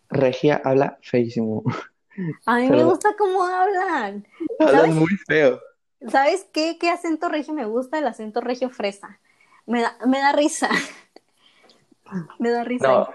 regia 0.09 0.63
habla 0.65 0.99
feísimo. 1.03 1.63
A 2.47 2.57
mí 2.57 2.71
me 2.71 2.83
gusta 2.83 3.15
cómo 3.19 3.45
hablan. 3.45 4.27
Hablan 4.59 4.95
muy 4.99 5.15
feo. 5.27 5.61
¿Sabes 6.09 6.47
qué? 6.51 6.79
¿Qué 6.81 6.89
acento 6.89 7.29
regio 7.29 7.53
me 7.53 7.67
gusta? 7.67 7.99
El 7.99 8.07
acento 8.07 8.41
regio 8.41 8.71
fresa. 8.71 9.21
Me 9.67 9.83
da, 9.83 9.95
me 10.07 10.19
da 10.19 10.33
risa. 10.33 10.71
me 12.39 12.51
da 12.51 12.65
risa. 12.65 12.89
No, 12.89 13.09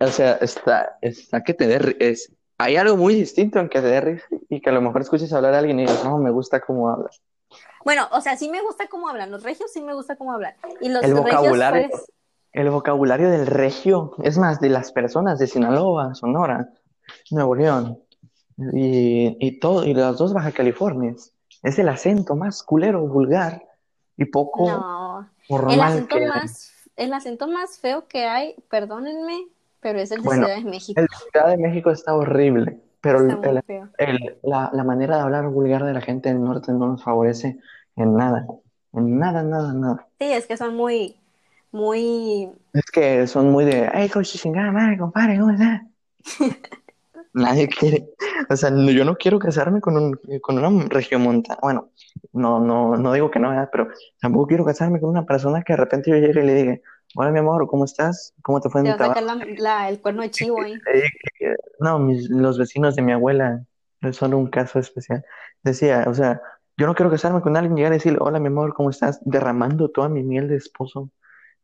o 0.00 0.08
sea, 0.08 0.32
está, 0.40 0.98
está 1.02 1.44
que 1.44 1.54
tener, 1.54 1.96
es, 2.00 2.32
hay 2.58 2.74
algo 2.74 2.96
muy 2.96 3.14
distinto 3.14 3.60
en 3.60 3.68
que 3.68 3.80
te 3.80 3.86
dé 3.86 4.00
risa 4.00 4.26
y 4.48 4.60
que 4.60 4.70
a 4.70 4.72
lo 4.72 4.80
mejor 4.80 5.02
escuches 5.02 5.32
hablar 5.32 5.54
a 5.54 5.58
alguien 5.60 5.78
y 5.78 5.82
digas, 5.82 6.04
no, 6.04 6.18
me 6.18 6.32
gusta 6.32 6.60
cómo 6.60 6.88
hablas. 6.88 7.22
Bueno, 7.84 8.08
o 8.12 8.20
sea, 8.20 8.36
sí 8.36 8.48
me 8.48 8.62
gusta 8.62 8.88
cómo 8.88 9.08
hablan. 9.08 9.30
Los 9.30 9.42
regios 9.42 9.72
sí 9.72 9.80
me 9.80 9.94
gusta 9.94 10.16
cómo 10.16 10.32
hablan. 10.32 10.54
Y 10.80 10.88
los 10.88 11.02
el 11.02 11.14
vocabulario, 11.14 11.88
pues, 11.90 12.12
el 12.52 12.70
vocabulario 12.70 13.30
del 13.30 13.46
regio, 13.46 14.14
es 14.22 14.38
más, 14.38 14.60
de 14.60 14.68
las 14.68 14.92
personas 14.92 15.38
de 15.38 15.46
Sinaloa, 15.46 16.14
Sonora, 16.14 16.70
Nuevo 17.30 17.54
León 17.54 18.02
y, 18.74 19.36
y 19.40 19.58
todo, 19.60 19.84
y 19.84 19.94
las 19.94 20.18
dos 20.18 20.32
Baja 20.32 20.52
Californias, 20.52 21.32
es 21.62 21.78
el 21.78 21.88
acento 21.88 22.36
más 22.36 22.62
culero, 22.62 23.06
vulgar 23.06 23.62
y 24.16 24.24
poco 24.26 24.68
no. 24.68 25.70
el 25.70 25.80
acento 25.80 26.16
más, 26.26 26.72
el 26.96 27.12
acento 27.12 27.46
más 27.46 27.78
feo 27.78 28.06
que 28.08 28.26
hay, 28.26 28.56
perdónenme, 28.68 29.46
Pero 29.80 30.00
es 30.00 30.10
el 30.10 30.18
de 30.18 30.24
Bueno, 30.24 30.46
Ciudad 30.46 30.58
de 30.58 30.70
México. 30.70 31.00
el 31.00 31.06
de 31.06 31.16
Ciudad 31.16 31.48
de 31.48 31.56
México 31.58 31.90
está 31.90 32.14
horrible, 32.14 32.80
pero 33.00 33.20
el- 33.20 33.62
el- 33.98 34.38
la, 34.42 34.70
la 34.72 34.84
manera 34.84 35.16
de 35.16 35.22
hablar 35.22 35.48
vulgar 35.48 35.84
de 35.84 35.92
la 35.92 36.00
gente 36.00 36.28
del 36.28 36.42
norte 36.42 36.72
no 36.72 36.88
nos 36.88 37.02
favorece 37.04 37.58
en 37.96 38.14
nada, 38.16 38.46
en 38.92 39.18
nada, 39.18 39.42
nada, 39.42 39.72
nada. 39.72 40.08
Sí, 40.20 40.32
es 40.32 40.46
que 40.46 40.56
son 40.56 40.74
muy, 40.76 41.16
muy... 41.70 42.50
Es 42.72 42.84
que 42.90 43.26
son 43.26 43.50
muy 43.50 43.64
de, 43.64 43.86
su 44.24 44.38
chingada 44.38 44.72
madre, 44.72 44.98
compadre, 44.98 45.38
¿cómo 45.38 45.52
está? 45.52 45.86
Nadie 47.32 47.68
quiere, 47.68 48.08
o 48.50 48.56
sea, 48.56 48.70
no- 48.70 48.90
yo 48.90 49.04
no 49.04 49.16
quiero 49.16 49.38
casarme 49.38 49.80
con 49.80 49.96
un, 49.96 50.20
con 50.40 50.58
una 50.58 50.84
regiomontana. 50.88 51.58
Bueno, 51.62 51.90
no, 52.32 52.58
no, 52.60 52.96
no 52.96 53.12
digo 53.12 53.30
que 53.30 53.38
no, 53.38 53.50
¿verdad? 53.50 53.68
pero 53.70 53.88
tampoco 54.20 54.46
quiero 54.48 54.64
casarme 54.64 55.00
con 55.00 55.10
una 55.10 55.24
persona 55.26 55.62
que 55.62 55.72
de 55.74 55.76
repente 55.76 56.10
yo 56.10 56.16
llegue 56.16 56.42
y 56.42 56.46
le 56.46 56.54
diga, 56.54 56.78
hola 57.14 57.30
mi 57.30 57.38
amor, 57.38 57.66
¿cómo 57.68 57.84
estás? 57.84 58.34
¿Cómo 58.42 58.60
te 58.60 58.68
fue 58.70 58.80
en 58.80 58.86
Te 58.86 58.92
a 58.92 58.96
trabajo? 58.96 59.20
sacar 59.20 59.36
la- 59.38 59.54
la- 59.58 59.88
el 59.88 60.00
cuerno 60.00 60.22
de 60.22 60.30
chivo 60.30 60.62
ahí. 60.62 60.74
Que, 61.38 61.54
No, 61.80 61.98
mis- 61.98 62.28
los 62.30 62.58
vecinos 62.58 62.96
de 62.96 63.02
mi 63.02 63.12
abuela 63.12 63.64
son 64.12 64.34
un 64.34 64.48
caso 64.48 64.78
especial. 64.78 65.24
Decía, 65.62 66.04
o 66.08 66.14
sea, 66.14 66.40
yo 66.76 66.86
no 66.86 66.94
quiero 66.94 67.10
casarme 67.10 67.40
con 67.40 67.56
alguien 67.56 67.76
y 67.76 67.80
llegar 67.80 67.92
a 67.92 67.96
decirle, 67.96 68.18
hola 68.20 68.38
mi 68.38 68.46
amor, 68.48 68.74
¿cómo 68.74 68.90
estás? 68.90 69.20
Derramando 69.24 69.88
toda 69.90 70.08
mi 70.08 70.22
miel 70.22 70.48
de 70.48 70.56
esposo 70.56 71.10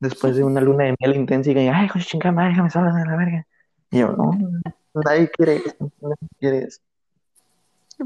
después 0.00 0.36
de 0.36 0.44
una 0.44 0.60
luna 0.60 0.84
de 0.84 0.94
miel 1.00 1.16
intensa 1.16 1.50
y 1.50 1.54
que, 1.54 1.70
ay, 1.70 1.88
con 1.88 2.00
su 2.02 2.08
chingada 2.08 2.32
madre, 2.32 2.50
déjame 2.50 2.70
sola 2.70 2.92
de 2.92 3.04
la 3.06 3.16
verga. 3.16 3.46
Y 3.90 4.00
yo, 4.00 4.08
no, 4.12 4.32
nadie 4.94 5.30
quiere 5.30 5.56
eso, 5.64 5.90
nadie 6.00 6.16
quiere 6.38 6.58
eso. 6.64 6.80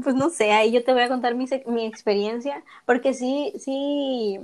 Pues 0.03 0.13
no 0.15 0.29
sé, 0.29 0.51
ahí 0.51 0.71
yo 0.71 0.83
te 0.83 0.93
voy 0.93 1.01
a 1.01 1.07
contar 1.09 1.33
mi, 1.35 1.45
mi 1.65 1.85
experiencia, 1.85 2.63
porque 2.85 3.13
sí, 3.15 3.53
sí, 3.57 4.39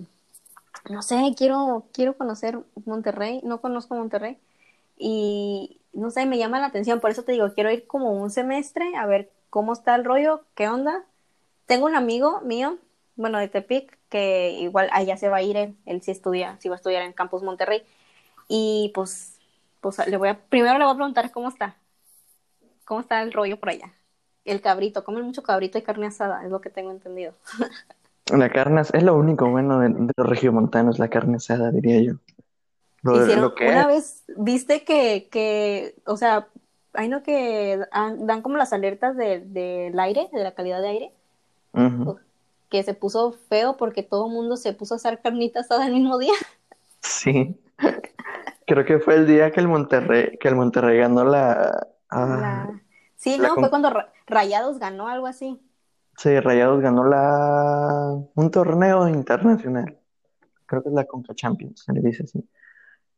no 0.89 1.01
sé, 1.01 1.34
quiero, 1.38 1.88
quiero 1.93 2.17
conocer 2.17 2.59
Monterrey, 2.86 3.41
no 3.43 3.61
conozco 3.61 3.95
Monterrey, 3.95 4.38
y 4.97 5.82
no 5.93 6.11
sé, 6.11 6.26
me 6.26 6.38
llama 6.38 6.59
la 6.59 6.67
atención, 6.67 6.99
por 6.99 7.11
eso 7.11 7.23
te 7.23 7.32
digo, 7.34 7.53
quiero 7.53 7.71
ir 7.71 7.88
como 7.88 8.11
un 8.11 8.30
semestre 8.32 8.95
a 8.97 9.05
ver 9.05 9.32
cómo 9.49 9.73
está 9.73 9.95
el 9.95 10.05
rollo, 10.05 10.43
qué 10.55 10.67
onda. 10.69 11.05
Tengo 11.65 11.86
un 11.88 11.95
amigo 11.95 12.41
mío, 12.41 12.78
bueno, 13.15 13.39
de 13.39 13.47
Tepic, 13.49 13.97
que 14.09 14.51
igual 14.51 14.89
allá 14.93 15.17
se 15.17 15.30
va 15.30 15.38
a 15.38 15.41
ir, 15.41 15.57
él, 15.57 16.01
sí 16.01 16.11
estudia, 16.11 16.57
sí 16.61 16.69
va 16.69 16.76
a 16.76 16.78
estudiar 16.78 17.03
en 17.03 17.13
Campus 17.13 17.43
Monterrey, 17.43 17.84
y 18.47 18.91
pues, 18.95 19.39
pues 19.82 20.05
le 20.07 20.17
voy 20.17 20.30
a, 20.30 20.39
primero 20.39 20.78
le 20.78 20.86
voy 20.86 20.93
a 20.93 20.97
preguntar 20.97 21.32
cómo 21.32 21.49
está, 21.49 21.78
cómo 22.86 23.01
está 23.01 23.21
el 23.21 23.34
rollo 23.34 23.59
por 23.59 23.69
allá. 23.69 23.93
El 24.45 24.61
cabrito, 24.61 25.03
comen 25.03 25.23
mucho 25.23 25.43
cabrito 25.43 25.78
y 25.78 25.82
carne 25.82 26.07
asada, 26.07 26.43
es 26.45 26.51
lo 26.51 26.61
que 26.61 26.69
tengo 26.69 26.91
entendido. 26.91 27.34
La 28.32 28.49
carne 28.49 28.82
es, 28.82 29.03
lo 29.03 29.15
único 29.15 29.49
bueno 29.49 29.80
de, 29.80 29.89
de 29.89 30.13
los 30.17 30.28
regiomontanos, 30.28 30.97
la 30.99 31.09
carne 31.09 31.38
asada, 31.38 31.71
diría 31.71 32.01
yo. 32.01 32.13
Lo, 33.03 33.21
Hicieron, 33.21 33.41
lo 33.43 33.55
que 33.55 33.67
una 33.69 33.82
es, 33.82 33.88
vez, 33.88 34.23
viste 34.38 34.84
que, 34.84 35.28
que, 35.32 35.95
o 36.05 36.17
sea, 36.17 36.47
hay 36.93 37.07
no 37.07 37.21
que 37.21 37.80
dan, 37.91 38.41
como 38.41 38.57
las 38.57 38.73
alertas 38.73 39.15
de- 39.15 39.41
del 39.41 39.99
aire, 39.99 40.28
de 40.34 40.43
la 40.43 40.53
calidad 40.53 40.82
de 40.82 40.88
aire, 40.88 41.11
que 42.69 42.82
se 42.84 42.93
puso 42.95 43.34
feo 43.47 43.78
porque 43.78 44.01
todo 44.01 44.26
el 44.28 44.34
mundo 44.34 44.57
se 44.57 44.73
puso 44.73 44.95
a 44.95 44.97
hacer 44.97 45.21
carnita 45.21 45.59
asada 45.59 45.86
el 45.86 45.93
mismo 45.93 46.17
día. 46.17 46.34
Sí. 47.01 47.55
Creo 48.65 48.86
que 48.86 48.97
fue 48.99 49.15
el 49.15 49.28
día 49.28 49.51
que 49.51 49.59
el 49.59 49.67
Monterrey, 49.67 50.38
que 50.39 50.47
el 50.47 50.55
Monterrey 50.55 50.97
ganó 50.97 51.23
la, 51.23 51.88
ah, 52.09 52.38
La- 52.41 52.82
Sí, 53.15 53.38
la 53.38 53.49
no, 53.49 53.55
fue 53.55 53.69
cuando 53.69 53.89
Ra- 53.91 54.11
Rayados 54.28 54.80
ganó 54.80 55.07
algo 55.07 55.28
así. 55.28 55.59
Sí, 56.18 56.39
Rayados 56.39 56.82
ganó 56.82 57.03
la 57.05 58.18
un 58.36 58.51
torneo 58.51 59.07
internacional. 59.07 59.97
Creo 60.66 60.82
que 60.82 60.89
es 60.89 60.95
la 60.95 61.05
Conca 61.05 61.36
Champions, 61.36 61.84
se 61.84 61.93
le 61.93 62.01
dice 62.01 62.24
así. 62.24 62.47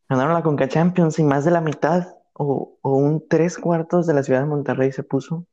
Ganaron 0.09 0.33
la 0.33 0.43
Conca 0.43 0.67
Champions 0.67 1.19
y 1.19 1.23
más 1.23 1.45
de 1.45 1.51
la 1.51 1.61
mitad 1.61 2.15
o, 2.33 2.77
o 2.81 2.91
un 2.91 3.27
tres 3.27 3.57
cuartos 3.57 4.07
de 4.07 4.13
la 4.13 4.23
ciudad 4.23 4.41
de 4.41 4.47
Monterrey 4.47 4.91
se 4.91 5.03
puso, 5.03 5.45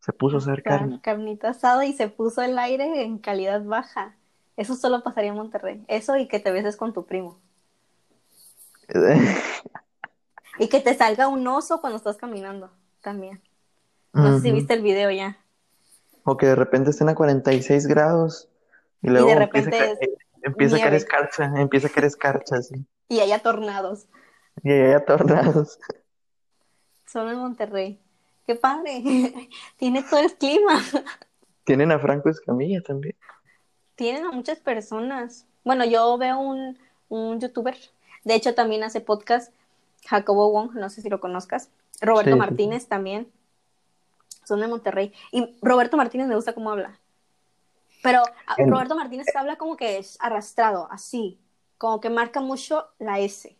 se 0.00 0.12
puso 0.12 0.36
a 0.36 0.38
hacer 0.40 0.62
carne. 0.62 1.00
carnita 1.00 1.50
asada 1.50 1.84
y 1.86 1.92
se 1.92 2.08
puso 2.08 2.42
el 2.42 2.58
aire 2.58 3.02
en 3.02 3.18
calidad 3.18 3.62
baja. 3.64 4.16
Eso 4.56 4.76
solo 4.76 5.02
pasaría 5.02 5.30
en 5.30 5.36
Monterrey. 5.36 5.84
Eso 5.88 6.16
y 6.16 6.28
que 6.28 6.38
te 6.38 6.52
beses 6.52 6.76
con 6.76 6.92
tu 6.92 7.04
primo. 7.06 7.38
Y 10.56 10.68
que 10.68 10.78
te 10.78 10.94
salga 10.94 11.26
un 11.26 11.44
oso 11.48 11.80
cuando 11.80 11.96
estás 11.96 12.16
caminando 12.16 12.70
también. 13.00 13.42
No 14.12 14.36
sé 14.36 14.42
si 14.42 14.52
viste 14.52 14.74
el 14.74 14.82
video 14.82 15.10
ya. 15.10 15.36
O 16.24 16.36
que 16.36 16.46
de 16.46 16.54
repente 16.54 16.90
estén 16.90 17.08
a 17.08 17.14
46 17.14 17.86
grados 17.86 18.48
y 19.02 19.08
Y 19.08 19.10
luego 19.10 19.30
empieza 19.30 19.70
a 19.70 19.96
empieza 20.42 20.78
caer 20.78 20.94
escarcha, 20.94 21.52
empieza 21.56 21.88
a 21.88 21.90
caer 21.90 22.06
escarcha, 22.06 22.62
sí. 22.62 22.86
Y 23.08 23.20
haya 23.20 23.38
tornados. 23.40 24.06
Y 24.62 24.70
ahí 24.72 24.92
hay 24.92 25.04
tornados. 25.04 25.78
Solo 27.06 27.32
en 27.32 27.38
Monterrey. 27.38 28.00
¡Qué 28.46 28.54
padre! 28.54 29.02
Tiene 29.76 30.02
todo 30.02 30.20
el 30.20 30.34
clima. 30.34 30.82
Tienen 31.64 31.92
a 31.92 31.98
Franco 31.98 32.28
Escamilla 32.28 32.82
también. 32.82 33.14
Tienen 33.94 34.24
a 34.24 34.32
muchas 34.32 34.58
personas. 34.60 35.46
Bueno, 35.64 35.84
yo 35.84 36.16
veo 36.18 36.38
un, 36.38 36.78
un 37.08 37.40
youtuber. 37.40 37.76
De 38.24 38.34
hecho, 38.34 38.54
también 38.54 38.82
hace 38.82 39.00
podcast. 39.00 39.52
Jacobo 40.06 40.50
Wong, 40.50 40.74
no 40.74 40.90
sé 40.90 41.00
si 41.02 41.08
lo 41.08 41.20
conozcas. 41.20 41.70
Roberto 42.00 42.30
Sí, 42.30 42.32
sí, 42.32 42.38
Martínez 42.38 42.88
también. 42.88 43.28
Son 44.44 44.60
de 44.60 44.68
Monterrey. 44.68 45.12
Y 45.32 45.56
Roberto 45.62 45.96
Martínez 45.96 46.26
me 46.28 46.36
gusta 46.36 46.54
cómo 46.54 46.70
habla. 46.70 46.98
Pero 48.02 48.22
a- 48.46 48.54
En- 48.58 48.70
Roberto 48.70 48.94
Martínez 48.96 49.26
habla 49.34 49.56
como 49.56 49.76
que 49.76 49.98
es 49.98 50.16
arrastrado, 50.20 50.88
así. 50.90 51.40
Como 51.78 52.00
que 52.00 52.10
marca 52.10 52.40
mucho 52.40 52.88
la 52.98 53.18
S. 53.18 53.56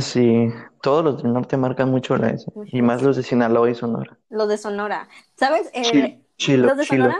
Sí, 0.00 0.52
todos 0.82 1.02
los 1.04 1.22
del 1.22 1.32
norte 1.32 1.56
marcan 1.56 1.90
mucho 1.90 2.16
la 2.16 2.30
S. 2.30 2.50
Mucho 2.54 2.76
Y 2.76 2.82
más 2.82 3.02
los 3.02 3.16
de 3.16 3.22
Sinaloa 3.22 3.70
y 3.70 3.74
Sonora. 3.74 4.18
Los 4.28 4.48
de 4.48 4.58
Sonora. 4.58 5.08
¿Sabes? 5.36 5.70
Eh, 5.72 5.82
Chilo, 5.82 6.08
chilo, 6.36 6.68
los 6.68 6.76
de 6.76 6.84
chilo. 6.84 7.04
Sonora 7.04 7.18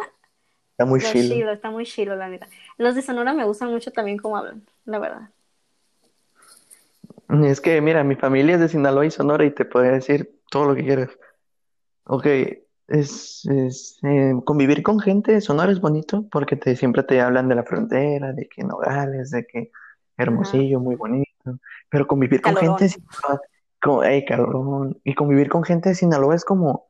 Está 0.72 0.84
muy 0.84 1.00
chilo. 1.00 1.34
chilo, 1.34 1.52
está 1.52 1.70
muy 1.70 1.84
chilo, 1.86 2.14
la 2.14 2.28
neta. 2.28 2.46
Los 2.76 2.94
de 2.94 3.02
Sonora 3.02 3.32
me 3.34 3.44
gustan 3.44 3.70
mucho 3.72 3.90
también 3.90 4.18
cómo 4.18 4.36
hablan, 4.36 4.64
la 4.84 4.98
verdad. 4.98 5.30
Es 7.44 7.60
que, 7.60 7.80
mira, 7.80 8.04
mi 8.04 8.14
familia 8.14 8.54
es 8.54 8.60
de 8.60 8.68
Sinaloa 8.68 9.04
y 9.06 9.10
Sonora 9.10 9.44
y 9.44 9.50
te 9.50 9.64
podría 9.64 9.92
decir 9.92 10.38
todo 10.50 10.66
lo 10.66 10.74
que 10.74 10.84
quieras. 10.84 11.10
Ok, 12.08 12.26
es, 12.88 13.44
es, 13.46 13.98
eh, 14.02 14.32
convivir 14.44 14.82
con 14.82 14.98
gente 14.98 15.32
de 15.32 15.40
Sonora 15.42 15.70
es 15.70 15.80
bonito 15.80 16.26
porque 16.30 16.56
te, 16.56 16.74
siempre 16.74 17.02
te 17.02 17.20
hablan 17.20 17.48
de 17.48 17.54
la 17.54 17.64
frontera, 17.64 18.32
de 18.32 18.48
que 18.48 18.64
Nogales, 18.64 19.30
de 19.30 19.46
que 19.46 19.70
Hermosillo, 20.16 20.80
muy 20.80 20.96
bonito. 20.96 21.28
Pero 21.90 22.06
convivir 22.06 22.40
con 22.40 22.54
Calorón. 22.54 22.78
gente 22.78 22.84
de 22.84 23.02
Sinaloa, 23.82 24.26
calorón. 24.26 25.00
Y 25.04 25.14
convivir 25.14 25.50
con 25.50 25.62
gente 25.62 25.90
de 25.90 25.94
Sinaloa 25.94 26.34
es 26.34 26.46
como 26.46 26.86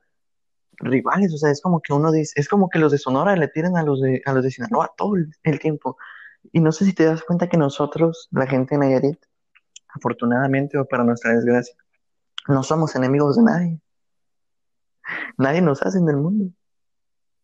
rivales, 0.79 1.35
o 1.35 1.37
sea, 1.37 1.51
es 1.51 1.61
como 1.61 1.81
que 1.81 1.93
uno 1.93 2.13
dice, 2.13 2.33
es 2.37 2.49
como 2.49 2.69
que 2.69 2.79
los 2.79 2.93
de 2.93 2.99
Sonora 2.99 3.35
le 3.35 3.49
tiran 3.49 3.77
a 3.77 3.83
los 3.83 4.01
de, 4.01 4.23
a 4.25 4.33
los 4.33 4.45
de 4.45 4.53
Sinaloa 4.53 4.93
todo 4.97 5.17
el, 5.17 5.33
el 5.43 5.59
tiempo. 5.59 5.97
Y 6.53 6.61
no 6.61 6.71
sé 6.71 6.85
si 6.85 6.93
te 6.93 7.05
das 7.05 7.25
cuenta 7.25 7.49
que 7.49 7.57
nosotros, 7.57 8.29
la 8.31 8.47
gente 8.47 8.77
de 8.77 8.79
Nayarit, 8.79 9.19
afortunadamente 9.89 10.79
o 10.79 10.87
para 10.87 11.03
nuestra 11.03 11.35
desgracia, 11.35 11.75
no 12.47 12.63
somos 12.63 12.95
enemigos 12.95 13.37
de 13.37 13.43
nadie. 13.43 13.81
Nadie 15.37 15.61
nos 15.63 15.83
hace 15.83 15.99
en 15.99 16.09
el 16.09 16.17
mundo. 16.17 16.53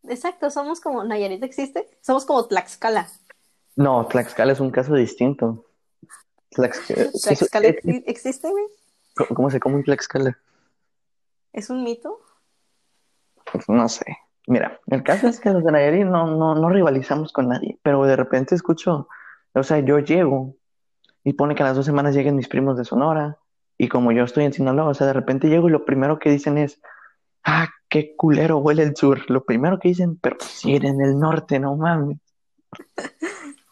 Exacto, 0.09 0.51
somos 0.51 0.81
como, 0.81 1.03
Nayarit 1.05 1.43
existe, 1.43 1.89
somos 2.03 2.25
como 2.27 2.47
Tlaxcala. 2.47 3.09
No, 3.77 4.07
Tlaxcala 4.07 4.53
es 4.53 4.61
un 4.61 4.71
caso 4.71 4.95
distinto. 4.95 5.65
Tlaxcala, 6.51 7.11
Tlaxcala 7.11 7.73
¿qué- 7.73 7.81
exi- 7.83 8.05
existe, 8.07 8.51
güey. 8.51 8.65
¿cómo, 9.17 9.29
cómo 9.35 9.51
se 9.51 9.61
come 9.61 9.77
un 9.77 9.85
Tlaxcala? 9.85 10.39
¿Es 11.53 11.71
un 11.71 11.83
mito? 11.85 12.21
Pues 13.51 13.69
no 13.69 13.89
sé. 13.89 14.05
Mira, 14.47 14.79
el 14.89 15.03
caso 15.03 15.27
es 15.29 15.41
que 15.41 15.51
los 15.51 15.65
de 15.65 15.73
Nayarit 15.73 16.05
no, 16.05 16.27
no, 16.27 16.55
no 16.55 16.69
rivalizamos 16.69 17.33
con 17.33 17.49
nadie, 17.49 17.79
pero 17.83 18.05
de 18.05 18.15
repente 18.17 18.55
escucho, 18.55 19.09
o 19.55 19.63
sea, 19.63 19.79
yo 19.79 19.99
llego 20.01 20.55
y 21.23 21.33
pone 21.33 21.55
que 21.55 21.63
a 21.63 21.67
las 21.67 21.77
dos 21.77 21.87
semanas 21.87 22.15
lleguen 22.15 22.37
mis 22.37 22.49
primos 22.49 22.77
de 22.77 22.85
Sonora 22.85 23.39
y 23.79 23.89
como 23.89 24.13
yo 24.13 24.25
estoy 24.25 24.45
en 24.45 24.53
Sinaloa, 24.53 24.91
o 24.91 24.95
sea, 24.95 25.07
de 25.07 25.15
repente 25.15 25.49
llego 25.49 25.69
y 25.69 25.73
lo 25.73 25.87
primero 25.87 26.19
que 26.19 26.29
dicen 26.31 26.59
es, 26.59 26.81
ah, 27.45 27.69
qué 27.89 28.15
culero 28.17 28.59
huele 28.59 28.83
el 28.83 28.97
sur. 28.97 29.31
Lo 29.31 29.45
primero 29.45 29.79
que 29.79 29.89
dicen, 29.89 30.17
pero 30.17 30.37
si 30.41 30.75
en 30.75 31.01
el 31.01 31.19
norte, 31.19 31.59
no 31.59 31.77
mames. 31.77 32.19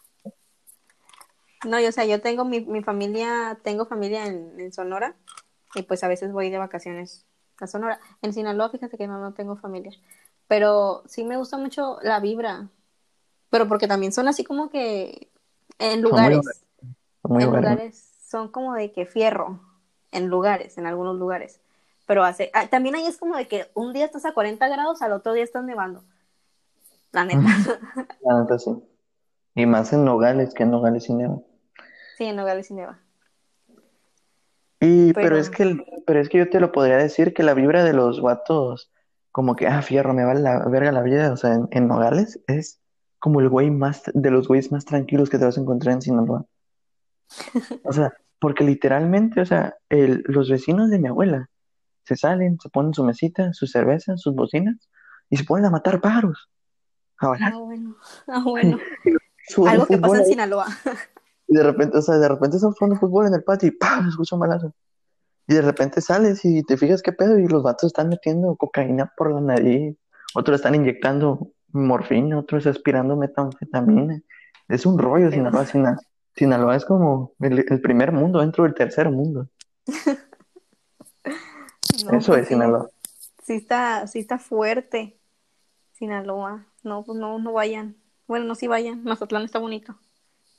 No, 1.65 1.79
yo, 1.79 1.87
o 1.87 1.91
sea, 1.93 2.03
yo 2.03 2.19
tengo 2.19 2.43
mi, 2.43 2.59
mi 2.59 2.83
familia, 2.83 3.57
tengo 3.63 3.85
familia 3.85 4.25
en, 4.25 4.59
en 4.59 4.73
Sonora 4.73 5.15
y 5.75 5.83
pues 5.83 6.03
a 6.03 6.07
veces 6.07 6.31
voy 6.31 6.49
de 6.49 6.57
vacaciones 6.57 7.25
a 7.59 7.67
Sonora. 7.67 7.99
En 8.21 8.33
Sinaloa, 8.33 8.69
fíjate 8.69 8.97
que 8.97 9.07
no, 9.07 9.19
no 9.19 9.33
tengo 9.33 9.55
familia. 9.55 9.91
Pero 10.47 11.03
sí 11.05 11.23
me 11.23 11.37
gusta 11.37 11.57
mucho 11.57 11.99
la 12.01 12.19
vibra. 12.19 12.67
Pero 13.49 13.67
porque 13.67 13.87
también 13.87 14.11
son 14.11 14.27
así 14.27 14.43
como 14.43 14.69
que 14.69 15.31
en 15.79 16.01
lugares. 16.01 16.41
Muy 17.23 17.43
en 17.43 17.51
lugares 17.51 18.11
son 18.27 18.49
como 18.49 18.73
de 18.73 18.91
que 18.91 19.05
fierro, 19.05 19.61
en 20.11 20.27
lugares, 20.27 20.77
en 20.77 20.85
algunos 20.85 21.17
lugares. 21.17 21.61
Pero 22.05 22.23
hace, 22.23 22.51
ah, 22.53 22.67
también 22.67 22.95
ahí 22.95 23.05
es 23.05 23.17
como 23.17 23.37
de 23.37 23.47
que 23.47 23.67
un 23.73 23.93
día 23.93 24.05
estás 24.05 24.25
a 24.25 24.33
40 24.33 24.67
grados, 24.67 25.01
al 25.01 25.13
otro 25.13 25.33
día 25.33 25.43
estás 25.43 25.63
nevando. 25.63 26.03
La 27.11 27.25
neta. 27.25 27.41
La 28.21 28.41
neta 28.41 28.59
sí. 28.59 28.71
Y 29.55 29.65
más 29.65 29.93
en 29.93 30.03
Nogales, 30.03 30.53
que 30.53 30.63
en 30.63 30.71
Nogales 30.71 31.07
y 31.09 31.13
neva. 31.13 31.39
sí, 32.17 32.25
en 32.25 32.35
Nogales 32.35 32.71
y 32.71 32.73
neva. 32.73 32.99
Y, 34.79 35.13
pero, 35.13 35.37
es 35.37 35.49
que, 35.49 35.77
pero 36.05 36.19
es 36.19 36.27
que 36.27 36.39
yo 36.39 36.49
te 36.49 36.59
lo 36.59 36.73
podría 36.73 36.97
decir 36.97 37.33
que 37.33 37.43
la 37.43 37.53
vibra 37.53 37.85
de 37.85 37.93
los 37.93 38.21
vatos, 38.21 38.91
como 39.31 39.55
que, 39.55 39.67
ah, 39.67 39.81
fierro, 39.81 40.13
me 40.13 40.25
vale 40.25 40.41
la 40.41 40.67
verga 40.67 40.91
la 40.91 41.03
vida, 41.03 41.31
o 41.31 41.37
sea, 41.37 41.53
en, 41.53 41.69
en 41.71 41.87
Nogales, 41.87 42.41
es 42.47 42.81
como 43.19 43.39
el 43.39 43.47
güey 43.47 43.71
más, 43.71 44.03
de 44.13 44.31
los 44.31 44.49
güeyes 44.49 44.73
más 44.73 44.83
tranquilos 44.83 45.29
que 45.29 45.37
te 45.37 45.45
vas 45.45 45.57
a 45.57 45.61
encontrar 45.61 45.93
en 45.93 46.01
Sinaloa. 46.01 46.45
O 47.85 47.93
sea, 47.93 48.13
porque 48.39 48.65
literalmente, 48.65 49.39
o 49.39 49.45
sea, 49.45 49.77
el, 49.87 50.23
los 50.27 50.49
vecinos 50.49 50.89
de 50.89 50.99
mi 50.99 51.07
abuela 51.07 51.49
se 52.03 52.15
salen, 52.15 52.57
se 52.59 52.69
ponen 52.69 52.93
su 52.93 53.03
mesita, 53.03 53.53
su 53.53 53.67
cerveza, 53.67 54.17
sus 54.17 54.35
bocinas 54.35 54.89
y 55.29 55.37
se 55.37 55.43
ponen 55.43 55.65
a 55.65 55.69
matar 55.69 56.01
pájaros. 56.01 56.49
Ah, 57.19 57.57
bueno. 57.57 57.95
Ah, 58.27 58.43
bueno. 58.43 58.79
Algo 59.67 59.85
que 59.85 59.97
pasa 59.97 60.19
en 60.19 60.25
Sinaloa. 60.25 60.67
Y 61.47 61.55
de 61.55 61.63
repente, 61.63 61.97
o 61.97 62.01
sea, 62.01 62.17
de 62.17 62.27
repente 62.27 62.57
estamos 62.57 62.77
jugando 62.77 62.99
fútbol 62.99 63.27
en 63.27 63.33
el 63.33 63.43
patio 63.43 63.67
y 63.67 63.71
¡pam! 63.71 64.07
escucha 64.07 64.35
un 64.35 64.41
balazo. 64.41 64.73
Y 65.47 65.55
de 65.55 65.61
repente 65.61 66.01
sales 66.01 66.43
y 66.45 66.63
te 66.63 66.77
fijas 66.77 67.01
qué 67.01 67.11
pedo 67.11 67.37
y 67.37 67.47
los 67.47 67.63
vatos 67.63 67.87
están 67.87 68.09
metiendo 68.09 68.55
cocaína 68.55 69.11
por 69.17 69.33
la 69.33 69.41
nariz, 69.41 69.97
otros 70.35 70.55
están 70.55 70.75
inyectando 70.75 71.51
morfina, 71.73 72.39
otros 72.39 72.65
aspirando 72.65 73.17
metanfetamina. 73.17 74.21
Es 74.69 74.85
un 74.85 74.97
rollo 74.97 75.31
Sinaloa. 75.31 75.65
Sinaloa, 75.65 75.99
Sinaloa 76.35 76.75
es 76.75 76.85
como 76.85 77.33
el, 77.41 77.81
primer 77.81 78.11
mundo 78.11 78.39
dentro 78.39 78.63
del 78.63 78.73
tercer 78.73 79.09
mundo. 79.09 79.47
Eso 82.11 82.35
es 82.35 82.47
Sinaloa. 82.47 82.89
Sí 83.43 83.53
está, 83.53 84.07
sí 84.07 84.19
está 84.19 84.39
fuerte 84.39 85.19
Sinaloa. 85.93 86.65
No, 86.83 87.03
pues 87.03 87.17
no, 87.17 87.39
no 87.39 87.53
vayan. 87.53 87.95
Bueno, 88.27 88.45
no 88.45 88.55
sí 88.55 88.67
vayan. 88.67 89.03
Mazatlán 89.03 89.43
está 89.43 89.59
bonito. 89.59 89.95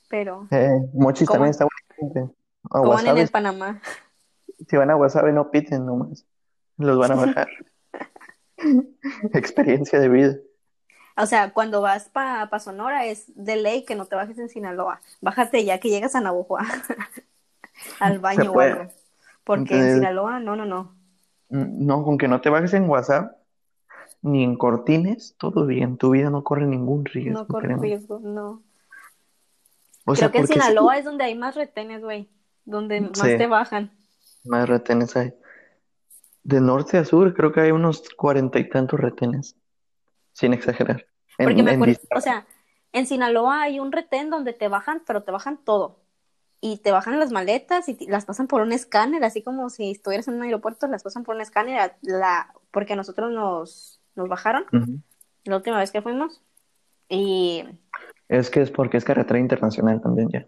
Pero. 0.09 0.47
Eh, 0.51 0.81
Mochis 0.93 1.27
también 1.27 1.51
está 1.51 1.67
bonito. 1.99 2.35
van 2.69 3.07
en 3.07 3.17
el 3.17 3.29
Panamá. 3.29 3.81
Si 4.67 4.77
van 4.77 4.89
a 4.89 4.95
Guasave, 4.95 5.33
no 5.33 5.51
piten 5.51 5.85
nomás. 5.85 6.25
Los 6.77 6.97
van 6.97 7.11
a 7.11 7.15
bajar. 7.15 7.47
Experiencia 9.33 9.99
de 9.99 10.09
vida. 10.09 10.35
O 11.17 11.25
sea, 11.25 11.53
cuando 11.53 11.81
vas 11.81 12.09
para 12.09 12.49
pa 12.49 12.59
Sonora 12.59 13.05
es 13.05 13.25
de 13.35 13.55
ley 13.55 13.85
que 13.85 13.95
no 13.95 14.05
te 14.05 14.15
bajes 14.15 14.37
en 14.37 14.49
Sinaloa. 14.49 15.01
Bájate 15.21 15.63
ya 15.63 15.79
que 15.79 15.89
llegas 15.89 16.15
a 16.15 16.21
Navojoa. 16.21 16.65
Al 17.99 18.19
baño 18.19 18.51
o 18.51 18.59
algo. 18.59 18.91
Porque 19.43 19.75
en 19.75 19.95
Sinaloa, 19.95 20.39
no, 20.39 20.55
no, 20.55 20.65
no. 20.65 20.95
No, 21.49 22.03
con 22.03 22.17
que 22.17 22.27
no 22.27 22.41
te 22.41 22.49
bajes 22.49 22.73
en 22.73 22.89
WhatsApp 22.89 23.37
ni 24.21 24.43
en 24.43 24.57
Cortines, 24.57 25.35
todo 25.37 25.65
bien. 25.65 25.97
Tu 25.97 26.09
vida 26.11 26.29
no 26.29 26.43
corre 26.43 26.65
ningún 26.65 27.05
riesgo. 27.05 27.41
No 27.41 27.47
corre 27.47 27.75
riesgo, 27.77 28.19
no. 28.19 28.63
Creo 30.05 30.31
que 30.31 30.39
en 30.39 30.47
Sinaloa 30.47 30.97
es 30.97 31.05
donde 31.05 31.23
hay 31.23 31.35
más 31.35 31.55
retenes, 31.55 32.03
güey. 32.03 32.29
Donde 32.63 33.01
más 33.01 33.21
te 33.21 33.47
bajan. 33.47 33.91
Más 34.43 34.67
retenes 34.67 35.15
hay. 35.15 35.33
De 36.43 36.61
norte 36.61 36.97
a 36.97 37.05
sur, 37.05 37.33
creo 37.33 37.51
que 37.51 37.61
hay 37.61 37.71
unos 37.71 38.09
cuarenta 38.15 38.59
y 38.59 38.69
tantos 38.69 38.99
retenes 38.99 39.55
sin 40.31 40.53
exagerar. 40.53 41.05
Porque 41.37 41.63
me 41.63 41.71
acuerdo, 41.71 41.99
o 42.15 42.21
sea, 42.21 42.45
en 42.91 43.07
Sinaloa 43.07 43.63
hay 43.63 43.79
un 43.79 43.91
retén 43.91 44.29
donde 44.29 44.53
te 44.53 44.67
bajan, 44.67 45.01
pero 45.05 45.23
te 45.23 45.31
bajan 45.31 45.57
todo. 45.57 46.04
Y 46.65 46.77
te 46.77 46.91
bajan 46.91 47.19
las 47.19 47.31
maletas 47.31 47.87
y 47.89 48.07
las 48.07 48.25
pasan 48.25 48.47
por 48.47 48.63
un 48.63 48.71
escáner, 48.71 49.23
así 49.23 49.43
como 49.43 49.69
si 49.69 49.91
estuvieras 49.91 50.27
en 50.27 50.33
un 50.33 50.41
aeropuerto, 50.41 50.87
las 50.87 51.03
pasan 51.03 51.23
por 51.23 51.35
un 51.35 51.41
escáner, 51.41 51.93
la, 52.01 52.51
porque 52.71 52.93
a 52.93 52.95
nosotros 52.95 53.31
nos, 53.31 53.99
nos 54.15 54.27
bajaron 54.27 54.65
la 55.43 55.57
última 55.57 55.77
vez 55.77 55.91
que 55.91 56.01
fuimos. 56.01 56.41
Y... 57.07 57.65
Es 58.29 58.49
que 58.49 58.61
es 58.61 58.71
porque 58.71 58.97
es 58.97 59.03
carretera 59.03 59.39
internacional 59.39 60.01
también 60.01 60.29
ya. 60.29 60.47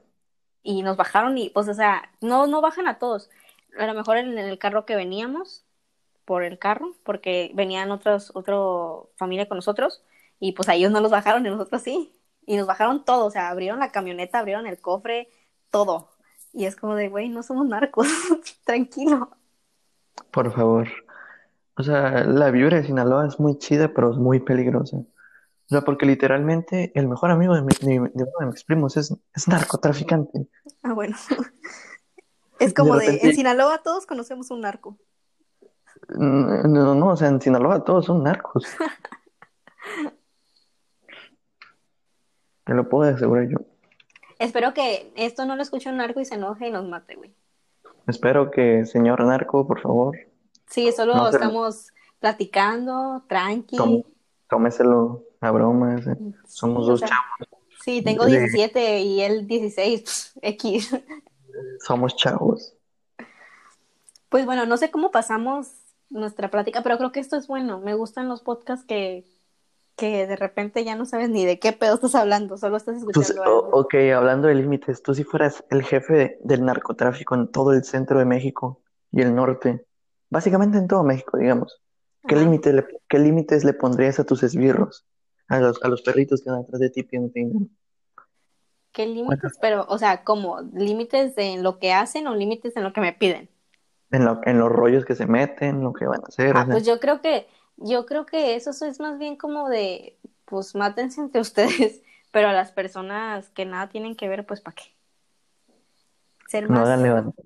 Y 0.63 0.81
nos 0.81 0.97
bajaron 0.97 1.37
y, 1.37 1.51
pues, 1.51 1.67
o 1.67 1.75
sea, 1.75 2.09
no, 2.19 2.47
no 2.47 2.61
bajan 2.61 2.87
a 2.87 2.97
todos. 2.97 3.29
A 3.77 3.85
lo 3.85 3.93
mejor 3.93 4.17
en 4.17 4.39
el 4.39 4.57
carro 4.57 4.87
que 4.87 4.95
veníamos, 4.95 5.65
por 6.25 6.43
el 6.43 6.57
carro, 6.57 6.95
porque 7.03 7.51
venían 7.53 7.91
otros, 7.91 8.31
otra 8.33 8.55
familia 9.17 9.47
con 9.47 9.59
nosotros, 9.59 10.01
y 10.39 10.53
pues 10.53 10.67
a 10.67 10.73
ellos 10.73 10.91
no 10.91 10.99
los 10.99 11.11
bajaron 11.11 11.45
y 11.45 11.49
nosotros 11.51 11.83
sí. 11.83 12.11
Y 12.47 12.57
nos 12.57 12.65
bajaron 12.65 13.05
todo, 13.05 13.27
o 13.27 13.29
sea, 13.29 13.49
abrieron 13.49 13.77
la 13.77 13.91
camioneta, 13.91 14.39
abrieron 14.39 14.65
el 14.65 14.79
cofre, 14.79 15.29
todo. 15.69 16.09
Y 16.53 16.65
es 16.65 16.75
como 16.75 16.95
de, 16.95 17.09
güey, 17.09 17.29
no 17.29 17.43
somos 17.43 17.67
narcos, 17.67 18.07
tranquilo. 18.65 19.29
Por 20.31 20.51
favor. 20.53 20.87
O 21.75 21.83
sea, 21.83 22.23
la 22.23 22.49
vibra 22.49 22.77
de 22.77 22.85
Sinaloa 22.85 23.27
es 23.27 23.39
muy 23.39 23.57
chida, 23.59 23.93
pero 23.93 24.11
es 24.11 24.17
muy 24.17 24.39
peligrosa. 24.39 24.97
O 24.97 25.69
sea, 25.69 25.81
porque 25.81 26.05
literalmente 26.05 26.91
el 26.95 27.07
mejor 27.07 27.29
amigo 27.29 27.53
de, 27.53 27.61
de 27.61 27.99
uno 27.99 28.31
de 28.39 28.45
mis 28.45 28.63
primos 28.63 28.97
es, 28.97 29.13
es 29.35 29.47
narcotraficante. 29.47 30.47
Ah, 30.81 30.93
bueno. 30.93 31.15
es 32.59 32.73
como 32.73 32.95
de, 32.95 33.19
en 33.21 33.35
Sinaloa 33.35 33.79
todos 33.79 34.05
conocemos 34.05 34.49
un 34.49 34.61
narco. 34.61 34.97
No, 36.09 36.95
no, 36.95 37.07
o 37.09 37.17
sea, 37.17 37.27
en 37.27 37.41
Sinaloa 37.41 37.83
todos 37.83 38.05
son 38.05 38.23
narcos. 38.23 38.65
Te 42.63 42.73
lo 42.73 42.87
puedo 42.89 43.13
asegurar 43.13 43.47
yo. 43.49 43.57
Espero 44.39 44.73
que 44.73 45.11
esto 45.15 45.45
no 45.45 45.55
lo 45.55 45.61
escuche 45.61 45.89
un 45.89 45.97
narco 45.97 46.19
y 46.19 46.25
se 46.25 46.35
enoje 46.35 46.67
y 46.67 46.71
nos 46.71 46.85
mate, 46.85 47.15
güey. 47.15 47.33
Espero 48.07 48.51
que, 48.51 48.85
señor 48.85 49.23
narco, 49.23 49.67
por 49.67 49.81
favor. 49.81 50.17
Sí, 50.67 50.91
solo 50.91 51.29
estamos 51.29 51.87
platicando, 52.19 53.23
tranqui. 53.27 53.77
tómeselo 54.49 55.23
a 55.41 55.51
bromas. 55.51 56.05
Somos 56.47 56.87
dos 56.87 57.01
chavos. 57.01 57.47
Sí, 57.83 58.01
tengo 58.01 58.25
17 58.25 59.01
y 59.01 59.21
él 59.21 59.47
16, 59.47 60.33
X. 60.41 60.95
Somos 61.79 62.15
chavos. 62.15 62.73
Pues 64.29 64.45
bueno, 64.45 64.65
no 64.65 64.77
sé 64.77 64.91
cómo 64.91 65.11
pasamos 65.11 65.71
nuestra 66.09 66.49
plática, 66.49 66.83
pero 66.83 66.97
creo 66.97 67.11
que 67.11 67.19
esto 67.19 67.37
es 67.37 67.47
bueno. 67.47 67.79
Me 67.79 67.93
gustan 67.93 68.27
los 68.27 68.41
podcasts 68.41 68.85
que, 68.85 69.25
que 69.97 70.27
de 70.27 70.35
repente 70.35 70.85
ya 70.85 70.95
no 70.95 71.05
sabes 71.05 71.29
ni 71.29 71.43
de 71.43 71.59
qué 71.59 71.73
pedo 71.73 71.95
estás 71.95 72.13
hablando, 72.13 72.55
solo 72.55 72.77
estás 72.77 72.97
escuchando. 72.97 73.69
ok, 73.71 73.95
hablando 74.15 74.47
de 74.47 74.55
límites, 74.55 75.01
tú 75.01 75.15
si 75.15 75.23
fueras 75.23 75.65
el 75.71 75.83
jefe 75.83 76.37
del 76.43 76.63
narcotráfico 76.63 77.33
en 77.33 77.51
todo 77.51 77.73
el 77.73 77.83
centro 77.83 78.19
de 78.19 78.25
México 78.25 78.79
y 79.11 79.21
el 79.21 79.33
norte, 79.33 79.85
básicamente 80.29 80.77
en 80.77 80.87
todo 80.87 81.03
México, 81.03 81.37
digamos, 81.37 81.81
¿qué, 82.27 82.35
límite 82.35 82.73
le, 82.73 82.85
¿qué 83.09 83.17
límites 83.17 83.63
le 83.63 83.73
pondrías 83.73 84.19
a 84.19 84.23
tus 84.23 84.43
esbirros? 84.43 85.05
A 85.47 85.59
los, 85.59 85.81
a 85.81 85.87
los 85.87 86.01
perritos 86.03 86.43
que 86.43 86.51
van 86.51 86.61
atrás 86.61 86.79
de 86.79 86.89
ti 86.89 87.03
pidiendo. 87.03 87.33
¿Qué 88.91 89.07
límites? 89.07 89.57
Pero, 89.61 89.85
o 89.89 89.97
sea, 89.97 90.23
¿cómo? 90.23 90.61
¿Límites 90.73 91.33
en 91.37 91.63
lo 91.63 91.79
que 91.79 91.93
hacen 91.93 92.27
o 92.27 92.35
límites 92.35 92.75
en 92.75 92.83
lo 92.83 92.93
que 92.93 93.01
me 93.01 93.13
piden? 93.13 93.49
en, 94.11 94.25
lo, 94.25 94.39
en 94.45 94.59
los 94.59 94.71
rollos 94.71 95.05
que 95.05 95.15
se 95.15 95.25
meten, 95.25 95.83
lo 95.83 95.93
que 95.93 96.05
van 96.05 96.21
a 96.21 96.27
hacer. 96.27 96.55
Ah, 96.55 96.65
pues 96.69 96.85
yo 96.85 96.99
creo 96.99 97.21
que, 97.21 97.47
yo 97.77 98.05
creo 98.05 98.25
que 98.25 98.55
eso 98.55 98.71
es 98.85 98.99
más 98.99 99.17
bien 99.17 99.35
como 99.35 99.69
de, 99.69 100.17
pues 100.45 100.75
mátense 100.75 101.21
entre 101.21 101.41
ustedes, 101.41 102.01
pero 102.31 102.49
a 102.49 102.53
las 102.53 102.71
personas 102.71 103.49
que 103.49 103.65
nada 103.65 103.89
tienen 103.89 104.15
que 104.15 104.27
ver, 104.27 104.45
pues 104.45 104.61
¿para 104.61 104.75
qué? 104.75 104.83
Ser 106.47 106.69
no, 106.69 106.79
hagan 106.79 107.01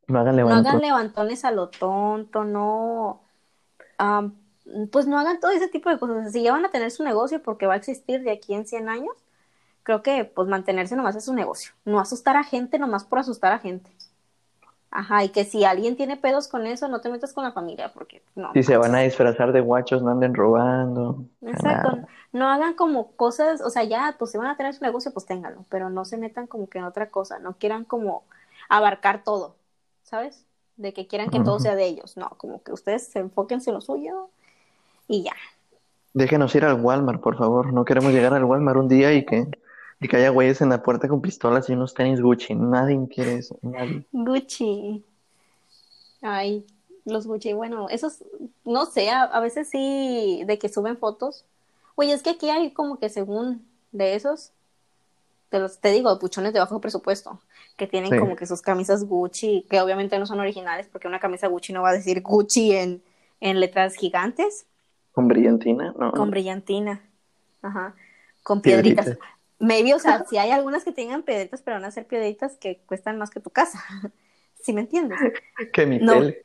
no, 0.07 0.19
hagan 0.19 0.35
levantones. 0.35 0.63
no 0.63 0.69
hagan 0.69 0.79
levantones 0.79 1.43
a 1.43 1.51
lo 1.51 1.69
tonto, 1.69 2.43
no, 2.43 3.21
pues 4.91 5.07
no 5.07 5.17
hagan 5.17 5.39
todo 5.39 5.51
ese 5.51 5.67
tipo 5.67 5.89
de 5.89 5.97
cosas. 5.97 6.31
Si 6.31 6.43
ya 6.43 6.51
van 6.51 6.65
a 6.65 6.69
tener 6.69 6.91
su 6.91 7.03
negocio 7.03 7.41
porque 7.41 7.65
va 7.65 7.73
a 7.73 7.77
existir 7.77 8.21
de 8.21 8.31
aquí 8.31 8.53
en 8.53 8.67
100 8.67 8.89
años, 8.89 9.15
creo 9.83 10.03
que 10.03 10.25
pues 10.25 10.47
mantenerse 10.47 10.95
nomás 10.95 11.15
es 11.15 11.25
su 11.25 11.33
negocio, 11.33 11.71
no 11.83 11.99
asustar 11.99 12.37
a 12.37 12.43
gente 12.43 12.77
nomás 12.77 13.03
por 13.03 13.19
asustar 13.19 13.53
a 13.53 13.59
gente. 13.59 13.91
Ajá, 14.93 15.23
y 15.23 15.29
que 15.29 15.45
si 15.45 15.63
alguien 15.63 15.95
tiene 15.95 16.17
pedos 16.17 16.49
con 16.49 16.67
eso, 16.67 16.89
no 16.89 16.99
te 16.99 17.09
metas 17.09 17.31
con 17.31 17.45
la 17.45 17.53
familia, 17.53 17.93
porque 17.93 18.21
no. 18.35 18.51
Si 18.53 18.61
se 18.61 18.75
van 18.75 18.93
a 18.93 18.99
disfrazar 18.99 19.53
de 19.53 19.61
guachos, 19.61 20.03
no 20.03 20.11
anden 20.11 20.35
robando. 20.35 21.23
Exacto. 21.41 21.99
No 22.33 22.49
hagan 22.49 22.73
como 22.73 23.11
cosas, 23.13 23.61
o 23.61 23.69
sea, 23.69 23.85
ya, 23.85 24.15
pues 24.19 24.31
si 24.31 24.37
van 24.37 24.47
a 24.47 24.57
tener 24.57 24.73
su 24.73 24.83
negocio, 24.83 25.13
pues 25.13 25.25
ténganlo, 25.25 25.63
pero 25.69 25.89
no 25.89 26.03
se 26.03 26.17
metan 26.17 26.45
como 26.45 26.67
que 26.67 26.79
en 26.79 26.83
otra 26.83 27.09
cosa, 27.09 27.39
no 27.39 27.53
quieran 27.53 27.85
como 27.85 28.23
abarcar 28.67 29.23
todo, 29.23 29.55
¿sabes? 30.03 30.45
De 30.75 30.93
que 30.93 31.07
quieran 31.07 31.29
que 31.29 31.39
todo 31.39 31.59
sea 31.59 31.75
de 31.75 31.85
ellos, 31.85 32.17
no, 32.17 32.29
como 32.37 32.61
que 32.61 32.73
ustedes 32.73 33.07
se 33.07 33.19
enfoquen 33.19 33.61
en 33.65 33.73
lo 33.73 33.81
suyo 33.81 34.29
y 35.07 35.23
ya. 35.23 35.33
Déjenos 36.13 36.53
ir 36.55 36.65
al 36.65 36.81
Walmart, 36.81 37.21
por 37.21 37.37
favor, 37.37 37.71
no 37.71 37.85
queremos 37.85 38.11
llegar 38.11 38.33
al 38.33 38.43
Walmart 38.43 38.77
un 38.77 38.89
día 38.89 39.13
y 39.13 39.25
que 39.25 39.47
y 40.01 40.07
que 40.07 40.17
haya 40.17 40.29
güeyes 40.29 40.61
en 40.61 40.69
la 40.69 40.81
puerta 40.81 41.07
con 41.07 41.21
pistolas 41.21 41.69
y 41.69 41.73
unos 41.73 41.93
tenis 41.93 42.21
Gucci. 42.21 42.55
Nadie 42.55 42.99
quiere 43.07 43.35
eso. 43.35 43.59
Nadie. 43.61 44.03
Gucci. 44.11 45.05
Ay, 46.23 46.65
los 47.05 47.27
Gucci. 47.27 47.53
Bueno, 47.53 47.87
esos, 47.87 48.23
no 48.65 48.87
sé, 48.87 49.11
a, 49.11 49.39
veces 49.39 49.69
sí, 49.69 50.41
de 50.47 50.57
que 50.57 50.69
suben 50.69 50.97
fotos. 50.97 51.45
Oye, 51.93 52.13
es 52.13 52.23
que 52.23 52.31
aquí 52.31 52.49
hay 52.49 52.71
como 52.71 52.97
que 52.97 53.09
según 53.09 53.63
de 53.91 54.15
esos, 54.15 54.51
te, 55.49 55.59
los, 55.59 55.77
te 55.79 55.91
digo, 55.91 56.17
puchones 56.17 56.53
de 56.53 56.59
bajo 56.59 56.81
presupuesto, 56.81 57.39
que 57.77 57.85
tienen 57.85 58.17
como 58.19 58.35
que 58.35 58.47
sus 58.47 58.63
camisas 58.63 59.03
Gucci, 59.03 59.67
que 59.69 59.81
obviamente 59.81 60.17
no 60.17 60.25
son 60.25 60.39
originales, 60.39 60.87
porque 60.91 61.07
una 61.07 61.19
camisa 61.19 61.45
Gucci 61.45 61.73
no 61.73 61.83
va 61.83 61.89
a 61.89 61.93
decir 61.93 62.23
Gucci 62.23 62.71
en, 62.71 63.03
en 63.39 63.59
letras 63.59 63.93
gigantes. 63.93 64.65
Con 65.11 65.27
brillantina, 65.27 65.93
¿no? 65.95 66.11
Con 66.11 66.31
brillantina. 66.31 67.03
Ajá. 67.61 67.93
Con 68.41 68.63
piedritas. 68.63 69.15
Maybe, 69.61 69.93
o 69.93 69.99
sea, 69.99 70.25
si 70.25 70.39
hay 70.39 70.49
algunas 70.49 70.83
que 70.83 70.91
tengan 70.91 71.21
piedritas, 71.21 71.61
pero 71.61 71.77
van 71.77 71.85
a 71.85 71.91
ser 71.91 72.07
piedritas 72.07 72.57
que 72.57 72.81
cuestan 72.87 73.19
más 73.19 73.29
que 73.29 73.39
tu 73.39 73.51
casa. 73.51 73.79
¿Sí 74.63 74.73
me 74.73 74.81
entiendes? 74.81 75.19
Que 75.71 75.85
mi 75.85 75.99
No. 75.99 76.13
tele 76.13 76.41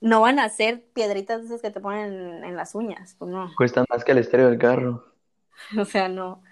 No 0.00 0.20
van 0.20 0.38
a 0.38 0.48
ser 0.50 0.82
piedritas 0.92 1.42
esas 1.42 1.62
que 1.62 1.70
te 1.70 1.80
ponen 1.80 2.44
en, 2.44 2.56
las 2.56 2.74
uñas, 2.74 3.16
pues 3.18 3.30
no. 3.30 3.50
cuesta 3.56 3.84
más 3.88 4.04
que 4.04 4.12
el 4.12 4.18
estéreo 4.18 4.48
del 4.48 4.58
carro. 4.58 5.04
O 5.78 5.84
sea, 5.84 6.08
no. 6.08 6.42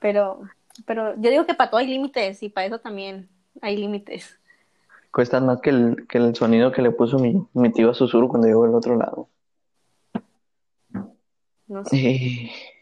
Pero, 0.00 0.42
pero 0.86 1.14
yo 1.16 1.30
digo 1.30 1.44
que 1.44 1.54
para 1.54 1.70
todo 1.70 1.80
hay 1.80 1.88
límites 1.88 2.42
y 2.42 2.48
para 2.48 2.66
eso 2.66 2.78
también 2.78 3.28
hay 3.60 3.76
límites. 3.76 4.38
Cuestan 5.10 5.46
más 5.46 5.60
que 5.60 5.70
el, 5.70 6.06
que 6.08 6.18
el 6.18 6.34
sonido 6.36 6.70
que 6.72 6.82
le 6.82 6.92
puso 6.92 7.18
mi, 7.18 7.46
mi 7.52 7.72
tío 7.72 7.90
a 7.90 7.94
susurro 7.94 8.28
cuando 8.28 8.46
llegó 8.46 8.64
del 8.64 8.74
otro 8.74 8.96
lado. 8.96 9.28
No 11.66 11.84
sé. 11.84 11.96
Eh, 11.96 12.50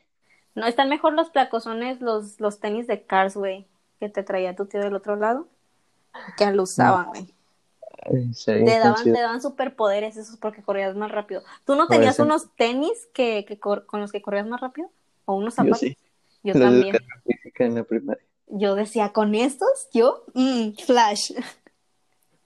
No, 0.55 0.66
están 0.66 0.88
mejor 0.88 1.12
los 1.14 1.30
placosones, 1.30 2.01
los, 2.01 2.40
los 2.40 2.61
tenis 2.61 2.86
de 2.86 3.03
Cars, 3.05 3.36
güey, 3.36 3.66
que 4.01 4.09
te 4.09 4.22
traía 4.22 4.57
tu 4.57 4.66
tío 4.66 4.80
del 4.80 4.94
otro 4.94 5.16
lado, 5.16 5.48
que 6.36 6.51
lo 6.53 6.64
usaban, 6.64 7.09
güey. 7.09 7.34
sí, 8.34 8.53
Te 8.64 8.78
daban, 8.78 9.05
te 9.05 9.20
daban 9.20 9.40
superpoderes 9.42 10.16
esos 10.16 10.36
porque 10.36 10.62
corrías 10.62 10.94
más 10.96 11.11
rápido. 11.11 11.42
¿Tú 11.64 11.76
no 11.76 11.88
tenías 11.88 12.18
unos 12.18 12.55
tenis 12.57 13.09
que, 13.14 13.44
que 13.46 13.59
cor- 13.59 13.86
con 13.86 14.01
los 14.01 14.12
que 14.12 14.22
corrías 14.22 14.46
más 14.46 14.61
rápido? 14.61 14.90
¿O 15.24 15.34
unos 15.34 15.55
Yo 15.55 15.64
zapatos? 15.64 15.80
sí. 15.80 15.96
Yo 16.42 16.53
Los 16.55 16.62
de 16.62 16.66
también. 16.66 16.96
educación 16.96 17.22
física 17.24 17.64
en 17.64 17.74
la 17.76 17.84
primaria. 17.84 18.24
Yo 18.48 18.74
decía, 18.74 19.12
¿con 19.12 19.34
estos? 19.34 19.88
Yo, 19.92 20.24
mm, 20.34 20.72
flash. 20.84 21.32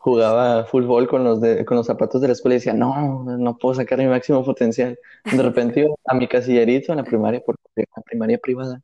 Jugaba 0.05 0.67
fútbol 0.67 1.09
con 1.09 1.25
los 1.25 1.41
de, 1.41 1.65
con 1.65 1.79
los 1.79 1.87
zapatos 1.87 2.21
de 2.21 2.27
la 2.27 2.35
escuela 2.35 2.57
y 2.57 2.59
decía, 2.59 2.75
no, 2.75 3.25
no 3.25 3.57
puedo 3.57 3.75
sacar 3.75 3.99
mi 3.99 4.07
máximo 4.07 4.45
potencial. 4.45 4.99
De 5.25 5.43
repente 5.43 5.81
iba 5.81 5.95
a 6.05 6.15
mi 6.15 6.29
casillerito 6.29 6.93
en 6.93 6.99
la 6.99 7.05
primaria, 7.05 7.43
porque 7.45 7.63
primaria 8.05 8.37
privada, 8.37 8.83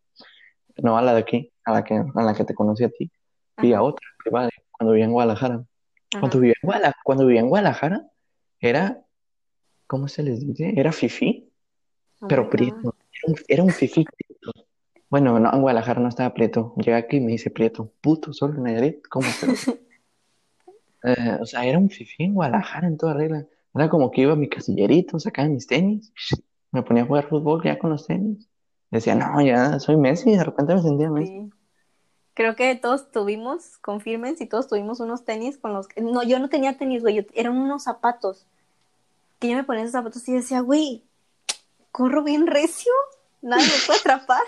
no 0.79 0.97
a 0.97 1.03
la 1.03 1.13
de 1.13 1.21
aquí, 1.21 1.53
a 1.67 1.73
la 1.73 1.85
que, 1.85 1.95
a 1.95 2.23
la 2.23 2.33
que 2.35 2.45
te 2.45 2.55
conocí 2.55 2.85
a 2.85 2.89
ti, 2.89 3.11
y 3.61 3.75
a 3.75 3.83
otra 3.83 4.07
privada, 4.25 4.49
cuando 4.71 4.93
vivía 4.93 5.05
en 5.05 5.13
Guadalajara. 5.13 5.57
ajá. 5.57 6.21
Cuando 6.21 6.41
vivía 6.41 6.55
en 6.63 6.67
Guadalajara, 6.67 6.97
cuando 7.05 7.27
vivía 7.27 7.41
en 7.41 7.49
Guadalajara, 7.51 8.11
era, 8.59 9.05
¿cómo 9.87 10.09
se 10.09 10.23
les 10.23 10.41
dice? 10.41 10.73
Era 10.75 10.91
fifí, 10.91 11.51
Oh 12.21 12.29
pero 12.29 12.49
prieto. 12.49 12.95
Era 13.13 13.25
un, 13.27 13.35
era 13.47 13.63
un 13.63 13.71
fifí 13.71 14.05
prieto. 14.05 14.53
Bueno, 15.11 15.39
no, 15.39 15.53
en 15.53 15.61
Guadalajara 15.61 16.01
no 16.01 16.09
estaba 16.09 16.33
prieto. 16.33 16.73
Llega 16.77 16.97
aquí 16.97 17.17
y 17.17 17.21
me 17.21 17.33
dice 17.33 17.51
prieto. 17.51 17.93
Puto, 18.01 18.33
solo 18.33 18.55
en 18.55 18.63
Nayarit. 18.63 19.07
¿Cómo 19.09 19.27
se 19.29 19.47
Eh, 21.05 21.39
o 21.41 21.47
sea, 21.47 21.65
era 21.65 21.79
un 21.79 21.91
fifí 21.91 22.25
en 22.25 22.35
Guadalajara 22.35 22.87
en 22.89 22.97
toda 22.97 23.15
regla. 23.15 23.47
Era 23.75 23.89
como 23.89 24.11
que 24.11 24.23
iba 24.23 24.33
a 24.33 24.37
mi 24.37 24.49
casillerito, 24.49 25.19
sacaba 25.19 25.49
mis 25.49 25.67
tenis, 25.67 26.13
me 26.73 26.83
ponía 26.83 27.03
a 27.05 27.07
jugar 27.07 27.29
fútbol 27.29 27.63
ya 27.65 27.79
con 27.79 27.91
los 27.91 28.07
tenis. 28.07 28.49
Decía, 28.91 29.15
no, 29.15 29.41
ya 29.41 29.79
soy 29.79 29.97
Messi, 29.97 30.31
y 30.31 30.37
de 30.37 30.45
repente 30.45 30.75
me 30.75 30.83
sentía 30.83 31.11
Messi. 31.11 31.33
Sí. 31.33 31.51
Creo 32.35 32.57
que 32.57 32.75
todos 32.75 33.11
tuvimos, 33.11 33.79
confirmen 33.79 34.37
si 34.37 34.47
todos 34.47 34.67
tuvimos 34.69 35.01
unos 35.01 35.25
tenis 35.25 35.59
con 35.59 35.75
los 35.75 35.89
que... 35.89 36.01
No, 36.01 36.23
yo 36.23 36.39
no 36.39 36.49
tenía 36.49 36.77
tenis, 36.77 37.03
güey, 37.03 37.17
yo- 37.17 37.23
eran 37.35 37.57
unos 37.57 37.85
zapatos. 37.85 38.47
Que 39.39 39.49
yo 39.49 39.57
me 39.57 39.65
ponía 39.65 39.83
esos 39.83 39.93
zapatos 39.93 40.27
y 40.29 40.33
decía, 40.33 40.61
güey, 40.61 41.05
corro 41.93 42.23
bien 42.23 42.47
recio, 42.47 42.93
nadie 43.43 43.65
me 43.67 43.87
puede 43.87 44.01
atrapar. 44.01 44.43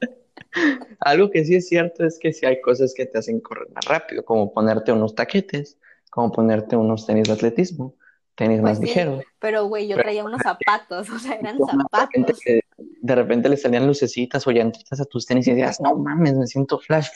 Algo 1.00 1.30
que 1.30 1.44
sí 1.44 1.56
es 1.56 1.68
cierto 1.68 2.04
es 2.04 2.18
que 2.18 2.32
sí 2.32 2.46
hay 2.46 2.60
cosas 2.60 2.94
que 2.94 3.06
te 3.06 3.18
hacen 3.18 3.40
correr 3.40 3.68
más 3.74 3.84
rápido, 3.84 4.24
como 4.24 4.52
ponerte 4.52 4.92
unos 4.92 5.14
taquetes, 5.14 5.76
como 6.14 6.32
ponerte 6.32 6.76
unos 6.76 7.06
tenis 7.06 7.26
de 7.28 7.32
atletismo, 7.34 7.94
tenis 8.36 8.60
Pues 8.60 8.62
más 8.62 8.78
sí, 8.78 8.86
ligeros. 8.86 9.24
pero 9.38 9.66
güey, 9.66 9.88
yo 9.88 9.96
traía 9.96 10.24
unos 10.24 10.42
zapatos, 10.42 11.10
o 11.10 11.18
sea, 11.18 11.34
eran 11.34 11.58
zapatos. 11.64 12.38
de 12.76 13.14
repente 13.14 13.48
le 13.48 13.56
salían 13.56 13.86
lucecitas 13.86 14.46
o 14.46 14.50
llantitas 14.52 15.00
a 15.00 15.04
tus 15.04 15.26
tenis 15.26 15.46
y 15.48 15.50
decías, 15.52 15.80
no 15.80 15.96
mames, 15.96 16.34
me 16.36 16.46
siento 16.46 16.78
flash. 16.78 17.08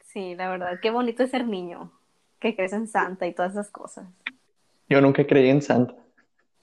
Sí, 0.00 0.34
la 0.34 0.48
verdad, 0.48 0.78
qué 0.80 0.90
bonito 0.90 1.22
es 1.22 1.30
ser 1.30 1.46
niño, 1.46 1.92
que 2.40 2.56
crece 2.56 2.76
en 2.76 2.88
Santa 2.88 3.26
y 3.26 3.34
todas 3.34 3.52
esas 3.52 3.70
cosas. 3.70 4.06
Yo 4.88 5.00
nunca 5.00 5.26
creí 5.26 5.48
en 5.50 5.60
Santa. 5.62 5.94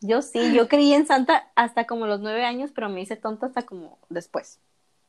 Yo 0.01 0.21
sí, 0.21 0.53
yo 0.53 0.67
creí 0.67 0.93
en 0.93 1.05
Santa 1.07 1.51
hasta 1.55 1.85
como 1.85 2.07
los 2.07 2.19
nueve 2.21 2.45
años, 2.45 2.71
pero 2.73 2.89
me 2.89 3.01
hice 3.01 3.15
tonta 3.15 3.47
hasta 3.47 3.63
como 3.63 3.97
después. 4.09 4.59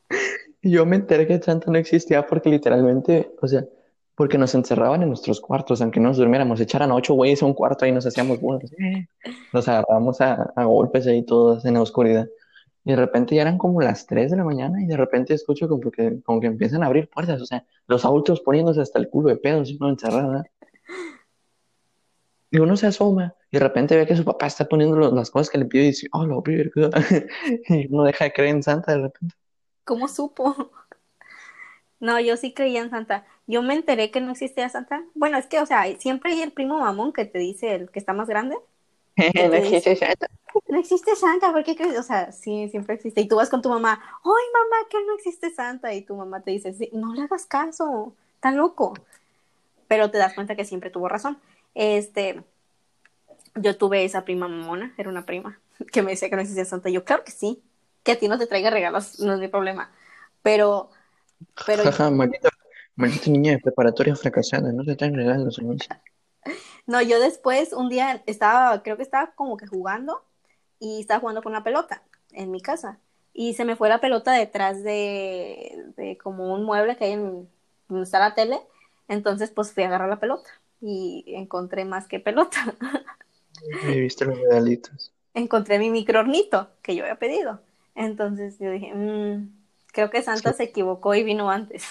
Yo 0.61 0.85
me 0.85 0.95
enteré 0.97 1.27
que 1.27 1.39
Santa 1.41 1.71
no 1.71 1.77
existía 1.77 2.25
porque 2.25 2.49
literalmente, 2.49 3.31
o 3.41 3.47
sea, 3.47 3.65
porque 4.17 4.39
nos 4.39 4.55
encerraban 4.55 5.03
en 5.03 5.09
nuestros 5.09 5.39
cuartos, 5.39 5.79
aunque 5.79 5.99
no 5.99 6.07
nos 6.07 6.17
durmiéramos, 6.17 6.59
echaran 6.59 6.89
a 6.89 6.95
ocho 6.95 7.13
güeyes 7.13 7.43
a 7.43 7.45
un 7.45 7.53
cuarto 7.53 7.85
y 7.85 7.91
nos 7.91 8.03
hacíamos 8.03 8.41
burros. 8.41 8.71
eh. 8.73 9.07
Nos 9.53 9.67
agarramos 9.67 10.19
a, 10.21 10.51
a 10.55 10.63
golpes 10.63 11.05
ahí 11.05 11.23
todos 11.23 11.63
en 11.65 11.75
la 11.75 11.83
oscuridad. 11.83 12.27
Y 12.83 12.89
de 12.89 12.95
repente 12.95 13.35
ya 13.35 13.43
eran 13.43 13.59
como 13.59 13.79
las 13.79 14.07
3 14.07 14.31
de 14.31 14.37
la 14.37 14.43
mañana 14.43 14.81
y 14.81 14.87
de 14.87 14.97
repente 14.97 15.35
escucho 15.35 15.69
como 15.69 15.91
que, 15.91 16.19
como 16.23 16.41
que 16.41 16.47
empiezan 16.47 16.81
a 16.81 16.87
abrir 16.87 17.07
puertas, 17.09 17.39
o 17.39 17.45
sea, 17.45 17.63
los 17.85 18.05
adultos 18.05 18.41
poniéndose 18.41 18.81
hasta 18.81 18.97
el 18.97 19.07
culo 19.07 19.29
de 19.29 19.37
pedos 19.37 19.69
y 19.69 19.77
uno 19.79 19.89
encerrado. 19.89 20.43
Y 22.49 22.57
uno 22.57 22.75
se 22.75 22.87
asoma 22.87 23.35
y 23.51 23.57
de 23.57 23.63
repente 23.63 23.95
ve 23.95 24.07
que 24.07 24.15
su 24.15 24.25
papá 24.25 24.47
está 24.47 24.65
poniendo 24.65 24.97
las 25.11 25.29
cosas 25.29 25.51
que 25.51 25.59
le 25.59 25.65
pide 25.65 25.83
y 25.83 25.87
dice, 25.87 26.07
oh, 26.11 26.25
lo 26.25 26.41
virgo. 26.41 26.89
Y 27.69 27.93
uno 27.93 28.03
deja 28.03 28.25
de 28.25 28.33
creer 28.33 28.55
en 28.55 28.63
Santa 28.63 28.93
de 28.93 29.03
repente. 29.03 29.35
¿Cómo 29.83 30.07
supo? 30.07 30.71
No, 31.99 32.19
yo 32.19 32.37
sí 32.37 32.53
creía 32.53 32.81
en 32.81 32.89
Santa. 32.89 33.25
Yo 33.47 33.61
me 33.61 33.73
enteré 33.73 34.11
que 34.11 34.21
no 34.21 34.31
existía 34.31 34.69
Santa. 34.69 35.03
Bueno, 35.15 35.37
es 35.37 35.47
que, 35.47 35.59
o 35.59 35.65
sea, 35.65 35.83
siempre 35.97 36.33
hay 36.33 36.41
el 36.41 36.51
primo 36.51 36.79
mamón 36.79 37.13
que 37.13 37.25
te 37.25 37.39
dice 37.39 37.75
el 37.75 37.89
que 37.89 37.99
está 37.99 38.13
más 38.13 38.27
grande. 38.27 38.55
no 39.17 39.53
existe 39.55 39.95
Santa. 39.95 40.27
No 40.67 40.79
existe 40.79 41.15
Santa, 41.15 41.51
¿por 41.51 41.63
qué 41.63 41.75
crees? 41.75 41.97
O 41.97 42.03
sea, 42.03 42.31
sí, 42.31 42.67
siempre 42.69 42.95
existe. 42.95 43.21
Y 43.21 43.27
tú 43.27 43.35
vas 43.35 43.49
con 43.49 43.61
tu 43.61 43.69
mamá, 43.69 43.99
¡ay, 44.23 44.45
mamá, 44.53 44.87
que 44.89 44.97
no 45.05 45.15
existe 45.15 45.49
Santa! 45.49 45.93
Y 45.93 46.01
tu 46.01 46.15
mamá 46.15 46.41
te 46.41 46.51
dice, 46.51 46.73
sí, 46.73 46.89
no 46.93 47.13
le 47.13 47.23
hagas 47.23 47.45
caso, 47.45 48.13
está 48.35 48.51
loco. 48.51 48.93
Pero 49.87 50.11
te 50.11 50.17
das 50.17 50.33
cuenta 50.33 50.55
que 50.55 50.65
siempre 50.65 50.89
tuvo 50.89 51.07
razón. 51.07 51.39
Este, 51.73 52.43
yo 53.55 53.77
tuve 53.77 54.03
esa 54.03 54.25
prima 54.25 54.47
mamona, 54.47 54.93
era 54.97 55.09
una 55.09 55.25
prima, 55.25 55.59
que 55.91 56.01
me 56.01 56.11
decía 56.11 56.29
que 56.29 56.35
no 56.35 56.41
existía 56.41 56.65
Santa. 56.65 56.89
Yo, 56.89 57.03
claro 57.03 57.23
que 57.23 57.31
sí, 57.31 57.61
que 58.03 58.13
a 58.13 58.19
ti 58.19 58.27
no 58.27 58.37
te 58.37 58.47
traiga 58.47 58.69
regalos, 58.69 59.19
no 59.19 59.33
es 59.33 59.39
mi 59.39 59.47
problema. 59.47 59.91
Pero, 60.43 60.89
pero 61.65 61.83
Jaja, 61.83 62.09
maldita, 62.11 62.49
maldita 62.95 63.29
niña 63.31 63.51
de 63.53 63.59
preparatoria 63.59 64.15
fracasada, 64.15 64.71
no 64.71 64.83
te 64.83 64.95
traen 64.95 65.15
regalos, 65.15 65.55
señor. 65.55 65.77
No, 66.85 67.01
yo 67.01 67.19
después 67.19 67.73
un 67.73 67.89
día 67.89 68.23
estaba, 68.25 68.81
creo 68.83 68.97
que 68.97 69.03
estaba 69.03 69.31
como 69.35 69.57
que 69.57 69.67
jugando 69.67 70.23
y 70.79 71.01
estaba 71.01 71.19
jugando 71.19 71.41
con 71.43 71.53
la 71.53 71.63
pelota 71.63 72.03
en 72.31 72.51
mi 72.51 72.61
casa 72.61 72.99
y 73.33 73.53
se 73.53 73.65
me 73.65 73.75
fue 73.75 73.89
la 73.89 74.01
pelota 74.01 74.31
detrás 74.33 74.83
de, 74.83 75.85
de 75.97 76.17
como 76.17 76.53
un 76.53 76.63
mueble 76.63 76.97
que 76.97 77.05
hay 77.05 77.11
en 77.13 77.49
donde 77.87 78.03
está 78.03 78.19
la 78.19 78.33
tele. 78.35 78.59
Entonces 79.07 79.51
pues 79.51 79.73
fui 79.73 79.83
a 79.83 79.87
agarrar 79.87 80.09
la 80.09 80.19
pelota 80.19 80.49
y 80.81 81.23
encontré 81.27 81.85
más 81.85 82.07
que 82.07 82.19
pelota. 82.19 82.57
He 83.81 83.99
visto 84.01 84.25
los 84.25 84.37
regalitos. 84.39 85.13
encontré 85.33 85.79
mi 85.79 85.89
microornito 85.89 86.69
que 86.81 86.95
yo 86.95 87.03
había 87.03 87.19
pedido. 87.19 87.61
Entonces 87.95 88.59
yo 88.59 88.71
dije, 88.71 88.93
"Mm, 88.93 89.56
creo 89.97 90.11
que 90.11 90.21
Santa 90.21 90.53
se 90.53 90.65
equivocó 90.65 91.15
y 91.15 91.23
vino 91.23 91.49
antes. 91.49 91.83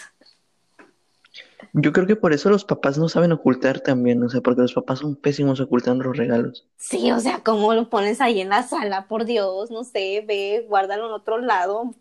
Yo 1.72 1.92
creo 1.92 2.06
que 2.06 2.14
por 2.14 2.32
eso 2.32 2.48
los 2.50 2.64
papás 2.64 2.98
no 2.98 3.08
saben 3.08 3.32
ocultar 3.32 3.80
también, 3.80 4.22
o 4.22 4.28
sea, 4.28 4.42
porque 4.42 4.62
los 4.62 4.74
papás 4.74 5.00
son 5.00 5.16
pésimos 5.16 5.58
ocultando 5.58 6.04
los 6.04 6.16
regalos. 6.16 6.68
Sí, 6.76 7.10
o 7.10 7.18
sea, 7.18 7.40
¿cómo 7.42 7.74
lo 7.74 7.90
pones 7.90 8.20
ahí 8.20 8.40
en 8.40 8.50
la 8.50 8.62
sala? 8.62 9.08
Por 9.08 9.24
Dios, 9.24 9.72
no 9.72 9.82
sé, 9.82 10.24
ve, 10.24 10.64
guárdalo 10.68 11.06
en 11.06 11.12
otro 11.14 11.38
lado. 11.38 11.96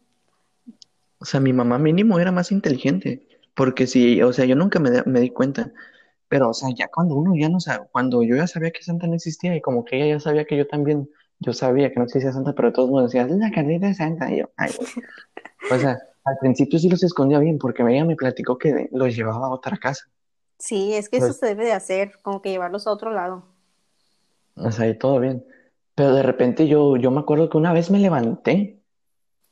O 1.17 1.25
sea, 1.25 1.39
mi 1.39 1.53
mamá 1.53 1.79
mínimo 1.79 2.19
era 2.19 2.31
más 2.31 2.51
inteligente, 2.51 3.27
porque 3.55 3.87
sí, 3.87 4.21
o 4.21 4.31
sea, 4.31 4.45
yo 4.45 4.55
nunca 4.55 4.79
me, 4.79 5.19
di 5.19 5.31
cuenta, 5.31 5.73
pero, 6.29 6.51
o 6.51 6.53
sea, 6.53 6.69
ya 6.77 6.87
cuando 6.89 7.15
uno 7.15 7.33
ya 7.35 7.49
no 7.49 7.59
sabe, 7.59 7.87
cuando 7.91 8.21
yo 8.21 8.35
ya 8.35 8.45
sabía 8.45 8.69
que 8.69 8.83
Santa 8.83 9.07
no 9.07 9.15
existía 9.15 9.55
y 9.55 9.61
como 9.61 9.83
que 9.83 9.95
ella 9.95 10.17
ya 10.17 10.19
sabía 10.19 10.45
que 10.45 10.55
yo 10.55 10.67
también, 10.67 11.09
yo 11.39 11.53
sabía 11.53 11.89
que 11.89 11.95
no 11.97 12.05
existía 12.05 12.31
Santa, 12.31 12.53
pero 12.53 12.73
todos 12.73 12.89
modos 12.89 13.11
decía, 13.11 13.27
es 13.27 13.37
la 13.37 13.51
carnita 13.51 13.87
de 13.87 13.93
Santa, 13.93 14.31
y 14.31 14.39
yo, 14.39 14.49
ay. 14.57 14.71
O 15.71 15.77
sea, 15.77 15.97
al 16.23 16.37
principio 16.39 16.79
sí 16.79 16.89
los 16.89 17.03
escondía 17.03 17.39
bien, 17.39 17.57
porque 17.57 17.83
ella 17.83 18.05
me 18.05 18.15
platicó 18.15 18.57
que 18.57 18.89
los 18.91 19.15
llevaba 19.15 19.47
a 19.47 19.51
otra 19.51 19.77
casa. 19.77 20.05
Sí, 20.57 20.93
es 20.93 21.09
que 21.09 21.17
eso 21.17 21.33
se 21.33 21.47
debe 21.47 21.65
de 21.65 21.73
hacer, 21.73 22.13
como 22.21 22.41
que 22.41 22.49
llevarlos 22.49 22.87
a 22.87 22.91
otro 22.91 23.11
lado. 23.11 23.43
O 24.55 24.71
sea, 24.71 24.87
y 24.87 24.97
todo 24.97 25.19
bien. 25.19 25.45
Pero 25.95 26.13
de 26.13 26.23
repente 26.23 26.67
yo, 26.67 26.97
yo 26.97 27.11
me 27.11 27.19
acuerdo 27.19 27.49
que 27.49 27.57
una 27.57 27.73
vez 27.73 27.91
me 27.91 27.99
levanté 27.99 28.81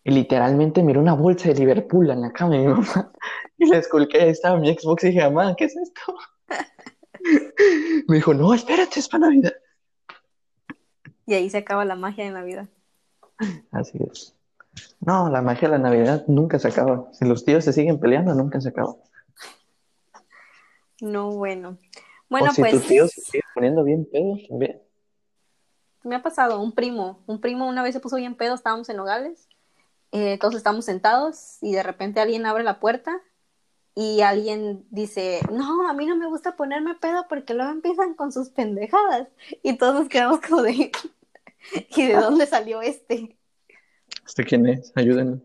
y 0.04 0.12
literalmente 0.12 0.84
miré 0.84 1.00
una 1.00 1.14
bolsa 1.14 1.50
de 1.50 1.56
Liverpool 1.56 2.10
en 2.10 2.22
la 2.22 2.32
cama 2.32 2.56
de 2.56 2.60
mi 2.60 2.68
mamá 2.74 3.12
y 3.58 3.66
la 3.68 3.78
esculqué, 3.78 4.22
ahí 4.22 4.30
estaba 4.30 4.60
mi 4.60 4.74
Xbox 4.74 5.04
y 5.04 5.08
dije, 5.08 5.22
mamá, 5.22 5.56
¿qué 5.56 5.66
es 5.66 5.76
esto? 5.76 6.02
Me 8.08 8.18
dijo, 8.18 8.34
no, 8.34 8.54
espérate, 8.54 9.00
es 9.00 9.08
para 9.08 9.28
Navidad. 9.28 9.54
Y 11.26 11.34
ahí 11.34 11.50
se 11.50 11.58
acaba 11.58 11.86
la 11.86 11.96
magia 11.96 12.26
de 12.26 12.32
Navidad. 12.32 12.68
Así 13.72 13.98
es. 14.12 14.36
No, 15.00 15.30
la 15.30 15.42
magia 15.42 15.70
de 15.70 15.78
la 15.78 15.84
Navidad 15.84 16.24
nunca 16.28 16.60
se 16.60 16.68
acaba. 16.68 17.08
Si 17.14 17.26
los 17.26 17.46
tíos 17.46 17.64
se 17.64 17.74
siguen 17.74 18.00
peleando, 18.00 18.34
nunca 18.34 18.60
se 18.60 18.70
acaba. 18.70 18.96
No, 21.02 21.32
bueno. 21.32 21.78
Bueno, 22.30 22.50
o 22.50 22.54
si 22.54 22.62
pues 22.62 22.74
tus 22.74 22.88
tíos 22.88 23.12
se 23.12 23.22
siguen 23.22 23.44
poniendo 23.54 23.84
bien 23.84 24.08
pedos, 24.12 24.40
también. 24.48 24.82
me 26.04 26.16
ha 26.16 26.24
pasado 26.24 26.62
un 26.62 26.72
primo. 26.72 27.22
Un 27.28 27.40
primo 27.40 27.68
una 27.68 27.84
vez 27.84 27.94
se 27.94 28.00
puso 28.00 28.16
bien 28.16 28.36
pedo, 28.36 28.56
estábamos 28.56 28.90
en 28.90 28.98
Nogales, 28.98 29.48
eh, 30.12 30.38
todos 30.40 30.56
estábamos 30.56 30.86
sentados 30.86 31.58
y 31.62 31.74
de 31.74 31.84
repente 31.84 32.20
alguien 32.20 32.46
abre 32.46 32.64
la 32.64 32.80
puerta 32.80 33.22
y 33.96 34.22
alguien 34.22 34.86
dice, 34.90 35.40
no, 35.52 35.88
a 35.88 35.94
mí 35.94 36.06
no 36.06 36.16
me 36.16 36.28
gusta 36.28 36.56
ponerme 36.56 36.96
pedo 36.96 37.26
porque 37.30 37.54
luego 37.54 37.72
empiezan 37.72 38.16
con 38.16 38.32
sus 38.32 38.50
pendejadas 38.50 39.28
y 39.62 39.78
todos 39.78 39.96
nos 39.96 40.10
quedamos 40.10 40.40
como 40.42 40.62
de, 40.64 40.92
¿y 41.96 42.08
de 42.08 42.14
dónde 42.16 42.46
salió 42.48 42.82
este? 42.82 43.38
¿Este 44.26 44.44
quién 44.44 44.66
es? 44.68 44.92
Ayúdenme. 44.96 45.42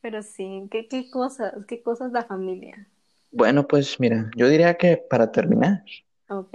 Pero 0.00 0.22
sí, 0.22 0.68
¿qué, 0.70 0.86
qué 0.86 1.10
cosas, 1.10 1.52
qué 1.66 1.82
cosas 1.82 2.12
la 2.12 2.24
familia? 2.24 2.86
Bueno, 3.32 3.66
pues 3.66 3.98
mira, 3.98 4.30
yo 4.36 4.48
diría 4.48 4.76
que 4.76 4.96
para 4.96 5.32
terminar 5.32 5.82
Ok. 6.28 6.54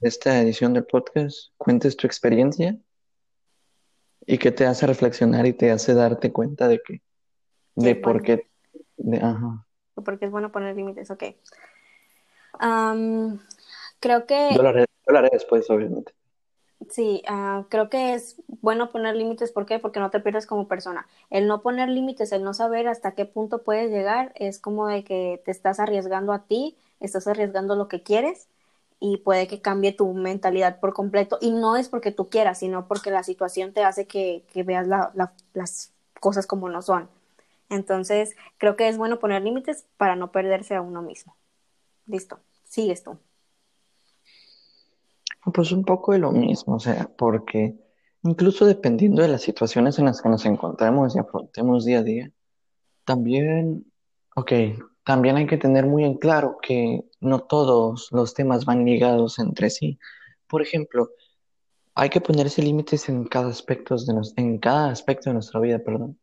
esta 0.00 0.40
edición 0.40 0.72
del 0.74 0.84
podcast, 0.84 1.52
cuentes 1.56 1.96
tu 1.96 2.06
experiencia 2.06 2.76
y 4.26 4.38
que 4.38 4.50
te 4.50 4.66
hace 4.66 4.86
reflexionar 4.86 5.46
y 5.46 5.52
te 5.52 5.70
hace 5.70 5.94
darte 5.94 6.32
cuenta 6.32 6.66
de 6.66 6.80
que, 6.84 7.00
de 7.76 7.94
por 7.94 8.20
bueno. 8.22 8.24
qué, 8.24 8.50
de- 8.96 9.18
ajá. 9.18 9.66
Porque 10.02 10.26
es 10.26 10.30
bueno 10.30 10.50
poner 10.52 10.74
límites, 10.76 11.10
ok. 11.10 11.24
Am, 12.58 13.40
creo 14.00 14.26
que 14.26 14.50
Yo 14.54 14.62
lo 14.62 14.68
haré, 14.68 14.80
yo 15.06 15.12
lo 15.12 15.18
haré 15.18 15.28
después, 15.32 15.68
obviamente. 15.70 16.12
Sí, 16.90 17.22
ah, 17.28 17.64
creo 17.70 17.88
que 17.88 18.14
es 18.14 18.36
bueno 18.60 18.90
poner 18.90 19.16
límites. 19.16 19.52
¿Por 19.52 19.64
qué? 19.64 19.78
Porque 19.78 20.00
no 20.00 20.10
te 20.10 20.20
pierdes 20.20 20.46
como 20.46 20.68
persona. 20.68 21.06
El 21.30 21.46
no 21.46 21.62
poner 21.62 21.88
límites, 21.88 22.30
el 22.32 22.42
no 22.44 22.52
saber 22.52 22.88
hasta 22.88 23.12
qué 23.14 23.24
punto 23.24 23.62
puedes 23.62 23.90
llegar, 23.90 24.32
es 24.36 24.58
como 24.58 24.86
de 24.88 25.02
que 25.02 25.40
te 25.44 25.50
estás 25.50 25.80
arriesgando 25.80 26.32
a 26.32 26.44
ti, 26.46 26.76
estás 27.00 27.26
arriesgando 27.26 27.74
lo 27.74 27.88
que 27.88 28.02
quieres 28.02 28.48
y 29.00 29.18
puede 29.18 29.46
que 29.48 29.62
cambie 29.62 29.92
tu 29.92 30.12
mentalidad 30.12 30.78
por 30.80 30.92
completo. 30.92 31.38
Y 31.40 31.52
no 31.52 31.76
es 31.76 31.88
porque 31.88 32.12
tú 32.12 32.28
quieras, 32.28 32.58
sino 32.58 32.86
porque 32.86 33.10
la 33.10 33.22
situación 33.22 33.72
te 33.72 33.82
hace 33.84 34.06
que, 34.06 34.44
que 34.52 34.62
veas 34.62 34.86
la- 34.86 35.10
la- 35.14 35.32
las 35.54 35.92
cosas 36.20 36.46
como 36.46 36.68
no 36.68 36.82
son. 36.82 37.08
Entonces, 37.74 38.36
creo 38.58 38.76
que 38.76 38.88
es 38.88 38.96
bueno 38.96 39.18
poner 39.18 39.42
límites 39.42 39.86
para 39.96 40.16
no 40.16 40.32
perderse 40.32 40.74
a 40.74 40.80
uno 40.80 41.02
mismo. 41.02 41.36
Listo, 42.06 42.38
sigues 42.64 43.02
tú. 43.02 43.18
Pues 45.52 45.72
un 45.72 45.84
poco 45.84 46.12
de 46.12 46.18
lo 46.18 46.32
mismo, 46.32 46.76
o 46.76 46.80
sea, 46.80 47.10
porque 47.18 47.74
incluso 48.22 48.64
dependiendo 48.64 49.20
de 49.22 49.28
las 49.28 49.42
situaciones 49.42 49.98
en 49.98 50.06
las 50.06 50.22
que 50.22 50.28
nos 50.30 50.46
encontremos 50.46 51.14
y 51.14 51.18
afrontemos 51.18 51.84
día 51.84 51.98
a 51.98 52.02
día, 52.02 52.30
también, 53.04 53.84
ok, 54.36 54.52
también 55.04 55.36
hay 55.36 55.46
que 55.46 55.58
tener 55.58 55.84
muy 55.86 56.04
en 56.04 56.14
claro 56.16 56.56
que 56.62 57.04
no 57.20 57.40
todos 57.40 58.08
los 58.10 58.32
temas 58.32 58.64
van 58.64 58.86
ligados 58.86 59.38
entre 59.38 59.68
sí. 59.68 59.98
Por 60.48 60.62
ejemplo, 60.62 61.10
hay 61.94 62.08
que 62.08 62.22
ponerse 62.22 62.62
límites 62.62 63.08
en 63.10 63.24
cada 63.24 63.48
aspecto 63.48 63.96
de 63.96 64.14
nos- 64.14 64.32
en 64.36 64.58
cada 64.58 64.90
aspecto 64.90 65.28
de 65.28 65.34
nuestra 65.34 65.60
vida, 65.60 65.78
perdón. 65.78 66.18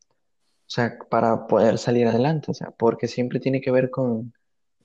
O 0.71 0.73
sea, 0.73 0.97
para 1.09 1.47
poder 1.47 1.77
salir 1.77 2.07
adelante, 2.07 2.49
o 2.49 2.53
sea, 2.53 2.71
porque 2.71 3.09
siempre 3.09 3.41
tiene 3.41 3.59
que 3.59 3.71
ver 3.71 3.89
con... 3.89 4.33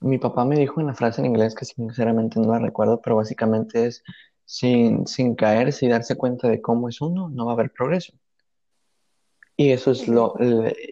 Mi 0.01 0.17
papá 0.17 0.43
me 0.43 0.59
dijo 0.59 0.81
una 0.81 0.93
frase 0.93 1.21
en 1.21 1.27
inglés 1.27 1.55
que 1.55 1.63
sinceramente 1.63 2.41
no 2.41 2.51
la 2.51 2.59
recuerdo, 2.59 2.99
pero 3.01 3.15
básicamente 3.15 3.85
es, 3.85 4.03
sin, 4.43 5.07
sin 5.07 5.35
caerse 5.35 5.85
y 5.85 5.89
darse 5.89 6.17
cuenta 6.17 6.49
de 6.49 6.61
cómo 6.61 6.89
es 6.89 6.99
uno, 6.99 7.29
no 7.29 7.45
va 7.45 7.53
a 7.53 7.55
haber 7.55 7.71
progreso. 7.71 8.11
Y 9.55 9.71
eso 9.71 9.91
es 9.91 10.09
lo, 10.09 10.35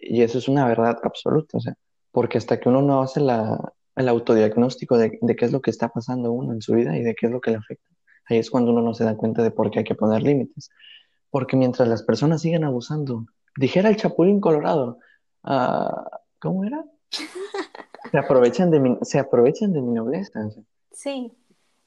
y 0.02 0.22
eso 0.22 0.38
es 0.38 0.48
una 0.48 0.66
verdad 0.66 0.98
absoluta, 1.02 1.58
o 1.58 1.60
sea, 1.60 1.74
porque 2.10 2.38
hasta 2.38 2.58
que 2.58 2.70
uno 2.70 2.80
no 2.80 3.02
hace 3.02 3.20
la, 3.20 3.74
el 3.96 4.08
autodiagnóstico 4.08 4.96
de, 4.96 5.18
de 5.20 5.36
qué 5.36 5.44
es 5.44 5.52
lo 5.52 5.60
que 5.60 5.70
está 5.70 5.90
pasando 5.90 6.32
uno 6.32 6.54
en 6.54 6.62
su 6.62 6.72
vida 6.72 6.96
y 6.96 7.02
de 7.02 7.14
qué 7.14 7.26
es 7.26 7.32
lo 7.32 7.42
que 7.42 7.50
le 7.50 7.58
afecta, 7.58 7.90
ahí 8.30 8.38
es 8.38 8.50
cuando 8.50 8.70
uno 8.72 8.80
no 8.80 8.94
se 8.94 9.04
da 9.04 9.14
cuenta 9.14 9.42
de 9.42 9.50
por 9.50 9.70
qué 9.70 9.80
hay 9.80 9.84
que 9.84 9.94
poner 9.94 10.22
límites. 10.22 10.70
Porque 11.28 11.54
mientras 11.54 11.86
las 11.86 12.02
personas 12.02 12.40
siguen 12.40 12.64
abusando, 12.64 13.26
dijera 13.56 13.88
el 13.88 13.96
Chapulín 13.96 14.40
Colorado, 14.40 14.98
ah, 15.44 16.20
¿cómo 16.40 16.64
era? 16.64 16.84
Se 18.10 18.18
aprovechan 18.18 18.70
de 18.70 18.78
mi, 18.78 18.96
se 19.02 19.18
aprovechan 19.18 19.72
de 19.72 19.82
mi 19.82 19.92
nobleza. 19.92 20.48
Sí, 20.92 21.32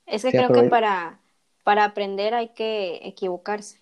es 0.05 0.21
que 0.23 0.31
Se 0.31 0.37
creo 0.37 0.49
que 0.51 0.63
para, 0.69 1.19
para 1.63 1.85
aprender 1.85 2.33
hay 2.33 2.49
que 2.49 2.99
equivocarse. 3.07 3.79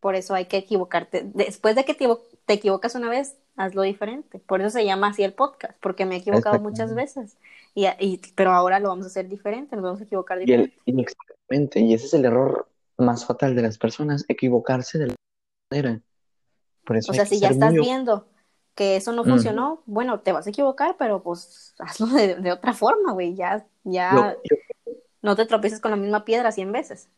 Por 0.00 0.14
eso 0.14 0.34
hay 0.34 0.44
que 0.46 0.58
equivocarte. 0.58 1.22
Después 1.32 1.74
de 1.74 1.84
que 1.84 1.94
te, 1.94 2.06
te 2.44 2.52
equivocas 2.54 2.94
una 2.96 3.08
vez, 3.08 3.36
hazlo 3.56 3.82
diferente. 3.82 4.40
Por 4.40 4.60
eso 4.60 4.70
se 4.70 4.84
llama 4.84 5.08
así 5.08 5.22
el 5.22 5.32
podcast, 5.32 5.74
porque 5.80 6.04
me 6.06 6.16
he 6.16 6.18
equivocado 6.18 6.58
muchas 6.60 6.94
veces. 6.94 7.38
Y, 7.74 7.86
y- 7.98 8.20
pero 8.34 8.50
ahora 8.52 8.78
lo 8.78 8.88
vamos 8.90 9.06
a 9.06 9.08
hacer 9.08 9.28
diferente, 9.28 9.74
nos 9.76 9.84
vamos 9.84 10.00
a 10.00 10.04
equivocar 10.04 10.38
Y, 10.38 10.42
el, 10.42 10.46
diferente. 10.48 10.80
y 10.84 11.00
exactamente, 11.00 11.80
y 11.80 11.94
ese 11.94 12.06
es 12.06 12.14
el 12.14 12.24
error 12.26 12.68
más 12.98 13.24
fatal 13.24 13.54
de 13.54 13.62
las 13.62 13.78
personas, 13.78 14.24
equivocarse 14.28 14.98
de 14.98 15.06
la 15.06 15.14
manera. 15.72 16.00
Por 16.84 16.96
eso 16.96 17.12
O 17.12 17.14
sea, 17.14 17.26
si 17.26 17.40
ya 17.40 17.48
estás 17.50 17.76
muy... 17.76 17.78
viendo 17.78 18.28
que 18.74 18.96
eso 18.96 19.12
no 19.12 19.24
Ujú. 19.24 19.32
funcionó, 19.32 19.82
bueno, 19.86 20.20
te 20.20 20.32
vas 20.32 20.46
a 20.46 20.50
equivocar, 20.50 20.96
pero 20.98 21.22
pues 21.22 21.74
hazlo 21.78 22.06
de, 22.08 22.36
de 22.36 22.52
otra 22.52 22.72
forma, 22.74 23.12
güey. 23.12 23.34
Ya, 23.36 23.66
ya 23.84 24.38
yo- 24.42 24.56
no 25.22 25.36
te 25.36 25.46
tropieces 25.46 25.80
con 25.80 25.90
la 25.92 25.98
misma 25.98 26.24
piedra 26.26 26.52
cien 26.52 26.72
veces. 26.72 27.10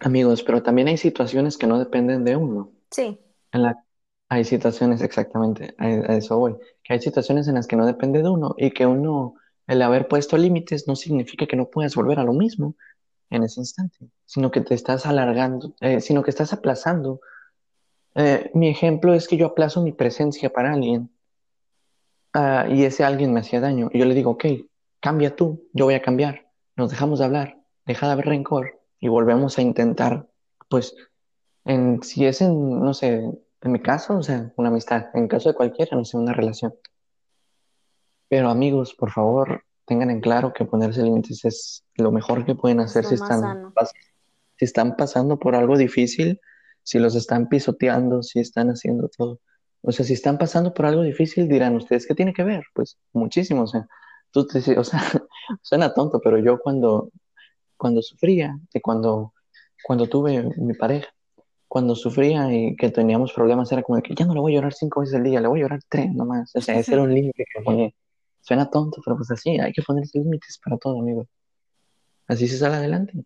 amigos, 0.00 0.42
pero 0.42 0.62
también 0.62 0.88
hay 0.88 0.96
situaciones 0.96 1.56
que 1.58 1.66
no 1.66 1.78
dependen 1.78 2.24
de 2.24 2.36
uno. 2.36 2.72
Sí, 2.90 3.18
En 3.52 3.62
la, 3.64 3.84
hay 4.30 4.44
situaciones, 4.44 5.02
exactamente, 5.02 5.74
a, 5.78 5.86
a 5.86 6.16
eso 6.16 6.38
voy, 6.38 6.56
que 6.84 6.94
hay 6.94 7.00
situaciones 7.00 7.48
en 7.48 7.54
las 7.56 7.66
que 7.66 7.76
no 7.76 7.86
depende 7.86 8.22
de 8.22 8.30
uno 8.30 8.54
y 8.58 8.72
que 8.72 8.86
uno, 8.86 9.34
el 9.66 9.82
haber 9.82 10.08
puesto 10.08 10.36
límites 10.38 10.88
no 10.88 10.96
significa 10.96 11.46
que 11.46 11.56
no 11.56 11.70
puedas 11.70 11.94
volver 11.96 12.18
a 12.20 12.24
lo 12.24 12.32
mismo 12.34 12.76
en 13.30 13.44
ese 13.44 13.60
instante, 13.60 14.10
sino 14.26 14.50
que 14.50 14.60
te 14.62 14.74
estás 14.74 15.06
alargando, 15.06 15.74
eh, 15.80 16.00
sino 16.00 16.22
que 16.22 16.30
estás 16.30 16.52
aplazando. 16.52 17.20
Eh, 18.18 18.50
mi 18.54 18.68
ejemplo 18.68 19.12
es 19.12 19.28
que 19.28 19.36
yo 19.36 19.46
aplazo 19.46 19.82
mi 19.82 19.92
presencia 19.92 20.50
para 20.50 20.72
alguien 20.72 21.10
ah, 22.32 22.66
y 22.66 22.84
ese 22.84 23.04
alguien 23.04 23.34
me 23.34 23.40
hacía 23.40 23.60
daño 23.60 23.90
y 23.92 23.98
yo 23.98 24.06
le 24.06 24.14
digo, 24.14 24.30
ok, 24.30 24.46
cambia 25.00 25.36
tú, 25.36 25.68
yo 25.74 25.84
voy 25.84 25.94
a 25.94 26.02
cambiar, 26.02 26.50
nos 26.76 26.90
dejamos 26.90 27.18
de 27.18 27.26
hablar, 27.26 27.60
deja 27.84 28.06
de 28.06 28.12
haber 28.12 28.24
rencor 28.24 28.80
y 28.98 29.08
volvemos 29.08 29.58
a 29.58 29.62
intentar, 29.62 30.26
pues, 30.70 30.96
en, 31.66 32.02
si 32.02 32.24
es 32.24 32.40
en, 32.40 32.80
no 32.80 32.94
sé, 32.94 33.30
en 33.60 33.72
mi 33.72 33.80
caso, 33.80 34.16
o 34.16 34.22
sea, 34.22 34.50
una 34.56 34.70
amistad, 34.70 35.10
en 35.12 35.28
caso 35.28 35.50
de 35.50 35.54
cualquiera, 35.54 35.94
no 35.94 36.04
sé, 36.06 36.16
una 36.16 36.32
relación. 36.32 36.74
Pero 38.28 38.48
amigos, 38.48 38.94
por 38.94 39.10
favor, 39.10 39.64
tengan 39.84 40.10
en 40.10 40.20
claro 40.20 40.54
que 40.54 40.64
ponerse 40.64 41.02
límites 41.02 41.44
es 41.44 41.84
lo 41.96 42.10
mejor 42.12 42.46
que 42.46 42.54
pueden 42.54 42.80
hacer 42.80 43.04
están, 43.04 43.40
sano. 43.40 43.74
si 44.56 44.64
están 44.64 44.96
pasando 44.96 45.38
por 45.38 45.54
algo 45.54 45.76
difícil, 45.76 46.40
si 46.86 47.00
los 47.00 47.16
están 47.16 47.48
pisoteando, 47.48 48.22
si 48.22 48.38
están 48.38 48.68
haciendo 48.68 49.08
todo. 49.08 49.40
O 49.82 49.90
sea, 49.90 50.06
si 50.06 50.12
están 50.12 50.38
pasando 50.38 50.72
por 50.72 50.86
algo 50.86 51.02
difícil, 51.02 51.48
dirán 51.48 51.74
ustedes, 51.74 52.06
¿qué 52.06 52.14
tiene 52.14 52.32
que 52.32 52.44
ver? 52.44 52.64
Pues 52.74 52.96
muchísimo, 53.12 53.62
o 53.62 53.66
sea, 53.66 53.88
tú 54.30 54.46
te, 54.46 54.58
o 54.78 54.84
sea, 54.84 55.02
suena 55.62 55.92
tonto, 55.92 56.20
pero 56.22 56.38
yo 56.38 56.60
cuando, 56.60 57.10
cuando 57.76 58.02
sufría 58.02 58.56
y 58.72 58.80
cuando, 58.80 59.34
cuando 59.82 60.08
tuve 60.08 60.48
mi 60.58 60.74
pareja, 60.74 61.08
cuando 61.66 61.96
sufría 61.96 62.54
y 62.54 62.76
que 62.76 62.90
teníamos 62.90 63.32
problemas, 63.32 63.72
era 63.72 63.82
como 63.82 63.96
de 63.96 64.02
que 64.02 64.14
ya 64.14 64.24
no 64.24 64.34
le 64.34 64.40
voy 64.40 64.52
a 64.52 64.56
llorar 64.56 64.72
cinco 64.72 65.00
veces 65.00 65.16
al 65.16 65.24
día, 65.24 65.40
le 65.40 65.48
voy 65.48 65.60
a 65.60 65.62
llorar 65.64 65.80
tres 65.88 66.14
nomás. 66.14 66.54
O 66.54 66.60
sea, 66.60 66.78
ese 66.78 66.92
era 66.92 67.02
un 67.02 67.12
límite 67.12 67.44
que 67.52 67.62
ponía. 67.64 67.90
Suena 68.40 68.70
tonto, 68.70 69.02
pero 69.04 69.16
pues 69.16 69.28
así, 69.32 69.58
hay 69.58 69.72
que 69.72 69.82
ponerse 69.82 70.20
límites 70.20 70.60
para 70.64 70.76
todo, 70.76 71.00
amigo. 71.00 71.26
Así 72.28 72.46
se 72.46 72.58
sale 72.58 72.76
adelante. 72.76 73.24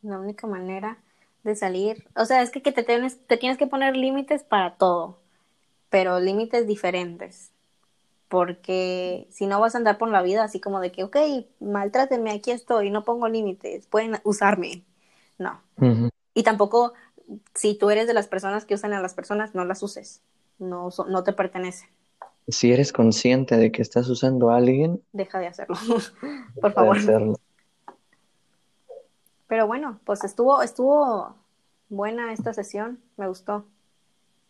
La 0.00 0.18
única 0.18 0.46
manera 0.46 1.03
de 1.44 1.54
salir, 1.56 2.06
o 2.16 2.24
sea, 2.24 2.42
es 2.42 2.50
que, 2.50 2.62
que 2.62 2.72
te, 2.72 2.82
tienes, 2.82 3.18
te 3.26 3.36
tienes 3.36 3.58
que 3.58 3.66
poner 3.66 3.96
límites 3.96 4.42
para 4.42 4.76
todo, 4.76 5.18
pero 5.90 6.20
límites 6.20 6.66
diferentes. 6.66 7.50
Porque 8.28 9.28
si 9.30 9.46
no 9.46 9.60
vas 9.60 9.74
a 9.74 9.78
andar 9.78 9.98
por 9.98 10.08
la 10.08 10.22
vida 10.22 10.42
así 10.42 10.58
como 10.58 10.80
de 10.80 10.90
que, 10.90 11.04
ok, 11.04 11.16
maltrátenme, 11.60 12.32
aquí 12.32 12.50
estoy, 12.50 12.90
no 12.90 13.04
pongo 13.04 13.28
límites, 13.28 13.86
pueden 13.86 14.18
usarme. 14.24 14.82
No. 15.38 15.60
Y 16.32 16.42
tampoco, 16.42 16.94
si 17.54 17.74
tú 17.76 17.90
eres 17.90 18.08
de 18.08 18.14
las 18.14 18.26
personas 18.26 18.64
que 18.64 18.74
usan 18.74 18.92
a 18.92 19.00
las 19.00 19.14
personas, 19.14 19.54
no 19.54 19.64
las 19.64 19.82
uses. 19.82 20.22
No, 20.58 20.88
no 21.08 21.22
te 21.22 21.32
pertenece. 21.32 21.88
Si 22.48 22.72
eres 22.72 22.92
consciente 22.92 23.56
de 23.56 23.70
que 23.70 23.82
estás 23.82 24.08
usando 24.08 24.50
a 24.50 24.56
alguien, 24.56 25.02
Deja 25.12 25.38
de 25.38 25.46
hacerlo, 25.46 25.76
por 26.60 26.72
favor. 26.72 26.96
hacerlo. 26.96 27.38
Pero 29.54 29.68
bueno, 29.68 30.00
pues 30.04 30.24
estuvo, 30.24 30.62
estuvo 30.62 31.32
buena 31.88 32.32
esta 32.32 32.52
sesión, 32.52 32.98
me 33.16 33.28
gustó. 33.28 33.64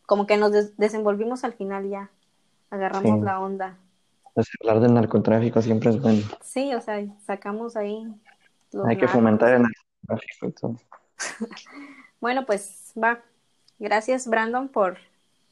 Como 0.07 0.27
que 0.27 0.39
nos 0.39 0.51
des- 0.51 0.75
desenvolvimos 0.79 1.45
al 1.45 1.53
final 1.53 1.87
ya, 1.91 2.09
agarramos 2.71 3.19
Sí. 3.21 3.23
la 3.23 3.39
onda. 3.39 3.77
Pues 4.33 4.49
hablar 4.63 4.81
del 4.81 4.95
narcotráfico 4.95 5.61
siempre 5.61 5.91
es 5.91 6.01
bueno. 6.01 6.23
Sí, 6.41 6.73
o 6.73 6.81
sea, 6.81 7.05
sacamos 7.27 7.77
ahí 7.77 8.07
los 8.73 8.87
Hay 8.87 8.97
que 8.97 9.03
narcos. 9.03 9.11
fomentar 9.21 9.53
el 9.53 9.63
narcotráfico 9.65 10.47
y 10.47 10.53
todo. 10.53 10.77
Bueno, 12.19 12.47
pues 12.47 12.95
va. 12.97 13.21
Gracias, 13.79 14.27
Brandon, 14.27 14.69
por, 14.71 14.97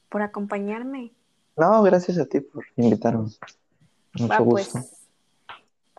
por 0.09 0.23
acompañarme. 0.23 1.13
No, 1.59 1.83
gracias 1.83 2.17
a 2.17 2.25
ti 2.25 2.41
por 2.41 2.65
invitarme. 2.77 3.29
Mucho 4.15 4.29
Va, 4.29 4.39
gusto. 4.39 4.79
pues. 4.79 5.03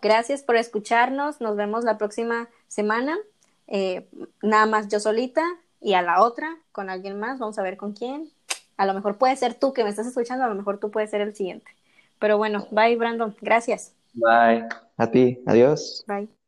Gracias 0.02 0.42
por 0.42 0.56
escucharnos. 0.56 1.40
Nos 1.40 1.56
vemos 1.56 1.84
la 1.84 2.00
próxima 2.00 2.50
semana. 2.68 3.16
Eh, 3.68 4.08
nada 4.42 4.66
más 4.66 4.88
yo 4.90 5.00
solita 5.00 5.44
y 5.82 5.94
a 5.94 6.02
la 6.02 6.22
otra 6.22 6.58
con 6.72 6.90
alguien 6.90 7.20
más. 7.20 7.40
Vamos 7.40 7.58
a 7.60 7.64
ver 7.64 7.78
con 7.78 7.94
quién. 7.94 8.30
A 8.78 8.86
lo 8.86 8.94
mejor 8.94 9.18
puede 9.18 9.36
ser 9.36 9.54
tú 9.54 9.74
que 9.74 9.84
me 9.84 9.90
estás 9.90 10.08
escuchando, 10.08 10.44
a 10.44 10.48
lo 10.48 10.56
mejor 10.56 10.80
tú 10.80 10.92
puedes 10.92 11.10
ser 11.10 11.22
el 11.22 11.36
siguiente. 11.36 11.72
Pero 12.20 12.38
bueno, 12.38 12.68
bye 12.72 12.96
Brandon, 12.96 13.36
gracias. 13.42 13.94
Bye. 14.14 14.68
A 14.98 15.12
ti, 15.12 15.40
adiós. 15.46 16.04
Bye. 16.08 16.43